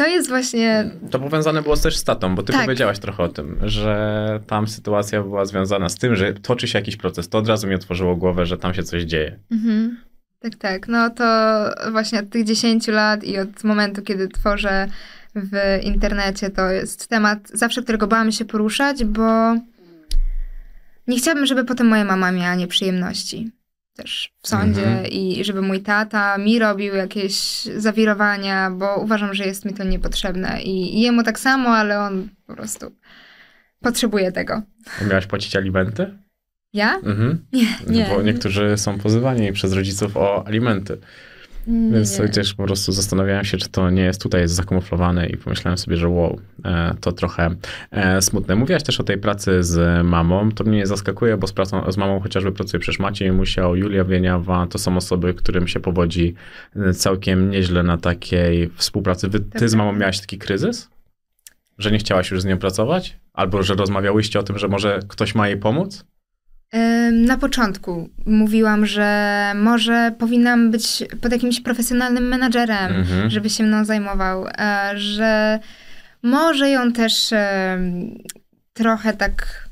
[0.00, 0.90] to jest właśnie.
[1.10, 2.62] To powiązane było też z tatą, bo ty Tak.
[2.64, 6.96] powiedziałaś trochę o tym, że tam sytuacja była związana z tym, że toczy się jakiś
[6.96, 7.28] proces.
[7.28, 9.38] To od razu mi otworzyło głowę, że tam się coś dzieje.
[9.50, 9.96] Mhm.
[10.38, 10.88] Tak, tak.
[10.88, 11.24] No to
[11.92, 14.88] właśnie od tych 10 lat i od momentu, kiedy tworzę
[15.34, 19.54] w internecie, to jest temat zawsze, którego bałam się poruszać, bo
[21.06, 23.50] nie chciałabym, żeby potem moja mama miała nieprzyjemności
[23.96, 25.06] też w sądzie Mhm.
[25.06, 30.62] i żeby mój tata mi robił jakieś zawirowania, bo uważam, że jest mi to niepotrzebne
[30.62, 32.92] i i jemu tak samo, ale on po prostu
[33.80, 34.62] potrzebuje tego.
[35.08, 36.18] Miałaś płacić alimenty?
[36.72, 36.96] Ja?
[36.96, 37.46] Mhm.
[37.52, 38.08] Nie, nie.
[38.08, 40.98] No bo niektórzy są pozywani przez rodziców o alimenty.
[41.66, 42.24] Nie, Więc nie.
[42.24, 46.08] gdzieś po prostu zastanawiałem się, czy to nie jest tutaj zakamuflowane i pomyślałem sobie, że
[46.08, 47.54] wow, e, to trochę
[47.90, 48.56] e, smutne.
[48.56, 50.52] Mówiłaś też o tej pracy z mamą.
[50.52, 54.66] To mnie zaskakuje, bo z, pracą, z mamą chociażby pracuję przecież Maciej Musiał, Julia Wieniawa,
[54.66, 56.34] to są osoby, którym się powodzi
[56.76, 59.28] e, całkiem nieźle na takiej współpracy.
[59.28, 60.90] Wy, ty z mamą miałaś taki kryzys?
[61.78, 63.16] Że nie chciałaś już z nią pracować?
[63.32, 66.04] Albo że rozmawiałyście o tym, że może ktoś ma jej pomóc?
[67.12, 73.30] Na początku mówiłam, że może powinnam być pod jakimś profesjonalnym menadżerem, Mhm.
[73.30, 75.58] żeby się mną zajmował, e, że
[76.22, 77.30] może ją też
[78.72, 79.68] trochę tak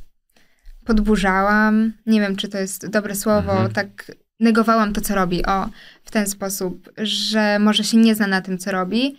[0.84, 1.92] podburzałam.
[2.06, 3.72] Nie wiem, czy to jest dobre słowo, Mhm.
[3.72, 5.68] tak negowałam to, co robi, o,
[6.04, 9.16] w ten sposób, że może się nie zna na tym, co robi.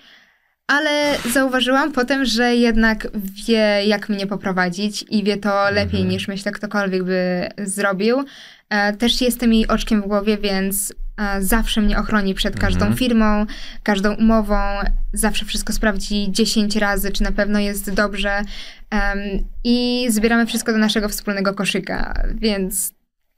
[0.70, 3.08] Ale zauważyłam potem, że jednak
[3.48, 6.08] wie, jak mnie poprowadzić i wie to lepiej Mhm.
[6.10, 8.24] niż myślę, ktokolwiek by zrobił.
[8.70, 12.98] E, Też jestem jej oczkiem w głowie, więc e, zawsze mnie ochroni przed każdą Mhm.
[12.98, 13.46] firmą,
[13.84, 14.58] każdą umową.
[15.14, 18.42] Zawsze wszystko sprawdzi 10 razy, czy na pewno jest dobrze.
[19.64, 22.94] I zbieramy wszystko do naszego wspólnego koszyka, więc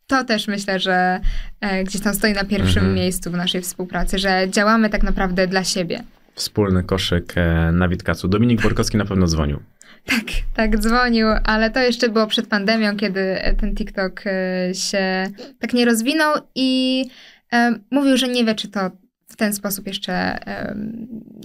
[0.07, 1.19] to też myślę, że
[1.61, 2.93] e, gdzieś tam stoi na pierwszym Mhm.
[2.93, 6.03] miejscu w naszej współpracy, że działamy tak naprawdę dla siebie.
[6.35, 8.27] Wspólny koszyk e, na Witkacu.
[8.27, 9.59] Dominik Borkowski na pewno dzwonił.
[10.05, 15.29] Tak, tak, dzwonił, ale to jeszcze było przed pandemią, kiedy ten TikTok e, się
[15.59, 17.05] tak nie rozwinął i
[17.53, 18.91] e, mówił, że nie wie, czy to
[19.27, 20.37] w ten sposób jeszcze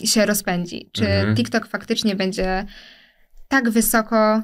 [0.04, 0.90] się rozpędzi.
[0.92, 1.36] Czy Mhm.
[1.36, 2.64] TikTok faktycznie będzie
[3.48, 4.42] tak wysoko,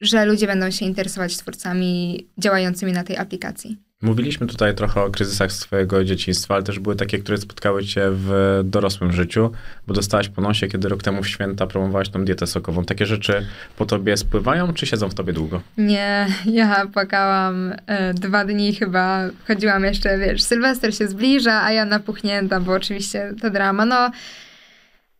[0.00, 3.87] że ludzie będą się interesować twórcami działającymi na tej aplikacji.
[4.02, 8.02] Mówiliśmy tutaj trochę o kryzysach z twojego dzieciństwa, ale też były takie, które spotkały cię
[8.10, 9.50] w dorosłym życiu,
[9.86, 12.84] bo dostałaś po nosie, kiedy rok temu w święta promowałaś tą dietę sokową.
[12.84, 13.46] Takie rzeczy
[13.76, 15.62] po tobie spływają, czy siedzą w tobie długo?
[15.78, 19.20] Nie, ja płakałam e, dwa dni chyba.
[19.48, 23.84] Chodziłam jeszcze, wiesz, Sylwester się zbliża, a ja napuchnięta, bo oczywiście to drama.
[23.84, 24.10] No,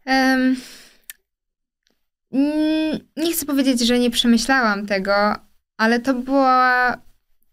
[0.05, 0.57] em,
[3.17, 5.35] nie chcę powiedzieć, że nie przemyślałam tego,
[5.77, 6.97] ale to była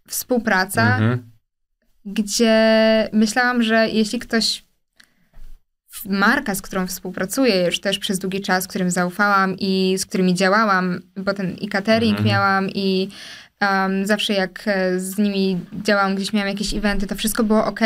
[0.07, 1.31] współpraca, Mhm.
[2.05, 2.55] gdzie
[3.13, 4.65] myślałam, że jeśli ktoś,
[6.05, 10.99] marka, z którą współpracuję już też przez długi czas, którym zaufałam i z którymi działałam,
[11.17, 12.27] bo ten i catering Mhm.
[12.27, 13.09] miałam i
[13.61, 17.79] um, zawsze jak e, z nimi działałam, gdzieś miałam jakieś eventy, to wszystko było ok.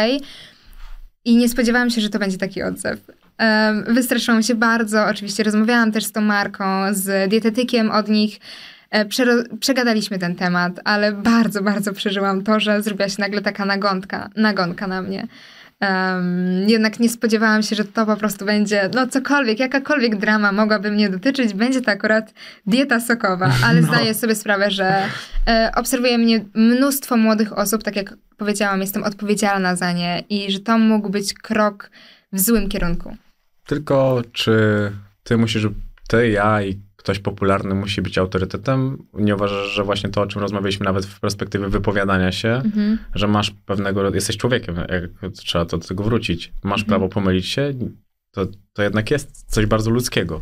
[1.25, 2.99] I nie spodziewałam się, że to będzie taki odzew.
[3.39, 6.63] Um, wystraszyłam się bardzo, oczywiście rozmawiałam też z tą marką,
[6.93, 8.39] z dietetykiem od nich,
[9.60, 14.88] przegadaliśmy ten temat, ale bardzo, bardzo przeżyłam to, że zrobiła się nagle taka nagonka, nagonka
[14.88, 15.28] na mnie.
[15.82, 20.91] Um, jednak nie spodziewałam się, że to po prostu będzie, no cokolwiek, jakakolwiek drama mogłaby
[20.91, 22.34] mnie dotyczyć, będzie to akurat
[22.68, 23.88] dieta sokowa, ale no.
[23.88, 25.03] zdaję sobie sprawę, że
[25.48, 30.60] e, obserwuje mnie mnóstwo młodych osób, tak jak powiedziałam, jestem odpowiedzialna za nie i że
[30.60, 31.91] to mógł być krok
[32.32, 33.18] w złym kierunku.
[33.66, 34.91] Tylko czy
[35.24, 35.68] ty musisz,
[36.07, 38.98] ty, ja i ktoś popularny musi być autorytetem.
[39.14, 42.98] Nie uważasz, że właśnie to, o czym rozmawialiśmy nawet w perspektywie wypowiadania się, mhm.
[43.15, 46.88] że masz pewnego, jesteś człowiekiem, jak trzeba to do tego wrócić, masz mhm.
[46.88, 47.73] prawo pomylić się,
[48.31, 50.41] to, to jednak jest coś bardzo ludzkiego.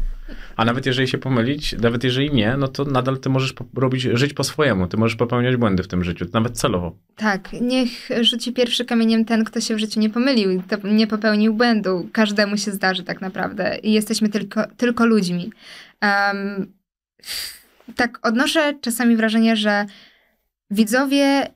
[0.56, 4.34] A nawet jeżeli się pomylić, nawet jeżeli nie, no to nadal ty możesz robić, żyć
[4.34, 4.88] po swojemu.
[4.88, 6.96] Ty możesz popełniać błędy w tym życiu, nawet celowo.
[7.16, 12.10] Tak, niech rzuci pierwszy kamieniem ten, kto się w życiu nie pomylił, nie popełnił błędu.
[12.12, 15.52] Każdemu się zdarzy tak naprawdę i jesteśmy tylko, tylko ludźmi.
[16.02, 16.74] Um,
[17.96, 19.86] tak, odnoszę czasami wrażenie, że
[20.72, 21.48] widzowie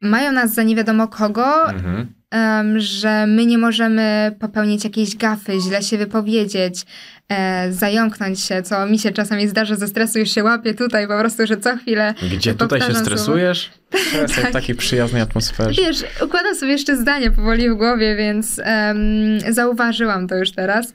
[0.00, 2.06] mają nas za nie wiadomo kogo, mhm.
[2.32, 6.86] um, że my nie możemy popełnić jakiejś gafy, źle się wypowiedzieć,
[7.28, 11.18] e, zająknąć się, co mi się czasami zdarza ze stresu, już się łapię tutaj po
[11.18, 13.70] prostu, że co chwilę Gdzie tutaj się stresujesz?
[14.12, 14.50] Teraz tak.
[14.50, 15.82] w takiej przyjaznej atmosferze.
[15.82, 20.92] Wiesz, układam sobie jeszcze zdanie powoli w głowie, więc um, zauważyłam to już teraz,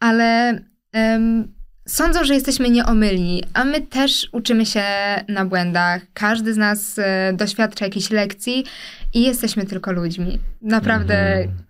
[0.00, 0.60] ale
[0.94, 1.55] um,
[1.86, 4.84] sądzą, że jesteśmy nieomylni, a my też uczymy się
[5.28, 6.02] na błędach.
[6.14, 8.64] Każdy z nas e, doświadcza jakichś lekcji
[9.14, 10.38] i jesteśmy tylko ludźmi.
[10.62, 11.65] Naprawdę mm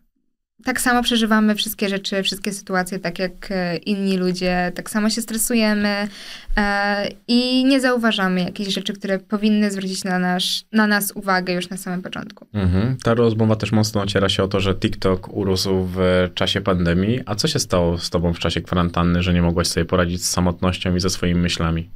[0.67, 5.23] tak samo przeżywamy wszystkie rzeczy, wszystkie sytuacje, tak jak e, inni ludzie, tak samo się
[5.23, 6.09] stresujemy
[6.57, 11.69] e, i nie zauważamy jakichś rzeczy, które powinny zwrócić na, nasz, na nas uwagę już
[11.69, 12.47] na samym początku.
[12.53, 12.97] Mhm.
[13.03, 17.21] Ta rozmowa też mocno ociera się o to, że TikTok urósł w czasie pandemii.
[17.27, 20.31] A co się stało z tobą w czasie kwarantanny, że nie mogłaś sobie poradzić z
[20.31, 21.91] samotnością i ze swoimi myślami?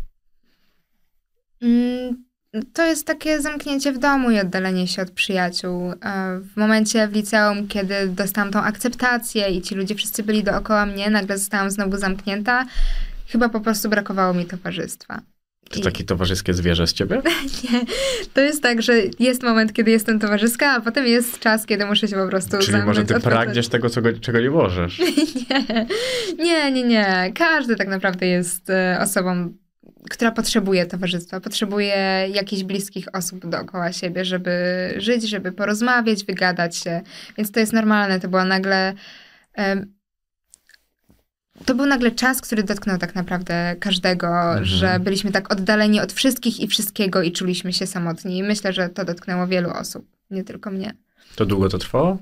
[1.62, 2.29] Mm
[2.72, 5.92] to jest takie zamknięcie w domu i oddalenie się od przyjaciół.
[6.40, 11.10] W momencie w liceum, kiedy dostałam tą akceptację i ci ludzie wszyscy byli dookoła mnie,
[11.10, 12.66] nagle zostałam znowu zamknięta.
[13.26, 15.22] Chyba po prostu brakowało mi towarzystwa.
[15.70, 15.82] Czy I...
[15.82, 17.22] takie towarzyskie zwierzę z ciebie?
[17.64, 17.80] nie.
[18.34, 22.08] To jest tak, że jest moment, kiedy jestem towarzyska, a potem jest czas, kiedy muszę
[22.08, 24.98] się po prostu Czyli może ty pragniesz tego, co, czego nie możesz?
[25.50, 25.86] nie.
[26.38, 27.32] nie, nie, nie.
[27.34, 29.52] Każdy tak naprawdę jest e, osobą
[30.08, 31.96] która potrzebuje towarzystwa, potrzebuje
[32.32, 34.50] jakichś bliskich osób dookoła siebie, żeby
[34.96, 37.00] żyć, żeby porozmawiać, wygadać się.
[37.38, 38.20] Więc to jest normalne.
[38.20, 38.94] To była nagle.
[41.64, 44.64] to był nagle czas, który dotknął tak naprawdę każdego, mhm.
[44.64, 48.38] że byliśmy tak oddaleni od wszystkich i wszystkiego i czuliśmy się samotni.
[48.38, 50.94] I myślę, że to dotknęło wielu osób, nie tylko mnie.
[51.36, 52.18] To długo to trwało?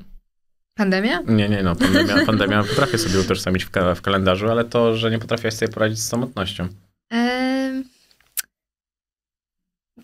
[0.75, 1.21] Pandemia?
[1.27, 1.77] Nie, nie, no.
[1.77, 5.99] Pandemia, pandemia potrafię sobie utożsamić w, w kalendarzu, ale to, że nie potrafiłaś sobie poradzić
[5.99, 6.69] z samotnością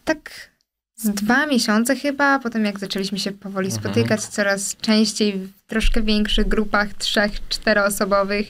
[0.05, 0.55] tak
[0.97, 3.83] z dwa miesiące chyba, potem jak zaczęliśmy się powoli mhm.
[3.83, 8.49] spotykać coraz częściej w troszkę większych grupach, trzech, czteroosobowych,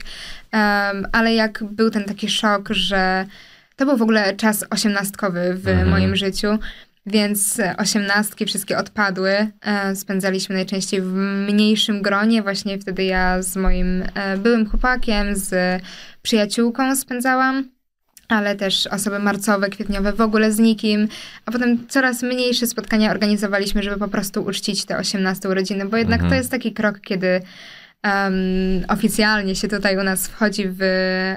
[0.53, 3.25] um, ale jak był ten taki szok, że
[3.75, 5.89] to był w ogóle czas osiemnastkowy w mhm.
[5.89, 6.47] moim życiu,
[7.05, 9.47] więc osiemnastki wszystkie odpadły.
[9.61, 11.13] E, spędzaliśmy najczęściej w
[11.49, 12.43] mniejszym gronie.
[12.43, 15.81] Właśnie wtedy ja z moim e, byłym chłopakiem, z
[16.21, 17.74] przyjaciółką spędzałam
[18.27, 21.07] ale też osoby marcowe, kwietniowe, w ogóle z nikim,
[21.45, 26.19] a potem coraz mniejsze spotkania organizowaliśmy, żeby po prostu uczcić te 18 urodziny, bo jednak
[26.19, 26.29] mhm.
[26.29, 27.41] to jest taki krok, kiedy
[28.05, 30.81] um, oficjalnie się tutaj u nas wchodzi w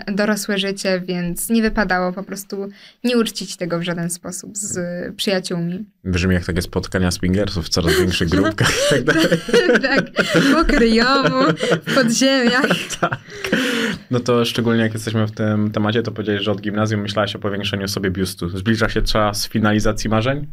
[0.06, 2.68] dorosłe życie, więc nie wypadało po prostu
[3.04, 4.78] nie uczcić tego w żaden sposób z
[5.16, 5.84] przyjaciółmi.
[6.04, 9.28] Brzmi jak takie spotkania swingersów w coraz większych grupkach i tak dalej.
[9.82, 10.10] tak,
[10.54, 11.52] po kryjomu,
[11.86, 12.68] w podziemiach.
[13.00, 13.18] tak.
[14.10, 17.38] No to szczególnie jak jesteśmy w tym temacie, to powiedziałeś, że od gimnazjum myślałaś o
[17.38, 18.48] powiększeniu sobie biustu.
[18.48, 20.46] Zbliża się czas finalizacji marzeń?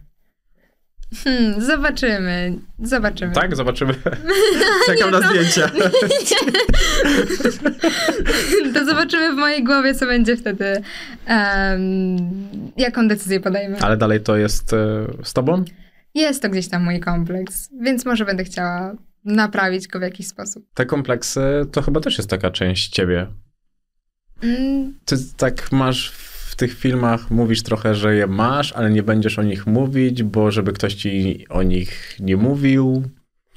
[1.24, 2.54] Hmm, zobaczymy.
[2.80, 3.34] Zobaczymy.
[3.34, 3.94] Tak, zobaczymy.
[4.86, 5.72] Czekam na zdjęcia.
[8.74, 10.82] to zobaczymy w mojej głowie, co będzie wtedy.
[11.30, 12.18] Um,
[12.78, 13.78] jaką decyzję podejmę.
[13.82, 15.64] Ale dalej to jest e, z tobą?
[16.14, 18.96] Jest to gdzieś tam mój kompleks, więc może będę chciała
[19.26, 20.66] naprawić go w jakiś sposób.
[20.74, 21.42] Te kompleksy
[21.72, 23.28] to chyba też jest taka część ciebie.
[24.44, 25.00] Mm.
[25.06, 29.44] Ty tak masz w tych filmach mówisz trochę, że je masz, ale nie będziesz o
[29.44, 33.04] nich mówić, bo żeby ktoś ci o nich nie mówił.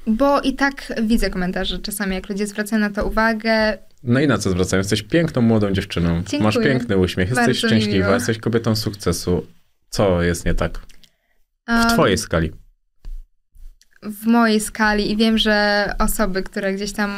[0.07, 3.77] Bo i tak widzę komentarze czasami, jak ludzie zwracają na to uwagę.
[4.03, 4.79] No i na co zwracają?
[4.79, 6.15] Jesteś piękną, młodą dziewczyną.
[6.15, 6.41] Dziękuję.
[6.43, 9.47] Masz piękny uśmiech, jesteś Bardzo szczęśliwa, jesteś kobietą sukcesu.
[9.89, 10.79] Co jest nie tak?
[11.67, 12.51] W um, twojej skali.
[14.03, 17.11] W mojej skali i wiem, że osoby, które gdzieś tam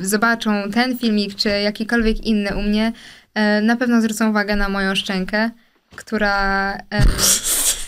[0.00, 2.92] zobaczą ten filmik, czy jakikolwiek inny u mnie,
[3.34, 5.50] E, na pewno zwrócą uwagę na moją szczękę,
[5.96, 6.72] która...
[6.74, 7.02] E,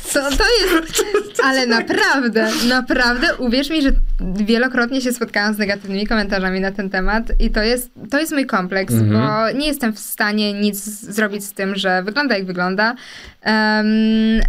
[0.05, 1.05] Co to jest?
[1.45, 3.91] Ale naprawdę, naprawdę uwierz mi, że
[4.35, 8.47] wielokrotnie się spotkałam z negatywnymi komentarzami na ten temat i to jest, to jest mój
[8.47, 9.11] kompleks, Mhm.
[9.13, 12.95] bo nie jestem w stanie nic zrobić z tym, że wygląda jak wygląda.
[13.43, 13.87] Em,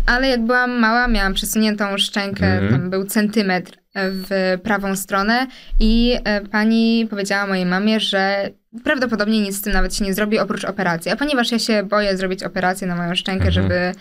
[0.06, 2.72] ale jak byłam mała, miałam przesuniętą szczękę, Mhm.
[2.72, 5.48] tam był centymetr w prawą stronę
[5.80, 8.50] i e, pani powiedziała mojej mamie, że
[8.84, 11.12] prawdopodobnie nic z tym nawet się nie zrobi oprócz operacji.
[11.12, 13.54] A ponieważ ja się boję zrobić operację na moją szczękę, Mhm.
[13.54, 13.92] żeby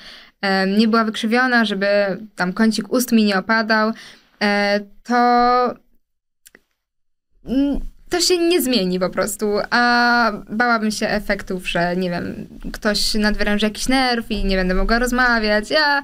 [0.41, 1.87] e, nie była wykrzywiona, żeby
[2.37, 3.93] tam kącik ust mi nie opadał,
[4.43, 5.75] e, to
[8.11, 13.67] to się nie zmieni po prostu, a bałabym się efektów, że nie wiem, ktoś nadwyręży
[13.67, 15.71] jakiś nerw i nie będę mogła rozmawiać.
[15.71, 16.03] Ja...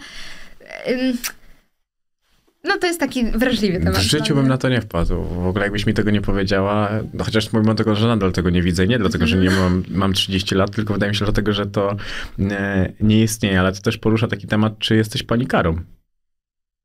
[2.65, 3.97] No to jest taki wrażliwy temat.
[3.97, 5.25] W życiu dla bym na to nie wpadł.
[5.25, 8.63] W ogóle jakbyś mi tego nie powiedziała, no chociaż pomimo tego, że nadal tego nie
[8.63, 11.67] widzę, nie dlatego, że nie mam, mam 30 lat, tylko wydaje mi się, dlatego, że
[11.67, 11.97] to
[12.39, 15.77] nie, nie istnieje, ale to też porusza taki temat, czy jesteś panikarą.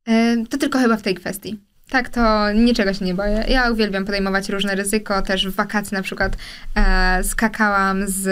[0.07, 1.59] E, To tylko chyba w tej kwestii.
[1.89, 3.45] Tak, to niczego się nie boję.
[3.47, 5.21] Ja uwielbiam podejmować różne ryzyko.
[5.21, 6.37] Też w wakacje na przykład
[6.75, 8.27] e, skakałam z,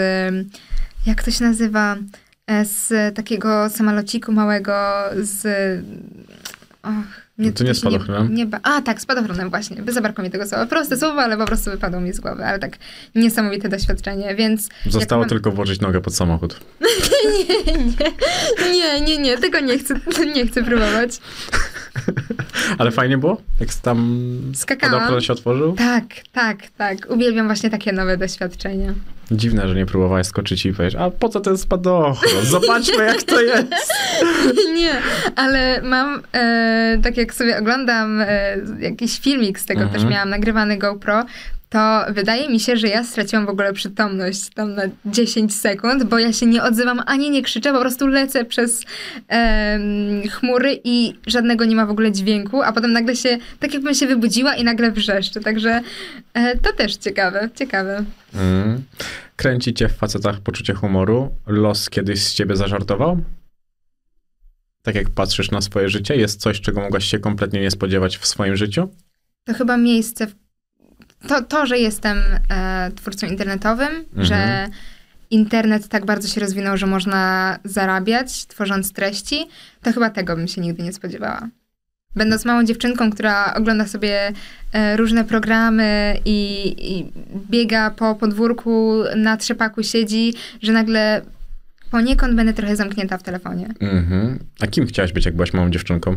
[1.06, 1.96] jak to się nazywa,
[2.46, 4.74] e, z takiego samolociku małego
[5.22, 5.46] z...
[6.82, 8.34] Och, No to nie spadochronem?
[8.34, 9.76] Nie, ba- a, tak, spadochronem właśnie.
[9.88, 10.66] Zabrakło mi tego słowa.
[10.66, 12.44] Proste słowo, ale po prostu wypadło mi z głowy.
[12.44, 12.78] Ale tak,
[13.14, 14.68] niesamowite doświadczenie, więc...
[14.86, 16.60] Zostało mam- tylko włożyć nogę pod samochód.
[17.68, 19.94] Nie, nie, nie, nie, nie, tego nie chcę,
[20.36, 21.20] nie chcę próbować.
[22.78, 23.42] Ale fajnie było?
[23.60, 25.20] Jak tam Skakałam.
[25.20, 25.72] się otworzył?
[25.74, 26.98] Tak, tak, tak.
[27.10, 28.94] Uwielbiam właśnie takie nowe doświadczenia.
[29.30, 32.44] Dziwne, że nie próbowałeś skoczyć i powiedzieć, a po co ten spadochron?
[32.44, 33.68] Zobaczmy, jak to jest.
[34.76, 34.92] Nie,
[35.36, 40.00] ale mam, e, tak jak sobie oglądam e, jakiś filmik z tego, Mhm.
[40.00, 41.24] też miałam nagrywany GoPro,
[41.68, 46.18] to wydaje mi się, że ja straciłam w ogóle przytomność tam na 10 sekund, bo
[46.18, 48.82] ja się nie odzywam ani nie krzyczę, po prostu lecę przez
[49.28, 53.94] em, chmury i żadnego nie ma w ogóle dźwięku, a potem nagle się, tak jakbym
[53.94, 55.80] się wybudziła i nagle wrzeszczy, także
[56.34, 58.04] e, to też ciekawe, ciekawe.
[58.34, 58.82] Mm.
[59.36, 61.34] Kręci cię w facetach poczucie humoru.
[61.46, 63.20] Los kiedyś z ciebie zażartował?
[64.82, 68.26] Tak jak patrzysz na swoje życie, jest coś, czego mogłaś się kompletnie nie spodziewać w
[68.26, 68.88] swoim życiu?
[69.48, 70.26] to chyba miejsce.
[70.26, 70.34] W...
[71.28, 72.18] To, to, że jestem
[72.50, 74.24] e, twórcą internetowym, Mhm.
[74.26, 74.68] że
[75.30, 79.48] internet tak bardzo się rozwinął, że można zarabiać tworząc treści,
[79.82, 81.48] to chyba tego bym się nigdy nie spodziewała.
[82.16, 84.32] Będąc małą dziewczynką, która ogląda sobie
[84.72, 87.12] e, różne programy i, i
[87.50, 91.22] biega po podwórku, na trzepaku siedzi, że nagle
[91.90, 93.68] poniekąd będę trochę zamknięta w telefonie.
[93.80, 94.38] Mhm.
[94.60, 96.10] A kim chciałaś być, jak byłaś małą dziewczynką?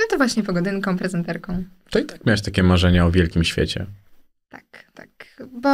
[0.00, 1.64] No to właśnie pogodynką, prezenterką.
[1.90, 3.86] To i tak miałaś takie marzenia o wielkim świecie.
[4.52, 5.08] Tak, tak.
[5.52, 5.70] Bo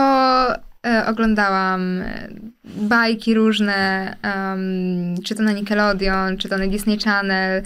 [0.86, 2.28] e, oglądałam e,
[2.64, 7.62] bajki różne, em, czy to na Nickelodeon, czy to na Disney Channel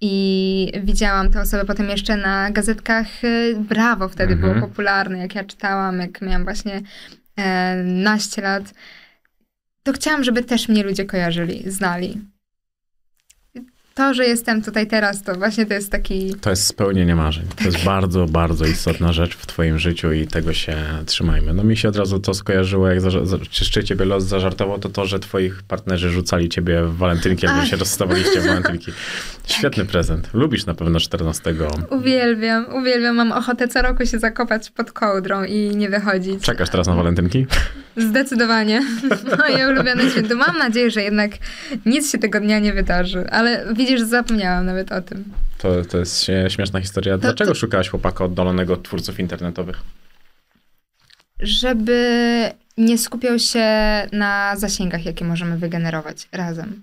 [0.00, 4.52] i widziałam te osoby potem jeszcze na gazetkach e, Brawo, wtedy Mhm.
[4.52, 6.80] było popularne, jak ja czytałam, jak miałam właśnie
[7.36, 8.74] e, naście lat.
[9.82, 12.20] To chciałam, żeby też mnie ludzie kojarzyli, znali.
[13.94, 17.44] To, że jestem tutaj teraz, to właśnie to jest taki To jest spełnienie marzeń.
[17.48, 17.64] To Tak.
[17.66, 20.76] jest bardzo, bardzo istotna rzecz w twoim życiu i tego się
[21.06, 21.54] trzymajmy.
[21.54, 24.78] No mi się od razu to skojarzyło, jak za, za, czy, czy ciebie los zażartował,
[24.78, 27.66] to to, że twoich partnerzy rzucali ciebie w walentynki, Ach.
[27.68, 28.92] się rozstawaliście w walentynki.
[29.46, 30.28] Świetny prezent.
[30.34, 31.54] Lubisz na pewno 14.
[31.90, 33.16] Uwielbiam, uwielbiam.
[33.16, 36.42] Mam ochotę co roku się zakopać pod kołdrą i nie wychodzić.
[36.44, 37.46] Czekasz teraz na walentynki?
[37.96, 38.82] Zdecydowanie.
[39.38, 40.36] Moje ulubione święto.
[40.36, 41.30] Mam nadzieję, że jednak
[41.86, 43.30] nic się tego dnia nie wydarzy.
[43.30, 45.24] Ale widzisz, zapomniałam nawet o tym.
[45.58, 47.18] To, to jest śmie- śmieszna historia.
[47.18, 49.76] Dlaczego to- szukałaś chłopaka oddalonego od twórców internetowych?
[51.40, 53.66] Żeby nie skupiał się
[54.12, 56.82] na zasięgach, jakie możemy wygenerować razem.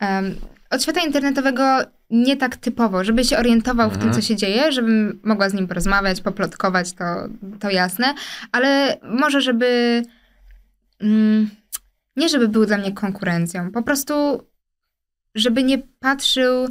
[0.00, 0.34] Em,
[0.74, 1.64] od świata internetowego
[2.10, 4.14] nie tak typowo, żeby się orientował w tym, Mhm.
[4.22, 7.04] co się dzieje, żebym mogła z nim porozmawiać, poplotkować, to,
[7.60, 8.14] to jasne,
[8.52, 10.02] ale może, żeby.
[11.00, 11.50] Mm,
[12.16, 14.14] nie, żeby był dla mnie konkurencją, po prostu,
[15.34, 16.68] żeby nie patrzył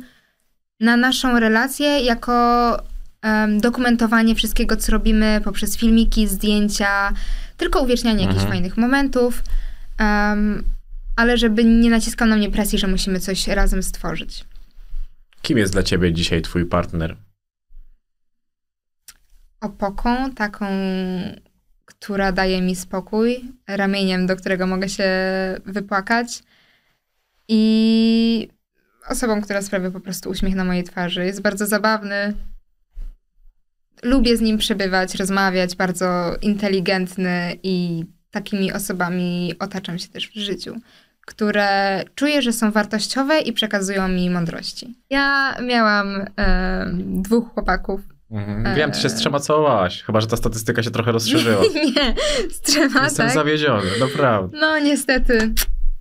[0.80, 2.34] na naszą relację jako
[3.21, 7.11] em, dokumentowanie wszystkiego, co robimy poprzez filmiki, zdjęcia,
[7.57, 8.51] tylko uwiecznianie jakichś Mhm.
[8.51, 9.43] fajnych momentów,
[9.99, 10.63] em,
[11.15, 14.45] ale żeby nie naciskał na mnie presji, że musimy coś razem stworzyć.
[15.41, 17.18] Kim jest dla ciebie dzisiaj twój partner?
[19.61, 20.68] Opoką, taką,
[21.85, 25.10] która daje mi spokój, ramieniem, do którego mogę się
[25.65, 26.44] wypłakać
[27.48, 28.49] i
[29.07, 31.26] osobą, która sprawia po prostu uśmiech na mojej twarzy.
[31.26, 32.34] Jest bardzo zabawny.
[34.03, 40.76] Lubię z nim przebywać, rozmawiać, bardzo inteligentny i takimi osobami otaczam się też w życiu.
[41.25, 44.95] Które czuję, że są wartościowe i przekazują mi mądrości.
[45.09, 48.01] Ja miałam e, dwóch chłopaków.
[48.31, 48.75] Mhm.
[48.75, 51.61] Wiem, ty się z trzema całowałaś, chyba że ta statystyka się trochę rozszerzyła.
[51.95, 52.15] Nie,
[52.51, 53.35] z trzema, Jestem tak?
[53.35, 54.57] zawiedziony, naprawdę.
[54.61, 55.53] No niestety,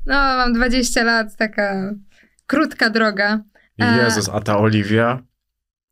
[0.07, 1.95] no mam 20 lat, taka
[2.47, 3.41] krótka droga.
[3.79, 5.23] E, Jezus, a ta Oliwia?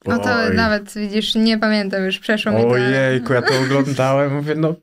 [0.06, 0.56] No to Oj.
[0.56, 2.68] nawet, widzisz, nie pamiętam, już przeszło mi te...
[2.68, 4.74] Ojejku, ja to oglądałem, mówię, no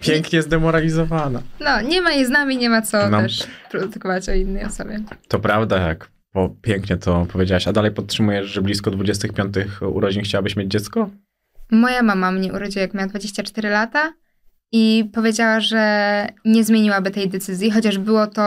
[0.00, 1.42] pięknie zdemoralizowana.
[1.60, 3.20] No, nie ma jej z nami, nie ma co No.
[3.20, 4.98] też produkować o innej osobie.
[5.28, 7.68] To prawda, jak bo pięknie to powiedziałaś.
[7.68, 11.10] A dalej podtrzymujesz, że blisko 25 urodzin chciałabyś mieć dziecko?
[11.70, 14.12] Moja mama mnie urodziła, jak miała 24 lata
[14.72, 18.46] i powiedziała, że nie zmieniłaby tej decyzji, chociaż było to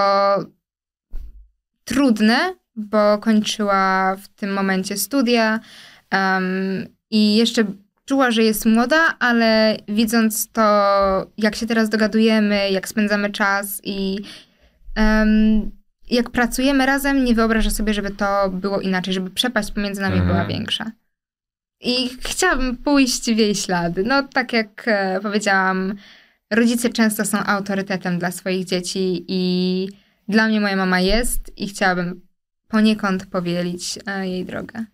[1.83, 5.59] trudne, bo kończyła w tym momencie studia
[6.09, 6.43] em,
[7.11, 7.63] i jeszcze
[8.05, 10.61] czuła, że jest młoda, ale widząc to,
[11.37, 14.17] jak się teraz dogadujemy, jak spędzamy czas i
[14.95, 15.71] em,
[16.09, 20.31] jak pracujemy razem, nie wyobraża sobie, żeby to było inaczej, żeby przepaść pomiędzy nami Mhm.
[20.31, 20.91] była większa.
[21.81, 24.03] I chciałabym pójść w jej ślady.
[24.03, 25.95] No, tak jak e, powiedziałam,
[26.51, 29.87] rodzice często są autorytetem dla swoich dzieci i
[30.27, 32.21] dla mnie moja mama jest i chciałabym
[32.67, 34.85] poniekąd powielić e, jej drogę.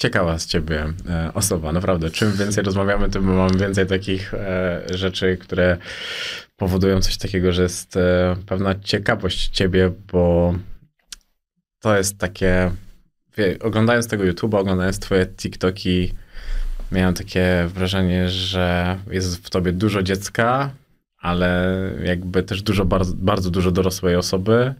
[0.00, 2.10] Ciekawa z ciebie e, osoba, naprawdę.
[2.10, 5.76] Czym więcej rozmawiamy, tym mam więcej takich e, rzeczy, które
[6.56, 10.54] powodują coś takiego, że jest e, pewna ciekawość ciebie, bo
[11.80, 12.70] to jest takie.
[13.36, 16.14] Wie, oglądając tego YouTube'a, oglądając twoje TikToki,
[16.92, 20.70] miałem takie wrażenie, że jest w tobie dużo dziecka,
[21.18, 21.74] ale
[22.04, 24.74] jakby też dużo, bardzo, bardzo dużo dorosłej osoby.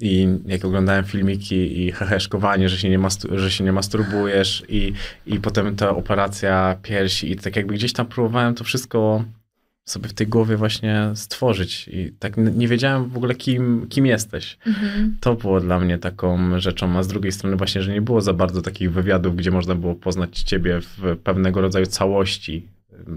[0.00, 4.92] I jak oglądałem filmiki i heheszkowanie, że się nie, mastu- że się nie masturbujesz i,
[5.26, 9.24] i potem ta operacja piersi i tak jakby gdzieś tam próbowałem to wszystko
[9.84, 14.58] sobie w tej głowie właśnie stworzyć i tak nie wiedziałem w ogóle kim, kim jesteś.
[14.66, 15.16] Mhm.
[15.20, 18.32] To było dla mnie taką rzeczą, a z drugiej strony właśnie, że nie było za
[18.32, 22.66] bardzo takich wywiadów, gdzie można było poznać ciebie w pewnego rodzaju całości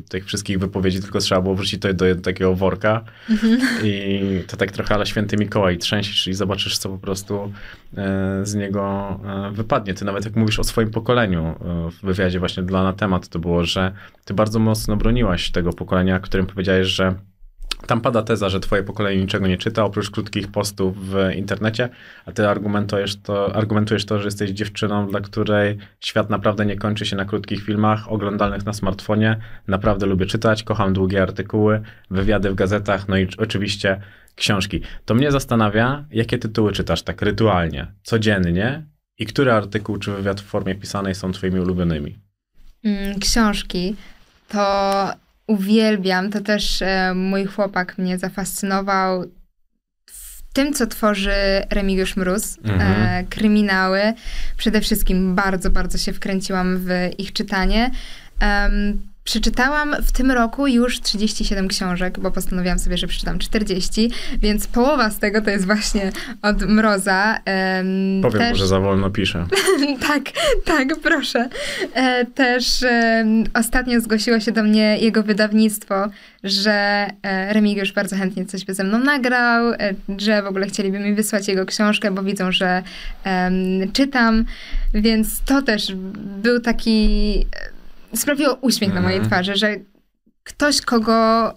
[0.10, 3.04] tych wszystkich wypowiedzi, tylko trzeba było wrzucić to do jednego takiego worka
[3.84, 7.54] i to tak trochę ale święty Mikołaj trzęsisz i zobaczysz, co po prostu
[7.98, 9.94] e, z niego e, wypadnie.
[9.94, 11.56] Ty nawet jak mówisz o swoim pokoleniu e,
[11.92, 13.92] w wywiadzie właśnie dla na temat, to było, że
[14.26, 17.16] ty bardzo mocno broniłaś tego pokolenia, którym powiedziałeś, że
[17.88, 21.90] tam pada teza, że twoje pokolenie niczego nie czyta, oprócz krótkich postów w internecie,
[22.26, 27.06] a ty argumentujesz to, argumentujesz to, że jesteś dziewczyną, dla której świat naprawdę nie kończy
[27.06, 29.38] się na krótkich filmach oglądalnych na smartfonie.
[29.68, 31.82] Naprawdę lubię czytać, kocham długie artykuły,
[32.12, 34.02] wywiady w gazetach, no i oczywiście
[34.36, 34.82] książki.
[35.06, 38.84] To mnie zastanawia, jakie tytuły czytasz tak rytualnie, codziennie
[39.18, 42.20] i który artykuł czy wywiad w formie pisanej są twoimi ulubionymi?
[42.84, 43.96] Mm, książki,
[44.48, 45.14] to
[45.50, 46.32] uwielbiam.
[46.32, 49.26] To też e, mój chłopak mnie zafascynował
[50.06, 51.32] w tym, co tworzy
[51.70, 52.58] Remigiusz Mróz.
[52.64, 52.82] Mhm.
[52.82, 54.14] E, kryminały.
[54.58, 57.92] Przede wszystkim bardzo, bardzo się wkręciłam w ich czytanie.
[59.30, 64.12] Przeczytałam w tym roku już 37 książek, bo postanowiłam sobie, że przeczytam 40,
[64.42, 66.12] więc połowa z tego to jest właśnie
[66.42, 67.38] od Mroza.
[67.46, 68.58] Em, Powiem, też...
[68.58, 69.46] że za wolno piszę.
[70.08, 70.24] tak,
[70.66, 71.50] tak, proszę.
[71.94, 76.10] E, też e, ostatnio zgłosiło się do mnie jego wydawnictwo,
[76.44, 81.00] że e, Remigiusz bardzo chętnie coś by ze mną nagrał, e, że w ogóle chcieliby
[81.00, 82.84] mi wysłać jego książkę, bo widzą, że
[83.94, 84.46] czytam,
[84.94, 85.94] więc to też
[86.44, 87.46] był taki...
[88.16, 89.30] Sprawiło uśmiech na mojej Mhm.
[89.32, 89.76] twarzy, że
[90.44, 91.54] ktoś, kogo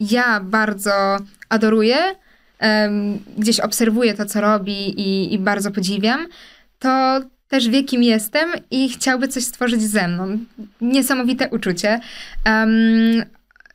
[0.00, 1.16] ja bardzo
[1.48, 1.96] adoruję,
[2.58, 6.26] em, gdzieś obserwuję to, co robi i, i bardzo podziwiam,
[6.78, 10.38] to też wie, kim jestem i chciałby coś stworzyć ze mną.
[10.80, 12.00] Niesamowite uczucie.
[12.44, 12.70] Em,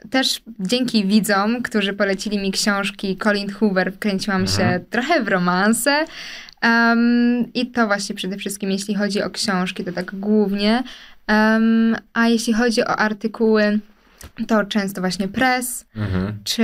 [0.10, 4.86] też dzięki widzom, którzy polecili mi książki Colin Hoover, wkręciłam się Mhm.
[4.90, 6.06] trochę w romanse.
[6.62, 7.00] Em,
[7.54, 10.84] I to właśnie przede wszystkim, jeśli chodzi o książki, to tak głównie.
[11.28, 13.80] Em, a jeśli chodzi o artykuły,
[14.48, 16.40] to często właśnie press, Mhm.
[16.44, 16.64] czy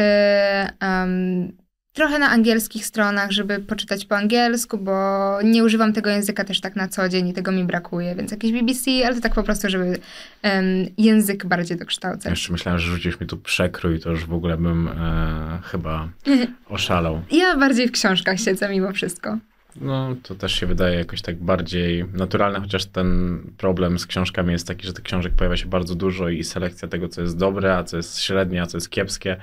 [0.80, 1.52] em,
[1.94, 6.76] trochę na angielskich stronach, żeby poczytać po angielsku, bo nie używam tego języka też tak
[6.76, 9.70] na co dzień i tego mi brakuje, więc jakieś BBC, ale to tak po prostu,
[9.70, 10.00] żeby
[10.42, 10.66] em,
[10.98, 12.30] język bardziej dokształcać.
[12.32, 16.08] Jeszcze myślałem, że rzucisz mi tu przekrój, to już w ogóle bym e, chyba
[16.70, 17.22] oszalał.
[17.32, 19.38] Ja bardziej w książkach siedzę mimo wszystko.
[19.82, 24.68] No, to też się wydaje jakoś tak bardziej naturalne, chociaż ten problem z książkami jest
[24.68, 27.84] taki, że tych książek pojawia się bardzo dużo i selekcja tego, co jest dobre, a
[27.84, 29.38] co jest średnie, a co jest kiepskie.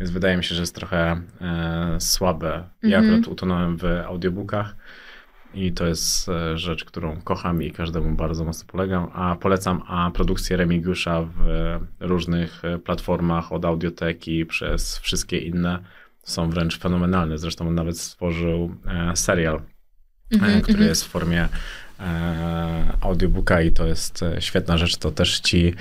[0.00, 2.68] Więc wydaje mi się, że jest trochę e, słabe.
[2.82, 3.14] Ja Mhm.
[3.14, 4.76] akurat utonąłem w audiobookach
[5.54, 10.10] i to jest e, rzecz, którą kocham i każdemu bardzo mocno polegam, a polecam a
[10.10, 15.78] produkcję Remigiusza w e, różnych e, platformach od audioteki przez wszystkie inne
[16.22, 17.38] są wręcz fenomenalne.
[17.38, 18.74] Zresztą on nawet stworzył
[19.14, 19.60] serial,
[20.32, 20.88] Mhm, e, który mhm.
[20.88, 21.48] jest w formie
[22.00, 25.74] e, audiobooka i to jest e, świetna rzecz, to też ci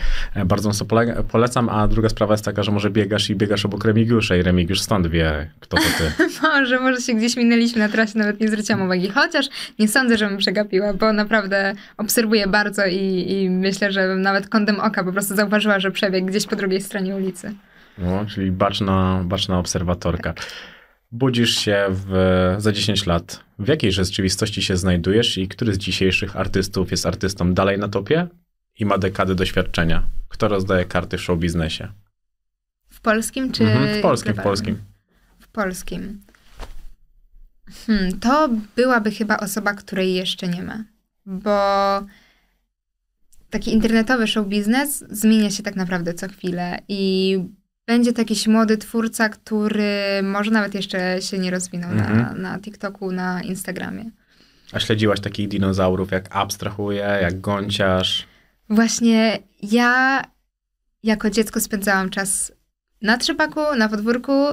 [0.46, 3.86] bardzo mocno pole- polecam, a druga sprawa jest taka, że może biegasz i biegasz obok
[3.86, 6.12] Remigiusza i Remigiusz stąd wie, kto to ty.
[6.42, 9.10] Może, może się gdzieś minęliśmy na trasie, nawet nie zwróciłam uwagi.
[9.10, 9.46] Chociaż
[9.80, 15.04] nie sądzę, żebym przegapiła, bo naprawdę obserwuję bardzo i, i myślę, że nawet kątem oka
[15.04, 17.54] po prostu zauważyła, że przebiegł gdzieś po drugiej stronie ulicy.
[17.98, 20.34] No, czyli baczna, baczna obserwatorka.
[21.12, 23.44] Budzisz się w, za 10 lat.
[23.60, 28.28] W jakiej rzeczywistości się znajdujesz i który z dzisiejszych artystów jest artystą dalej na topie
[28.80, 30.04] i ma dekady doświadczenia?
[30.30, 31.88] Kto rozdaje karty w show biznesie?
[32.90, 34.44] W polskim czy Mhm, w polskim, w globalnym?
[34.44, 34.78] polskim.
[35.40, 36.22] W polskim.
[37.88, 40.84] Hmm, to byłaby chyba osoba, której jeszcze nie ma.
[41.26, 41.60] Bo
[43.50, 47.40] taki internetowy show biznes zmienia się tak naprawdę co chwilę i
[47.88, 49.94] będzie to jakiś młody twórca, który
[50.24, 52.42] może nawet jeszcze się nie rozwinął na, Mhm.
[52.42, 54.06] na TikToku, na Instagramie.
[54.74, 58.28] A śledziłaś takich dinozaurów jak Abstrahuje, jak Gąciarz?
[58.70, 60.22] Właśnie ja
[61.04, 62.52] jako dziecko spędzałam czas
[63.02, 64.46] na trzepaku, na podwórku,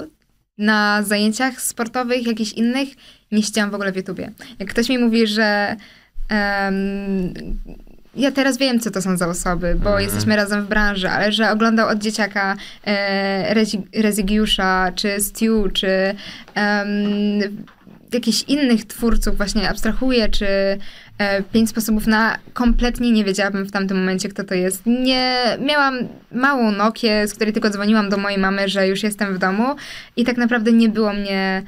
[0.58, 2.88] na zajęciach sportowych, jakichś innych.
[3.32, 4.32] Nie siedziałam w ogóle w YouTubie.
[4.58, 5.76] Jak ktoś mi mówi, że
[8.18, 10.04] ja teraz wiem, co to są za osoby, bo Mhm.
[10.04, 13.54] jesteśmy razem w branży, ale że oglądał od dzieciaka e,
[13.94, 15.88] Rezygiusza, czy Stu, czy
[16.54, 16.88] em,
[18.12, 20.46] jakichś innych twórców, właśnie abstrahuję, czy
[21.18, 24.86] e, Pięć sposobów na kompletnie nie wiedziałabym w tamtym momencie, kto to jest.
[24.86, 25.98] Nie miałam
[26.32, 29.64] małą Nokię, z której tylko dzwoniłam do mojej mamy, że już jestem w domu
[30.16, 31.62] i tak naprawdę nie było mnie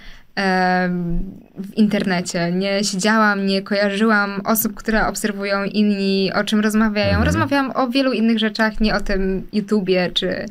[1.58, 2.52] w internecie.
[2.52, 7.08] Nie siedziałam, nie kojarzyłam osób, które obserwują inni, o czym rozmawiają.
[7.08, 7.24] Mhm.
[7.24, 10.46] Rozmawiałam o wielu innych rzeczach, nie o tym YouTubie czy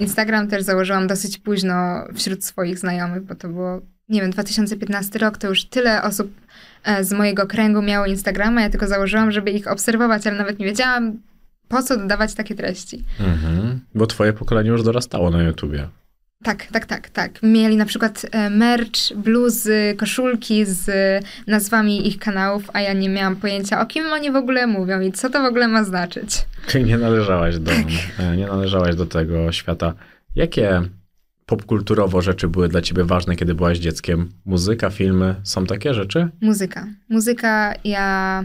[0.00, 5.38] Instagram też założyłam dosyć późno wśród swoich znajomych, bo to było, nie wiem, 2015 rok,
[5.38, 6.32] to już tyle osób
[6.84, 10.66] e, z mojego kręgu miało Instagrama, ja tylko założyłam, żeby ich obserwować, ale nawet nie
[10.66, 11.18] wiedziałam,
[11.68, 13.04] po co dodawać takie treści.
[13.20, 13.80] Mhm.
[13.94, 15.88] Bo twoje pokolenie już dorastało na YouTubie.
[16.42, 17.42] Tak, tak, tak, tak.
[17.42, 20.90] Mieli na przykład e, merch, bluzy, koszulki z
[21.46, 25.12] nazwami ich kanałów, a ja nie miałam pojęcia, o kim oni w ogóle mówią i
[25.12, 26.46] co to w ogóle ma znaczyć.
[26.66, 27.84] Ty nie należałaś do, Tak.
[28.18, 29.94] e, nie należałaś do tego świata.
[30.36, 30.82] Jakie
[31.46, 34.28] popkulturowo rzeczy były dla ciebie ważne, kiedy byłaś dzieckiem?
[34.44, 36.28] Muzyka, filmy, są takie rzeczy?
[36.40, 36.86] Muzyka.
[37.08, 38.44] Muzyka, ja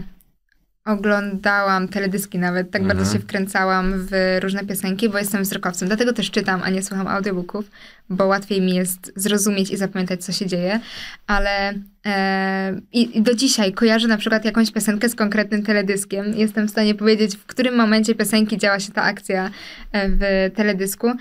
[0.86, 2.98] oglądałam teledyski nawet, tak Mhm.
[2.98, 5.88] bardzo się wkręcałam w różne piosenki, bo jestem wzrokowcem.
[5.88, 7.70] Dlatego też czytam, a nie słucham audiobooków,
[8.10, 10.80] bo łatwiej mi jest zrozumieć i zapamiętać, co się dzieje.
[11.26, 11.74] Ale
[12.06, 16.26] e, i, do dzisiaj kojarzę na przykład jakąś piosenkę z konkretnym teledyskiem.
[16.36, 19.50] Jestem w stanie powiedzieć, w którym momencie piosenki działa się ta akcja
[19.92, 21.12] e, w teledysku.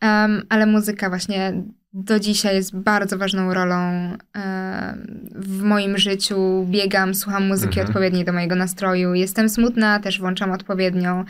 [0.00, 1.62] Em, ale muzyka właśnie
[1.94, 4.10] do dzisiaj jest bardzo ważną rolą
[5.34, 6.66] w moim życiu.
[6.70, 7.86] Biegam, słucham muzyki Mhm.
[7.86, 9.14] odpowiedniej do mojego nastroju.
[9.14, 11.24] Jestem smutna, też włączam odpowiednią.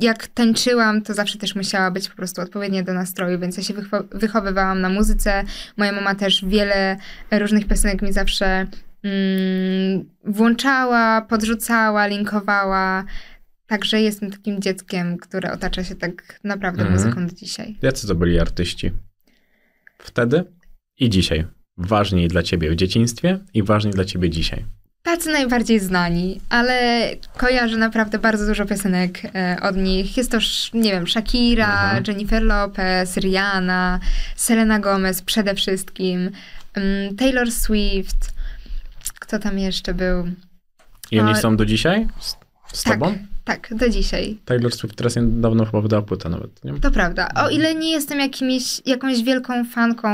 [0.00, 3.74] Jak tańczyłam, to zawsze też musiała być po prostu odpowiednia do nastroju, więc ja się
[3.74, 5.42] wycho- wychowywałam na muzyce.
[5.76, 6.96] Moja mama też wiele
[7.30, 8.46] różnych piosenek mi zawsze
[9.04, 13.04] mm, włączała, podrzucała, linkowała.
[13.70, 16.98] Także jestem takim dzieckiem, które otacza się tak naprawdę Mhm.
[17.00, 17.76] muzyką do dzisiaj.
[17.82, 18.90] Jacy to byli artyści?
[19.98, 20.44] Wtedy
[20.98, 21.46] i dzisiaj.
[21.76, 24.64] Ważni dla ciebie w dzieciństwie i ważni dla ciebie dzisiaj.
[25.02, 27.02] Tacy najbardziej znani, ale
[27.36, 30.16] kojarzę naprawdę bardzo dużo piosenek e, od nich.
[30.16, 30.38] Jest to,
[30.74, 32.04] nie wiem, Shakira, Mhm.
[32.08, 34.00] Jennifer Lopez, Rihanna,
[34.36, 36.30] Selena Gomez przede wszystkim,
[36.74, 38.32] mm, Taylor Swift.
[39.20, 40.24] Kto tam jeszcze był?
[41.10, 42.36] I oni A- są do dzisiaj z,
[42.72, 43.18] z tak, tobą?
[43.44, 44.38] Tak, do dzisiaj.
[44.44, 46.80] Taylor Swift teraz niedawno chyba wydała płytę nawet, nie?
[46.80, 47.28] To prawda.
[47.34, 50.08] O ile nie jestem jakimiś, jakąś wielką fanką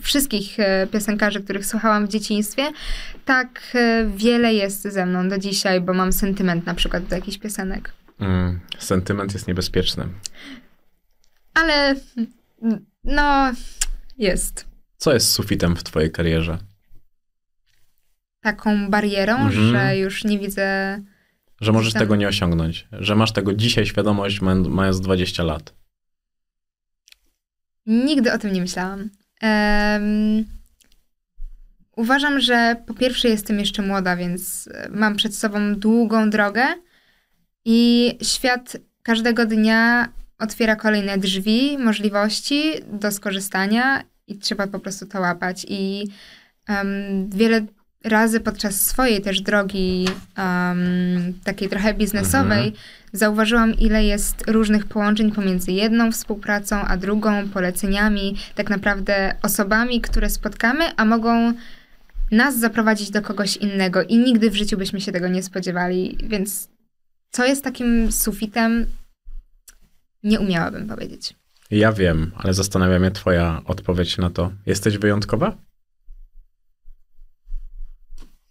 [0.00, 2.62] wszystkich e, piosenkarzy, których słuchałam w dzieciństwie,
[3.24, 7.38] tak e, wiele jest ze mną do dzisiaj, bo mam sentyment na przykład do jakichś
[7.38, 7.92] piosenek.
[8.20, 10.08] Mm, sentyment jest niebezpieczny.
[11.54, 11.94] Ale
[12.62, 13.52] mm, no,
[14.18, 14.66] jest
[14.96, 16.58] Co jest sufitem w twojej karierze?
[18.40, 19.70] taką barierą, Mhm.
[19.72, 21.00] że już nie widzę.
[21.60, 22.88] Że możesz Tam- tego nie osiągnąć.
[22.92, 25.74] Że masz tego dzisiaj świadomość, mając- mając 20 lat.
[27.86, 29.10] Nigdy o tym nie myślałam.
[29.40, 30.44] Em,
[31.96, 36.64] uważam, że po pierwsze jestem jeszcze młoda, więc mam przed sobą długą drogę
[37.64, 40.08] i świat każdego dnia
[40.38, 45.66] otwiera kolejne drzwi, możliwości do skorzystania i trzeba po prostu to łapać.
[45.68, 46.08] I
[46.68, 47.66] em, wiele
[48.06, 50.08] razy podczas swojej też drogi
[50.38, 52.72] um, takiej trochę biznesowej
[53.12, 60.30] zauważyłam, ile jest różnych połączeń pomiędzy jedną współpracą, a drugą, poleceniami, tak naprawdę osobami, które
[60.30, 61.52] spotkamy, a mogą
[62.30, 66.68] nas zaprowadzić do kogoś innego i nigdy w życiu byśmy się tego nie spodziewali, więc
[67.30, 68.86] co jest takim sufitem,
[70.22, 71.34] nie umiałabym powiedzieć.
[71.70, 74.52] Ja wiem, ale zastanawia mnie twoja odpowiedź na to.
[74.66, 75.56] Jesteś wyjątkowa?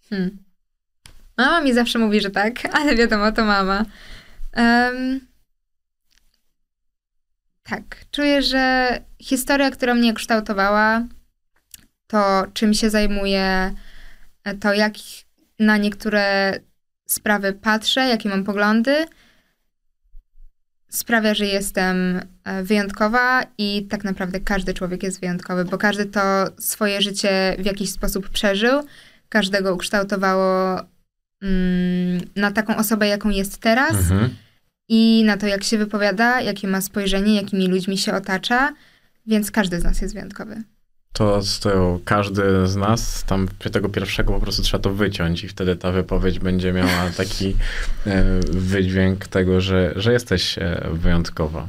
[0.10, 0.38] Hmm.
[1.38, 3.86] Mama mi zawsze mówi, że tak, ale wiadomo, to mama.
[4.58, 5.20] Um,
[7.64, 8.88] tak, czuję, że
[9.22, 11.04] historia, która mnie kształtowała,
[12.08, 13.74] to czym się zajmuję,
[14.62, 14.94] to jak
[15.60, 16.54] na niektóre
[17.06, 19.06] sprawy patrzę, jakie mam poglądy,
[20.90, 26.22] sprawia, że jestem e, wyjątkowa i tak naprawdę każdy człowiek jest wyjątkowy, bo każdy to
[26.60, 28.84] swoje życie w jakiś sposób przeżył,
[29.30, 30.80] każdego ukształtowało
[31.42, 34.36] mm, na taką osobę, jaką jest teraz Mhm.
[34.90, 38.74] i na to, jak się wypowiada, jakie ma spojrzenie, jakimi ludźmi się otacza,
[39.28, 40.64] więc każdy z nas jest wyjątkowy.
[41.14, 45.76] To, to każdy z nas, tam tego pierwszego po prostu trzeba to wyciąć i wtedy
[45.76, 47.56] ta wypowiedź będzie miała taki
[48.06, 51.68] e, wydźwięk tego, że, że jesteś e, wyjątkowa.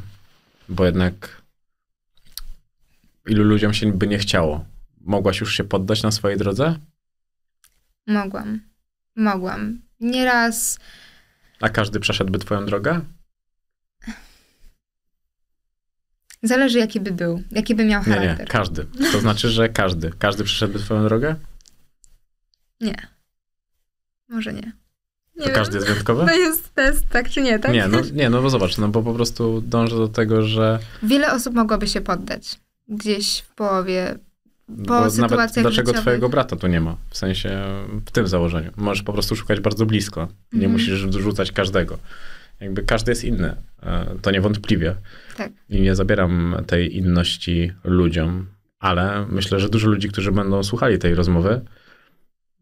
[0.68, 1.42] Bo jednak
[3.26, 4.64] ilu ludziom się by nie chciało.
[5.00, 6.78] Mogłaś już się poddać na swojej drodze?
[8.06, 8.60] Mogłam.
[9.16, 9.80] Mogłam.
[10.00, 10.78] Nieraz
[11.60, 13.00] A każdy przeszedłby twoją drogę?
[16.42, 18.38] zależy, jaki by był, jaki by miał Nie, charakter.
[18.38, 18.86] nie, każdy.
[19.12, 20.10] To znaczy, że każdy.
[20.18, 21.34] Każdy przeszedłby twoją drogę?
[22.80, 22.94] Nie.
[24.28, 24.60] Może nie.
[25.36, 25.54] Nie To wiem.
[25.54, 26.26] każdy jest wyjątkowy?
[26.26, 27.72] To jest test, tak czy nie, tak?
[27.72, 31.32] Nie, no, nie, no bo zobacz, no bo po prostu dążę do tego, że Wiele
[31.32, 32.60] osób mogłoby się poddać.
[32.88, 34.18] Gdzieś w połowie.
[34.66, 36.96] Po bo nawet dlaczego twojego brata tu nie ma?
[37.10, 37.62] W sensie
[38.06, 38.70] w tym założeniu.
[38.76, 40.20] Możesz po prostu szukać bardzo blisko.
[40.52, 40.72] Nie Mhm.
[40.72, 41.98] musisz rzucać każdego.
[42.60, 43.56] Jakby każdy jest inny.
[43.82, 44.94] E, To niewątpliwie.
[45.36, 45.52] Tak.
[45.68, 48.46] I nie zabieram tej inności ludziom,
[48.78, 51.60] ale myślę, że dużo ludzi, którzy będą słuchali tej rozmowy,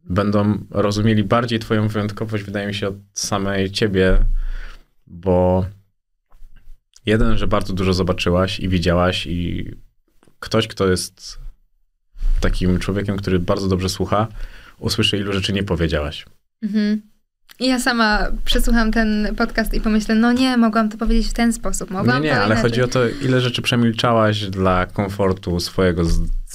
[0.04, 4.18] będą rozumieli bardziej twoją wyjątkowość, wydaje mi się, od samej ciebie,
[5.06, 5.66] bo
[7.06, 9.70] jeden, że bardzo dużo zobaczyłaś i widziałaś i
[10.40, 11.43] ktoś, kto jest
[12.40, 14.26] takim człowiekiem, który bardzo dobrze słucha,
[14.78, 16.26] usłyszy, ilu rzeczy nie powiedziałaś.
[16.62, 17.02] Mhm.
[17.60, 21.52] I ja sama przesłucham ten podcast i pomyślę, no nie, mogłam to powiedzieć w ten
[21.52, 21.90] sposób.
[21.90, 26.02] Mogłam nie, nie, ale chodzi o to, ile rzeczy przemilczałaś dla komfortu swojego,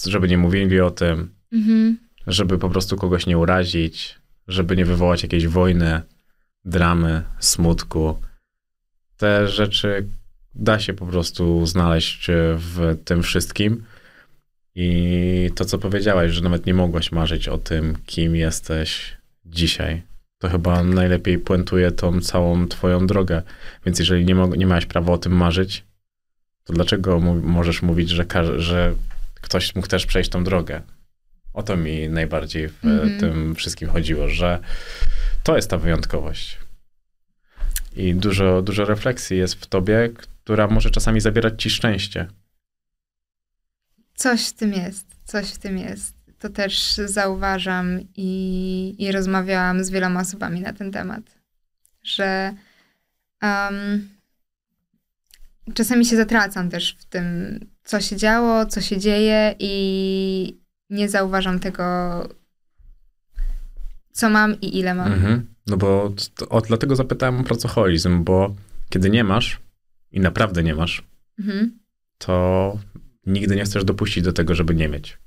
[0.05, 1.97] żeby nie mówili o tym, Mhm.
[2.27, 6.01] żeby po prostu kogoś nie urazić, żeby nie wywołać jakiejś wojny,
[6.65, 8.19] dramy, smutku.
[9.17, 10.07] Te rzeczy
[10.55, 12.27] da się po prostu znaleźć
[12.57, 13.83] w tym wszystkim.
[14.81, 20.01] I to, co powiedziałaś, że nawet nie mogłaś marzyć o tym, kim jesteś dzisiaj,
[20.37, 23.41] to chyba najlepiej puentuje tą całą twoją drogę.
[23.85, 25.83] Więc jeżeli nie, mo- nie miałeś prawa o tym marzyć,
[26.63, 28.93] to dlaczego możesz mówić, że, ka- że
[29.41, 30.81] ktoś mógł też przejść tą drogę?
[31.53, 33.19] O to mi najbardziej w Mhm.
[33.19, 34.59] tym wszystkim chodziło, że
[35.43, 36.57] to jest ta wyjątkowość.
[37.95, 42.27] I dużo, dużo refleksji jest w tobie, która może czasami zabierać ci szczęście.
[44.19, 46.15] Coś w tym jest, coś w tym jest.
[46.39, 51.21] To też zauważam i, i rozmawiałam z wieloma osobami na ten temat,
[52.03, 52.53] że
[53.41, 54.09] um,
[55.73, 57.25] czasami się zatracam też w tym,
[57.83, 60.59] co się działo, co się dzieje i
[60.89, 61.83] nie zauważam tego,
[64.11, 65.13] co mam i ile mam.
[65.13, 65.53] Mhm.
[65.67, 68.55] No bo to, o, dlatego zapytałem o pracoholizm, bo
[68.89, 69.59] kiedy nie masz
[70.11, 71.03] i naprawdę nie masz,
[71.39, 71.79] Mhm.
[72.17, 72.77] to
[73.29, 75.17] nigdy nie chcesz dopuścić do tego, żeby nie mieć.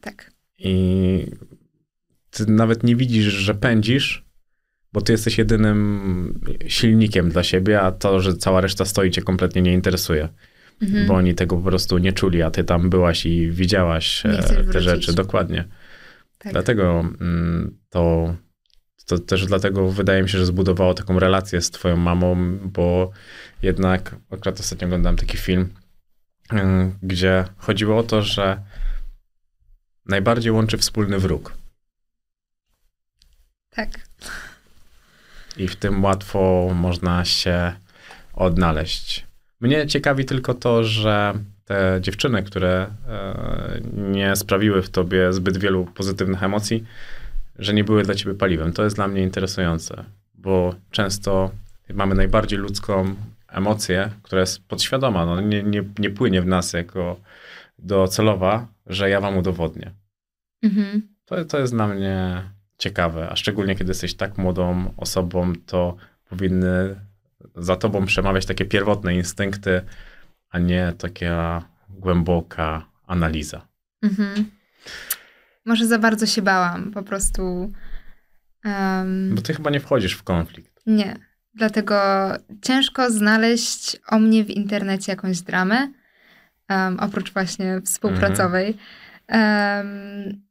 [0.00, 0.32] Tak.
[0.58, 1.26] I
[2.30, 4.24] ty nawet nie widzisz, że pędzisz,
[4.92, 9.62] bo ty jesteś jedynym silnikiem dla siebie, a to, że cała reszta stoi, cię kompletnie
[9.62, 10.28] nie interesuje.
[10.82, 11.06] Mhm.
[11.06, 14.62] Bo oni tego po prostu nie czuli, a ty tam byłaś i widziałaś e, te
[14.62, 14.82] wrócić.
[14.82, 15.12] rzeczy.
[15.14, 15.64] Dokładnie.
[16.38, 16.52] tak.
[16.52, 18.34] Dlatego mm, to,
[19.06, 23.10] to też dlatego wydaje mi się, że zbudowało taką relację z twoją mamą, bo
[23.62, 25.68] jednak akurat ostatnio oglądałem taki film,
[27.02, 28.62] gdzie chodziło o to, że
[30.06, 31.52] najbardziej łączy wspólny wróg.
[33.70, 33.88] tak.
[35.56, 37.72] I w tym łatwo można się
[38.34, 39.26] odnaleźć.
[39.60, 41.34] Mnie ciekawi tylko to, że
[41.64, 46.84] te dziewczyny, które e, nie sprawiły w tobie zbyt wielu pozytywnych emocji,
[47.58, 48.72] że nie były dla ciebie paliwem.
[48.72, 50.04] To jest dla mnie interesujące,
[50.34, 51.50] bo często
[51.94, 53.14] mamy najbardziej ludzką
[53.52, 57.20] emocję, która jest podświadoma, no, nie, nie, nie płynie w nas jako
[57.78, 59.90] docelowa, że ja wam udowodnię.
[60.62, 61.02] Mhm.
[61.24, 62.42] To, to jest dla mnie
[62.78, 65.96] ciekawe, a szczególnie kiedy jesteś tak młodą osobą, to
[66.28, 66.96] powinny
[67.56, 69.80] za tobą przemawiać takie pierwotne instynkty,
[70.50, 73.66] a nie taka głęboka analiza.
[74.02, 74.50] Mhm.
[75.66, 77.72] Może za bardzo się bałam, po prostu.
[78.64, 80.82] Um, Bo ty chyba nie wchodzisz w konflikt.
[80.86, 81.31] nie.
[81.54, 82.00] Dlatego
[82.62, 85.92] ciężko znaleźć o mnie w internecie jakąś dramę,
[86.70, 88.76] um, oprócz właśnie współpracowej.
[89.28, 90.42] Um,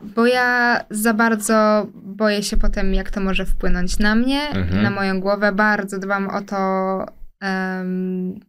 [0.00, 4.82] bo ja za bardzo boję się potem, jak to może wpłynąć na mnie, Mhm.
[4.82, 5.52] na moją głowę.
[5.52, 6.56] Bardzo dbam o to,
[7.42, 8.40] um,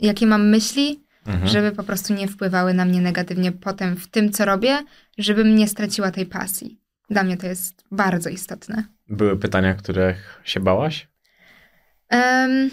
[0.00, 1.48] jakie mam myśli, Mhm.
[1.48, 4.78] żeby po prostu nie wpływały na mnie negatywnie potem w tym, co robię,
[5.18, 6.81] żebym nie straciła tej pasji.
[7.12, 8.84] Dla mnie to jest bardzo istotne.
[9.08, 11.08] Były pytania, których się bałaś?
[12.08, 12.70] Em,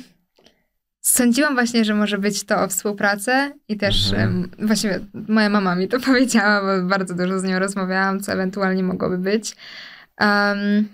[1.02, 4.30] sądziłam właśnie, że może być to o współpracę i też Mhm.
[4.60, 8.84] em, właśnie moja mama mi to powiedziała, bo bardzo dużo z nią rozmawiałam, co ewentualnie
[8.84, 9.56] mogłoby być.
[10.18, 10.88] Em,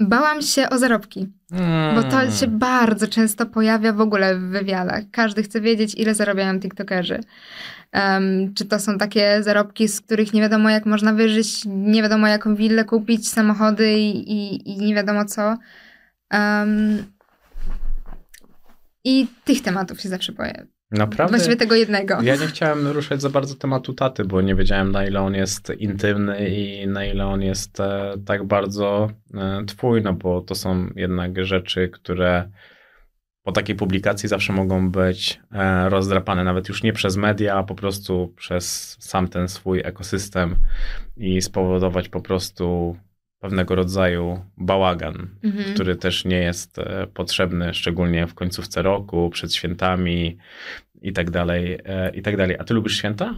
[0.00, 1.28] bałam się o zarobki.
[1.94, 2.32] Bo to Hmm.
[2.32, 5.02] się bardzo często pojawia w ogóle w wywiadach.
[5.12, 7.20] Każdy chce wiedzieć, ile zarabiają TikTokerzy.
[7.92, 12.28] Em, czy to są takie zarobki, z których nie wiadomo, jak można wyżyć, nie wiadomo,
[12.28, 15.56] jaką willę kupić, samochody i, i, i nie wiadomo co.
[16.30, 17.04] Em,
[19.04, 20.66] I tych tematów się zawsze boję.
[20.90, 21.30] Naprawdę?
[21.30, 22.22] Właściwie tego jednego.
[22.22, 25.72] Ja nie chciałem ruszać za bardzo tematu taty, bo nie wiedziałem na ile on jest
[25.78, 30.88] intymny i na ile on jest e, tak bardzo e, twój, no bo to są
[30.96, 32.50] jednak rzeczy, które
[33.42, 37.74] po takiej publikacji zawsze mogą być e, rozdrapane, nawet już nie przez media, a po
[37.74, 40.56] prostu przez sam ten swój ekosystem
[41.16, 42.96] i spowodować po prostu
[43.38, 45.74] pewnego rodzaju bałagan, Mhm.
[45.74, 50.38] który też nie jest e, potrzebny, szczególnie w końcówce roku, przed świętami
[51.02, 52.56] i tak dalej, e, i tak dalej.
[52.58, 53.34] A ty lubisz święta?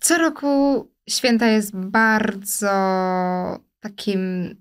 [0.00, 2.70] Co roku święta jest bardzo
[3.80, 4.54] takim,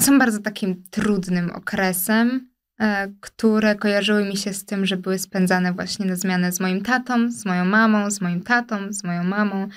[0.00, 2.50] są bardzo takim trudnym okresem,
[2.80, 6.82] e, które kojarzyły mi się z tym, że były spędzane właśnie na zmianę z moim
[6.82, 9.68] tatą, z moją mamą, z moim tatą, z moją mamą,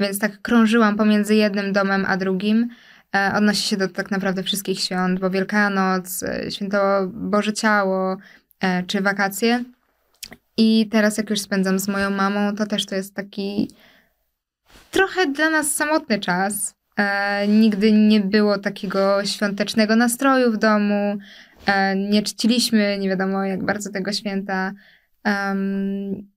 [0.00, 2.68] więc tak krążyłam pomiędzy jednym domem a drugim.
[3.14, 8.16] E, Odnosi się do tak naprawdę wszystkich świąt, bo Wielkanoc, e, Święto Boże Ciało
[8.86, 9.64] czy wakacje.
[10.56, 13.70] I teraz jak już spędzam z moją mamą, to też to jest taki
[14.90, 16.74] trochę dla nas samotny czas.
[16.96, 21.18] E, nigdy nie było takiego świątecznego nastroju w domu.
[21.66, 24.72] E, nie czciliśmy nie wiadomo jak bardzo tego święta.
[25.24, 26.32] Em,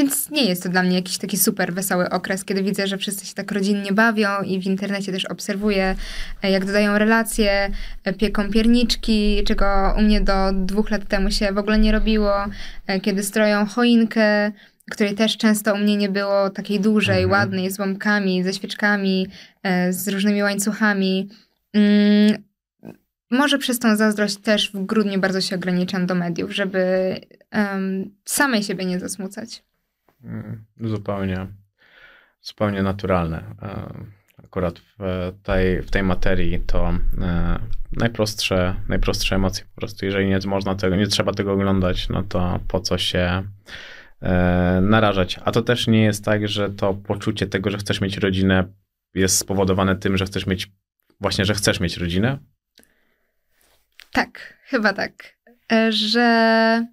[0.00, 3.26] więc nie jest to dla mnie jakiś taki super wesoły okres, kiedy widzę, że wszyscy
[3.26, 5.94] się tak rodzinnie bawią i w internecie też obserwuję,
[6.42, 7.70] e, jak dodają relacje,
[8.04, 12.34] e, pieką pierniczki, czego u mnie do dwóch lat temu się w ogóle nie robiło,
[12.86, 14.52] e, kiedy stroją choinkę,
[14.90, 17.30] której też często u mnie nie było takiej dużej, Mhm.
[17.40, 19.26] ładnej, z bombkami, ze świeczkami,
[19.62, 21.28] e, z różnymi łańcuchami.
[21.72, 22.42] Mm,
[23.30, 27.14] może przez tą zazdrość też w grudniu bardzo się ograniczam do mediów, żeby
[27.50, 29.62] em, samej siebie nie zasmucać.
[30.24, 31.46] Mm, Zupełnie,
[32.42, 33.42] zupełnie naturalne.
[33.62, 36.88] E, Akurat w tej, w tej materii to
[37.20, 37.58] e,
[37.92, 40.04] najprostsze, najprostsze emocje po prostu.
[40.06, 43.42] Jeżeli nie można tego, nie trzeba tego oglądać, no to po co się
[44.82, 45.40] narażać.
[45.44, 48.64] A to też nie jest tak, że to poczucie tego, że chcesz mieć rodzinę
[49.14, 50.70] jest spowodowane tym, że chcesz mieć,
[51.20, 52.38] właśnie, że chcesz mieć rodzinę.
[54.12, 55.36] Tak, chyba tak.
[55.72, 56.86] E, Że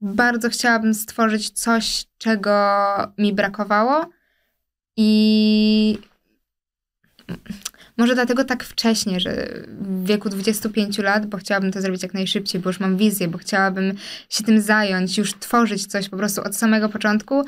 [0.00, 2.52] bardzo chciałabym stworzyć coś, czego
[3.18, 4.10] mi brakowało
[4.96, 5.98] i
[7.98, 9.48] może dlatego tak wcześnie, że
[9.80, 13.38] w wieku 25 lat, bo chciałabym to zrobić jak najszybciej, bo już mam wizję, bo
[13.38, 13.94] chciałabym
[14.28, 17.44] się tym zająć, już tworzyć coś po prostu od samego początku,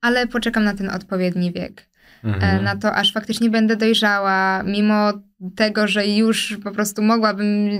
[0.00, 1.92] ale poczekam na ten odpowiedni wiek.
[2.24, 2.58] Mhm.
[2.58, 5.12] e, na to, aż faktycznie będę dojrzała, mimo
[5.56, 7.70] tego, że już po prostu mogłabym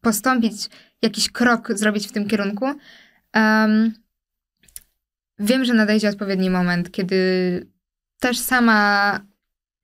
[0.00, 0.68] postąpić,
[1.02, 2.66] jakiś krok zrobić w tym kierunku.
[3.32, 3.92] Em,
[5.38, 7.16] wiem, że nadejdzie odpowiedni moment, kiedy
[8.20, 9.20] też sama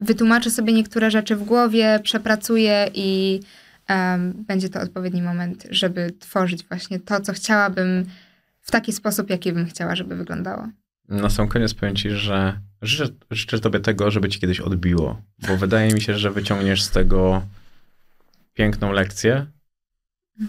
[0.01, 3.41] wytłumaczę sobie niektóre rzeczy w głowie, przepracuję i
[3.87, 8.05] em, będzie to odpowiedni moment, żeby tworzyć właśnie to, co chciałabym
[8.61, 10.69] w taki sposób, jaki bym chciała, żeby wyglądało.
[11.09, 15.57] Na sam koniec powiem ci, że życzę, życzę tobie tego, żeby ci kiedyś odbiło, bo
[15.57, 17.43] wydaje mi się, że wyciągniesz z tego
[18.55, 19.47] piękną lekcję,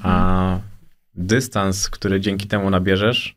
[0.03, 0.59] a
[1.15, 3.35] dystans, który dzięki temu nabierzesz,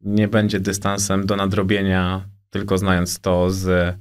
[0.00, 3.96] nie będzie dystansem do nadrobienia, tylko znając to z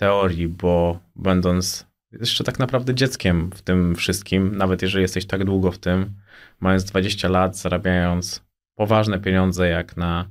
[0.00, 5.72] teorii, bo będąc jeszcze tak naprawdę dzieckiem w tym wszystkim, nawet jeżeli jesteś tak długo
[5.72, 6.14] w tym,
[6.60, 8.44] mając 20 lat, zarabiając
[8.74, 10.28] poważne pieniądze, jak na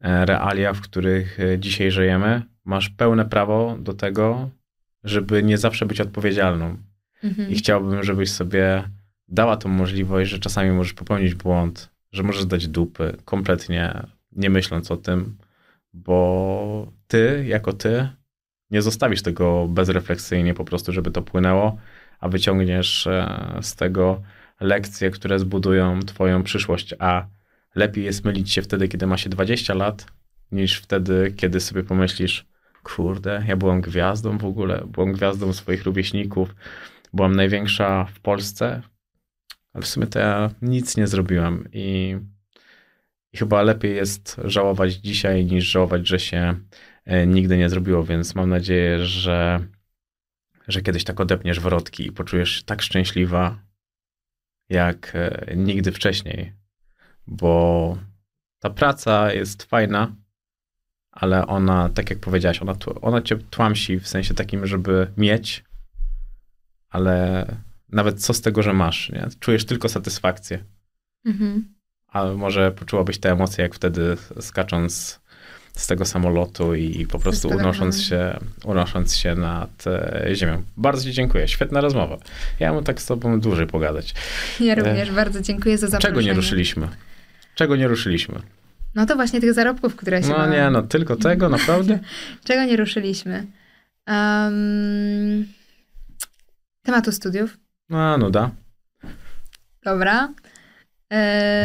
[0.00, 4.50] e, realia, w których e, dzisiaj żyjemy, masz pełne prawo do tego,
[5.04, 6.76] żeby nie zawsze być odpowiedzialną.
[7.24, 7.50] Mhm.
[7.50, 8.84] I chciałbym, żebyś sobie
[9.28, 14.90] dała tą możliwość, że czasami możesz popełnić błąd, że możesz dać dupy, kompletnie nie myśląc
[14.90, 15.36] o tym,
[15.92, 18.08] bo ty, jako ty,
[18.70, 21.76] nie zostawisz tego bezrefleksyjnie po prostu, żeby to płynęło,
[22.20, 24.22] a wyciągniesz e, z tego
[24.60, 27.26] lekcje, które zbudują twoją przyszłość, a
[27.74, 30.06] lepiej jest mylić się wtedy, kiedy ma się 20 lat,
[30.52, 32.46] niż wtedy, kiedy sobie pomyślisz,
[32.82, 36.54] kurde, ja byłam gwiazdą w ogóle, byłam gwiazdą swoich rówieśników,
[37.12, 38.82] byłam największa w Polsce,
[39.72, 42.16] ale w sumie to ja nic nie zrobiłam i,
[43.32, 46.54] i chyba lepiej jest żałować dzisiaj, niż żałować, że się
[47.26, 49.60] nigdy nie zrobiło, więc mam nadzieję, że,
[50.68, 53.58] że kiedyś tak odepniesz wrotki i poczujesz się tak szczęśliwa,
[54.68, 56.52] jak e, nigdy wcześniej,
[57.26, 57.98] bo
[58.58, 60.12] ta praca jest fajna,
[61.10, 65.64] ale ona, tak jak powiedziałaś, ona, ona cię tłamsi w sensie takim, żeby mieć,
[66.90, 67.46] ale
[67.88, 69.28] nawet co z tego, że masz, nie?
[69.40, 70.64] Czujesz tylko satysfakcję.
[71.24, 71.74] Mhm.
[72.08, 75.20] A może poczułabyś te emocje, jak wtedy skacząc
[75.78, 77.70] z tego samolotu i po prostu spadochronem.
[77.70, 80.62] unosząc się, unosząc się nad e, ziemią.
[80.76, 81.48] Bardzo Ci dziękuję.
[81.48, 82.18] Świetna rozmowa.
[82.60, 84.14] Ja bym tak z Tobą dłużej pogadać.
[84.60, 86.14] Ja również bardzo dziękuję za zaproszenie.
[86.14, 86.88] Czego nie ruszyliśmy?
[87.54, 88.40] Czego nie ruszyliśmy?
[88.94, 91.98] No to właśnie tych zarobków, które się No nie, no tylko tego, naprawdę?
[92.46, 93.46] Czego nie ruszyliśmy?
[94.08, 95.46] Um,
[96.82, 97.58] tematu studiów.
[97.88, 98.50] No, no da.
[99.84, 100.28] Dobra.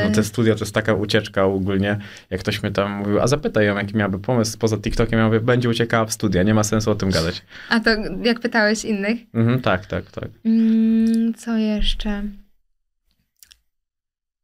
[0.05, 1.99] No te studia to jest taka ucieczka ogólnie.
[2.29, 5.39] Jak ktoś mnie tam mówił, a zapytaj ją, jaki miałby pomysł poza TikTokiem, ja mówię,
[5.39, 7.41] będzie uciekała w studia, nie ma sensu o tym gadać.
[7.69, 7.89] A to
[8.23, 9.19] jak pytałeś innych?
[9.33, 10.29] Mhm, tak, tak, tak.
[10.45, 12.23] Mm, co jeszcze?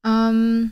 [0.05, 0.71] Um,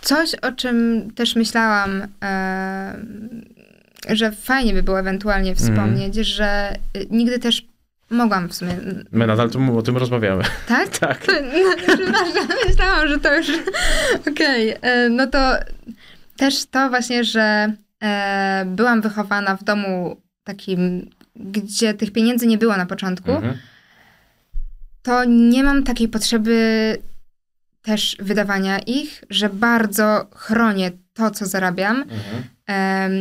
[0.00, 2.96] coś, o czym też myślałam, e,
[4.08, 7.71] że fajnie by było ewentualnie wspomnieć, że y, nigdy też
[8.12, 8.76] mogłam w sumie.
[9.12, 10.44] My nadal tu o tym rozmawiamy.
[10.68, 10.88] Tak?
[10.98, 11.26] Tak.
[11.28, 13.46] No, przepraszam, myślałam, że to już.
[14.30, 15.52] Okej, e, no to
[16.36, 17.72] też to właśnie, że
[18.02, 23.58] e, byłam wychowana w domu takim, gdzie tych pieniędzy nie było na początku, Mhm.
[25.02, 26.96] to nie mam takiej potrzeby
[27.82, 31.96] też wydawania ich, że bardzo chronię to, co zarabiam.
[32.02, 32.42] Mhm.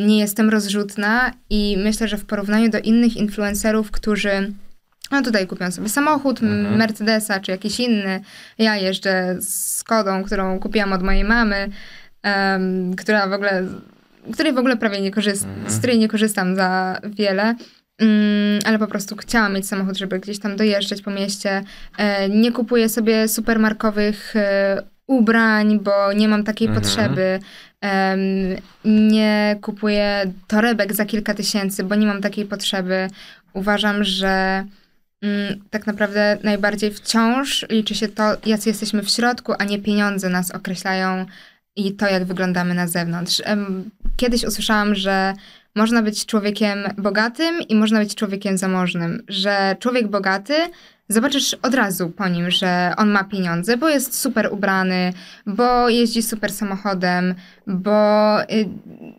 [0.07, 4.51] Nie jestem rozrzutna i myślę, że w porównaniu do innych influencerów, którzy
[5.11, 6.77] no tutaj kupią sobie samochód, Mhm.
[6.77, 8.21] Mercedesa czy jakiś inny.
[8.57, 11.69] Ja jeżdżę z Kodą, którą kupiłam od mojej mamy,
[12.23, 13.63] em, która w ogóle,
[14.33, 15.69] której w ogóle prawie nie korzystam, Mhm.
[15.71, 17.55] z której nie korzystam za wiele.
[17.99, 21.63] Mm, ale po prostu chciałam mieć samochód, żeby gdzieś tam dojeżdżać po mieście.
[21.97, 26.83] E, nie kupuję sobie supermarkowych e, ubrań, bo nie mam takiej Mhm.
[26.83, 27.39] potrzeby.
[27.81, 28.19] Em,
[28.85, 33.07] nie kupuję torebek za kilka tysięcy, bo nie mam takiej potrzeby.
[33.53, 34.63] Uważam, że
[35.69, 40.51] tak naprawdę najbardziej wciąż liczy się to, jacy jesteśmy w środku, a nie pieniądze nas
[40.51, 41.25] określają
[41.75, 43.41] i to, jak wyglądamy na zewnątrz.
[44.17, 45.33] Kiedyś usłyszałam, że
[45.75, 50.53] można być człowiekiem bogatym i można być człowiekiem zamożnym, że człowiek bogaty
[51.11, 55.13] zobaczysz od razu po nim, że on ma pieniądze, bo jest super ubrany,
[55.45, 57.35] bo jeździ super samochodem,
[57.67, 58.45] bo y,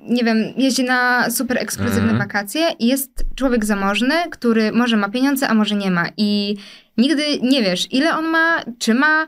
[0.09, 2.19] nie wiem, jeździ na super ekskluzywne Mhm.
[2.19, 6.07] wakacje i jest człowiek zamożny, który może ma pieniądze, a może nie ma.
[6.17, 6.57] I
[6.99, 9.27] nigdy nie wiesz, ile on ma, czy ma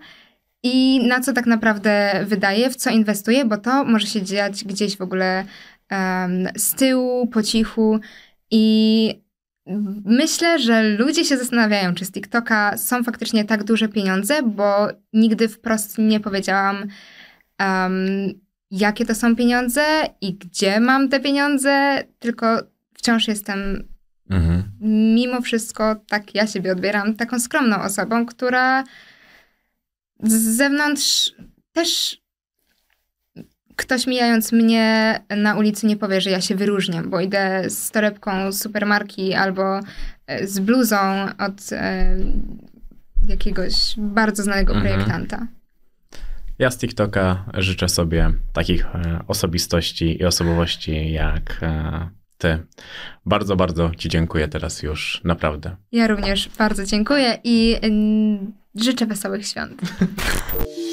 [0.62, 4.97] i na co tak naprawdę wydaje, w co inwestuje, bo to może się dziać gdzieś
[4.97, 5.45] w ogóle
[5.89, 8.01] em, z tyłu, po cichu
[8.51, 9.23] i
[10.05, 15.49] Myślę, że ludzie się zastanawiają, czy z TikToka są faktycznie tak duże pieniądze, bo nigdy
[15.49, 16.86] wprost nie powiedziałam,
[17.59, 17.97] em,
[18.70, 19.82] jakie to są pieniądze
[20.20, 22.59] i gdzie mam te pieniądze, tylko
[22.95, 23.89] wciąż jestem
[24.31, 24.62] Mhm.
[25.15, 28.85] mimo wszystko, tak ja siebie odbieram, taką skromną osobą, która
[30.23, 31.32] z zewnątrz
[31.73, 32.20] też
[33.76, 38.52] ktoś mijając mnie na ulicy nie powie, że ja się wyróżniam, bo idę z torebką
[38.52, 39.80] z supermarki albo
[40.26, 40.96] e, z bluzą
[41.38, 42.16] od e,
[43.28, 44.92] jakiegoś bardzo znanego Mhm.
[44.94, 45.46] projektanta.
[46.59, 52.59] Ja z TikToka życzę sobie takich e, osobistości i osobowości jak e, ty.
[53.26, 55.76] Bardzo, bardzo ci dziękuję teraz już, naprawdę.
[55.92, 57.76] Ja również bardzo dziękuję i
[58.74, 59.80] życzę wesołych świąt.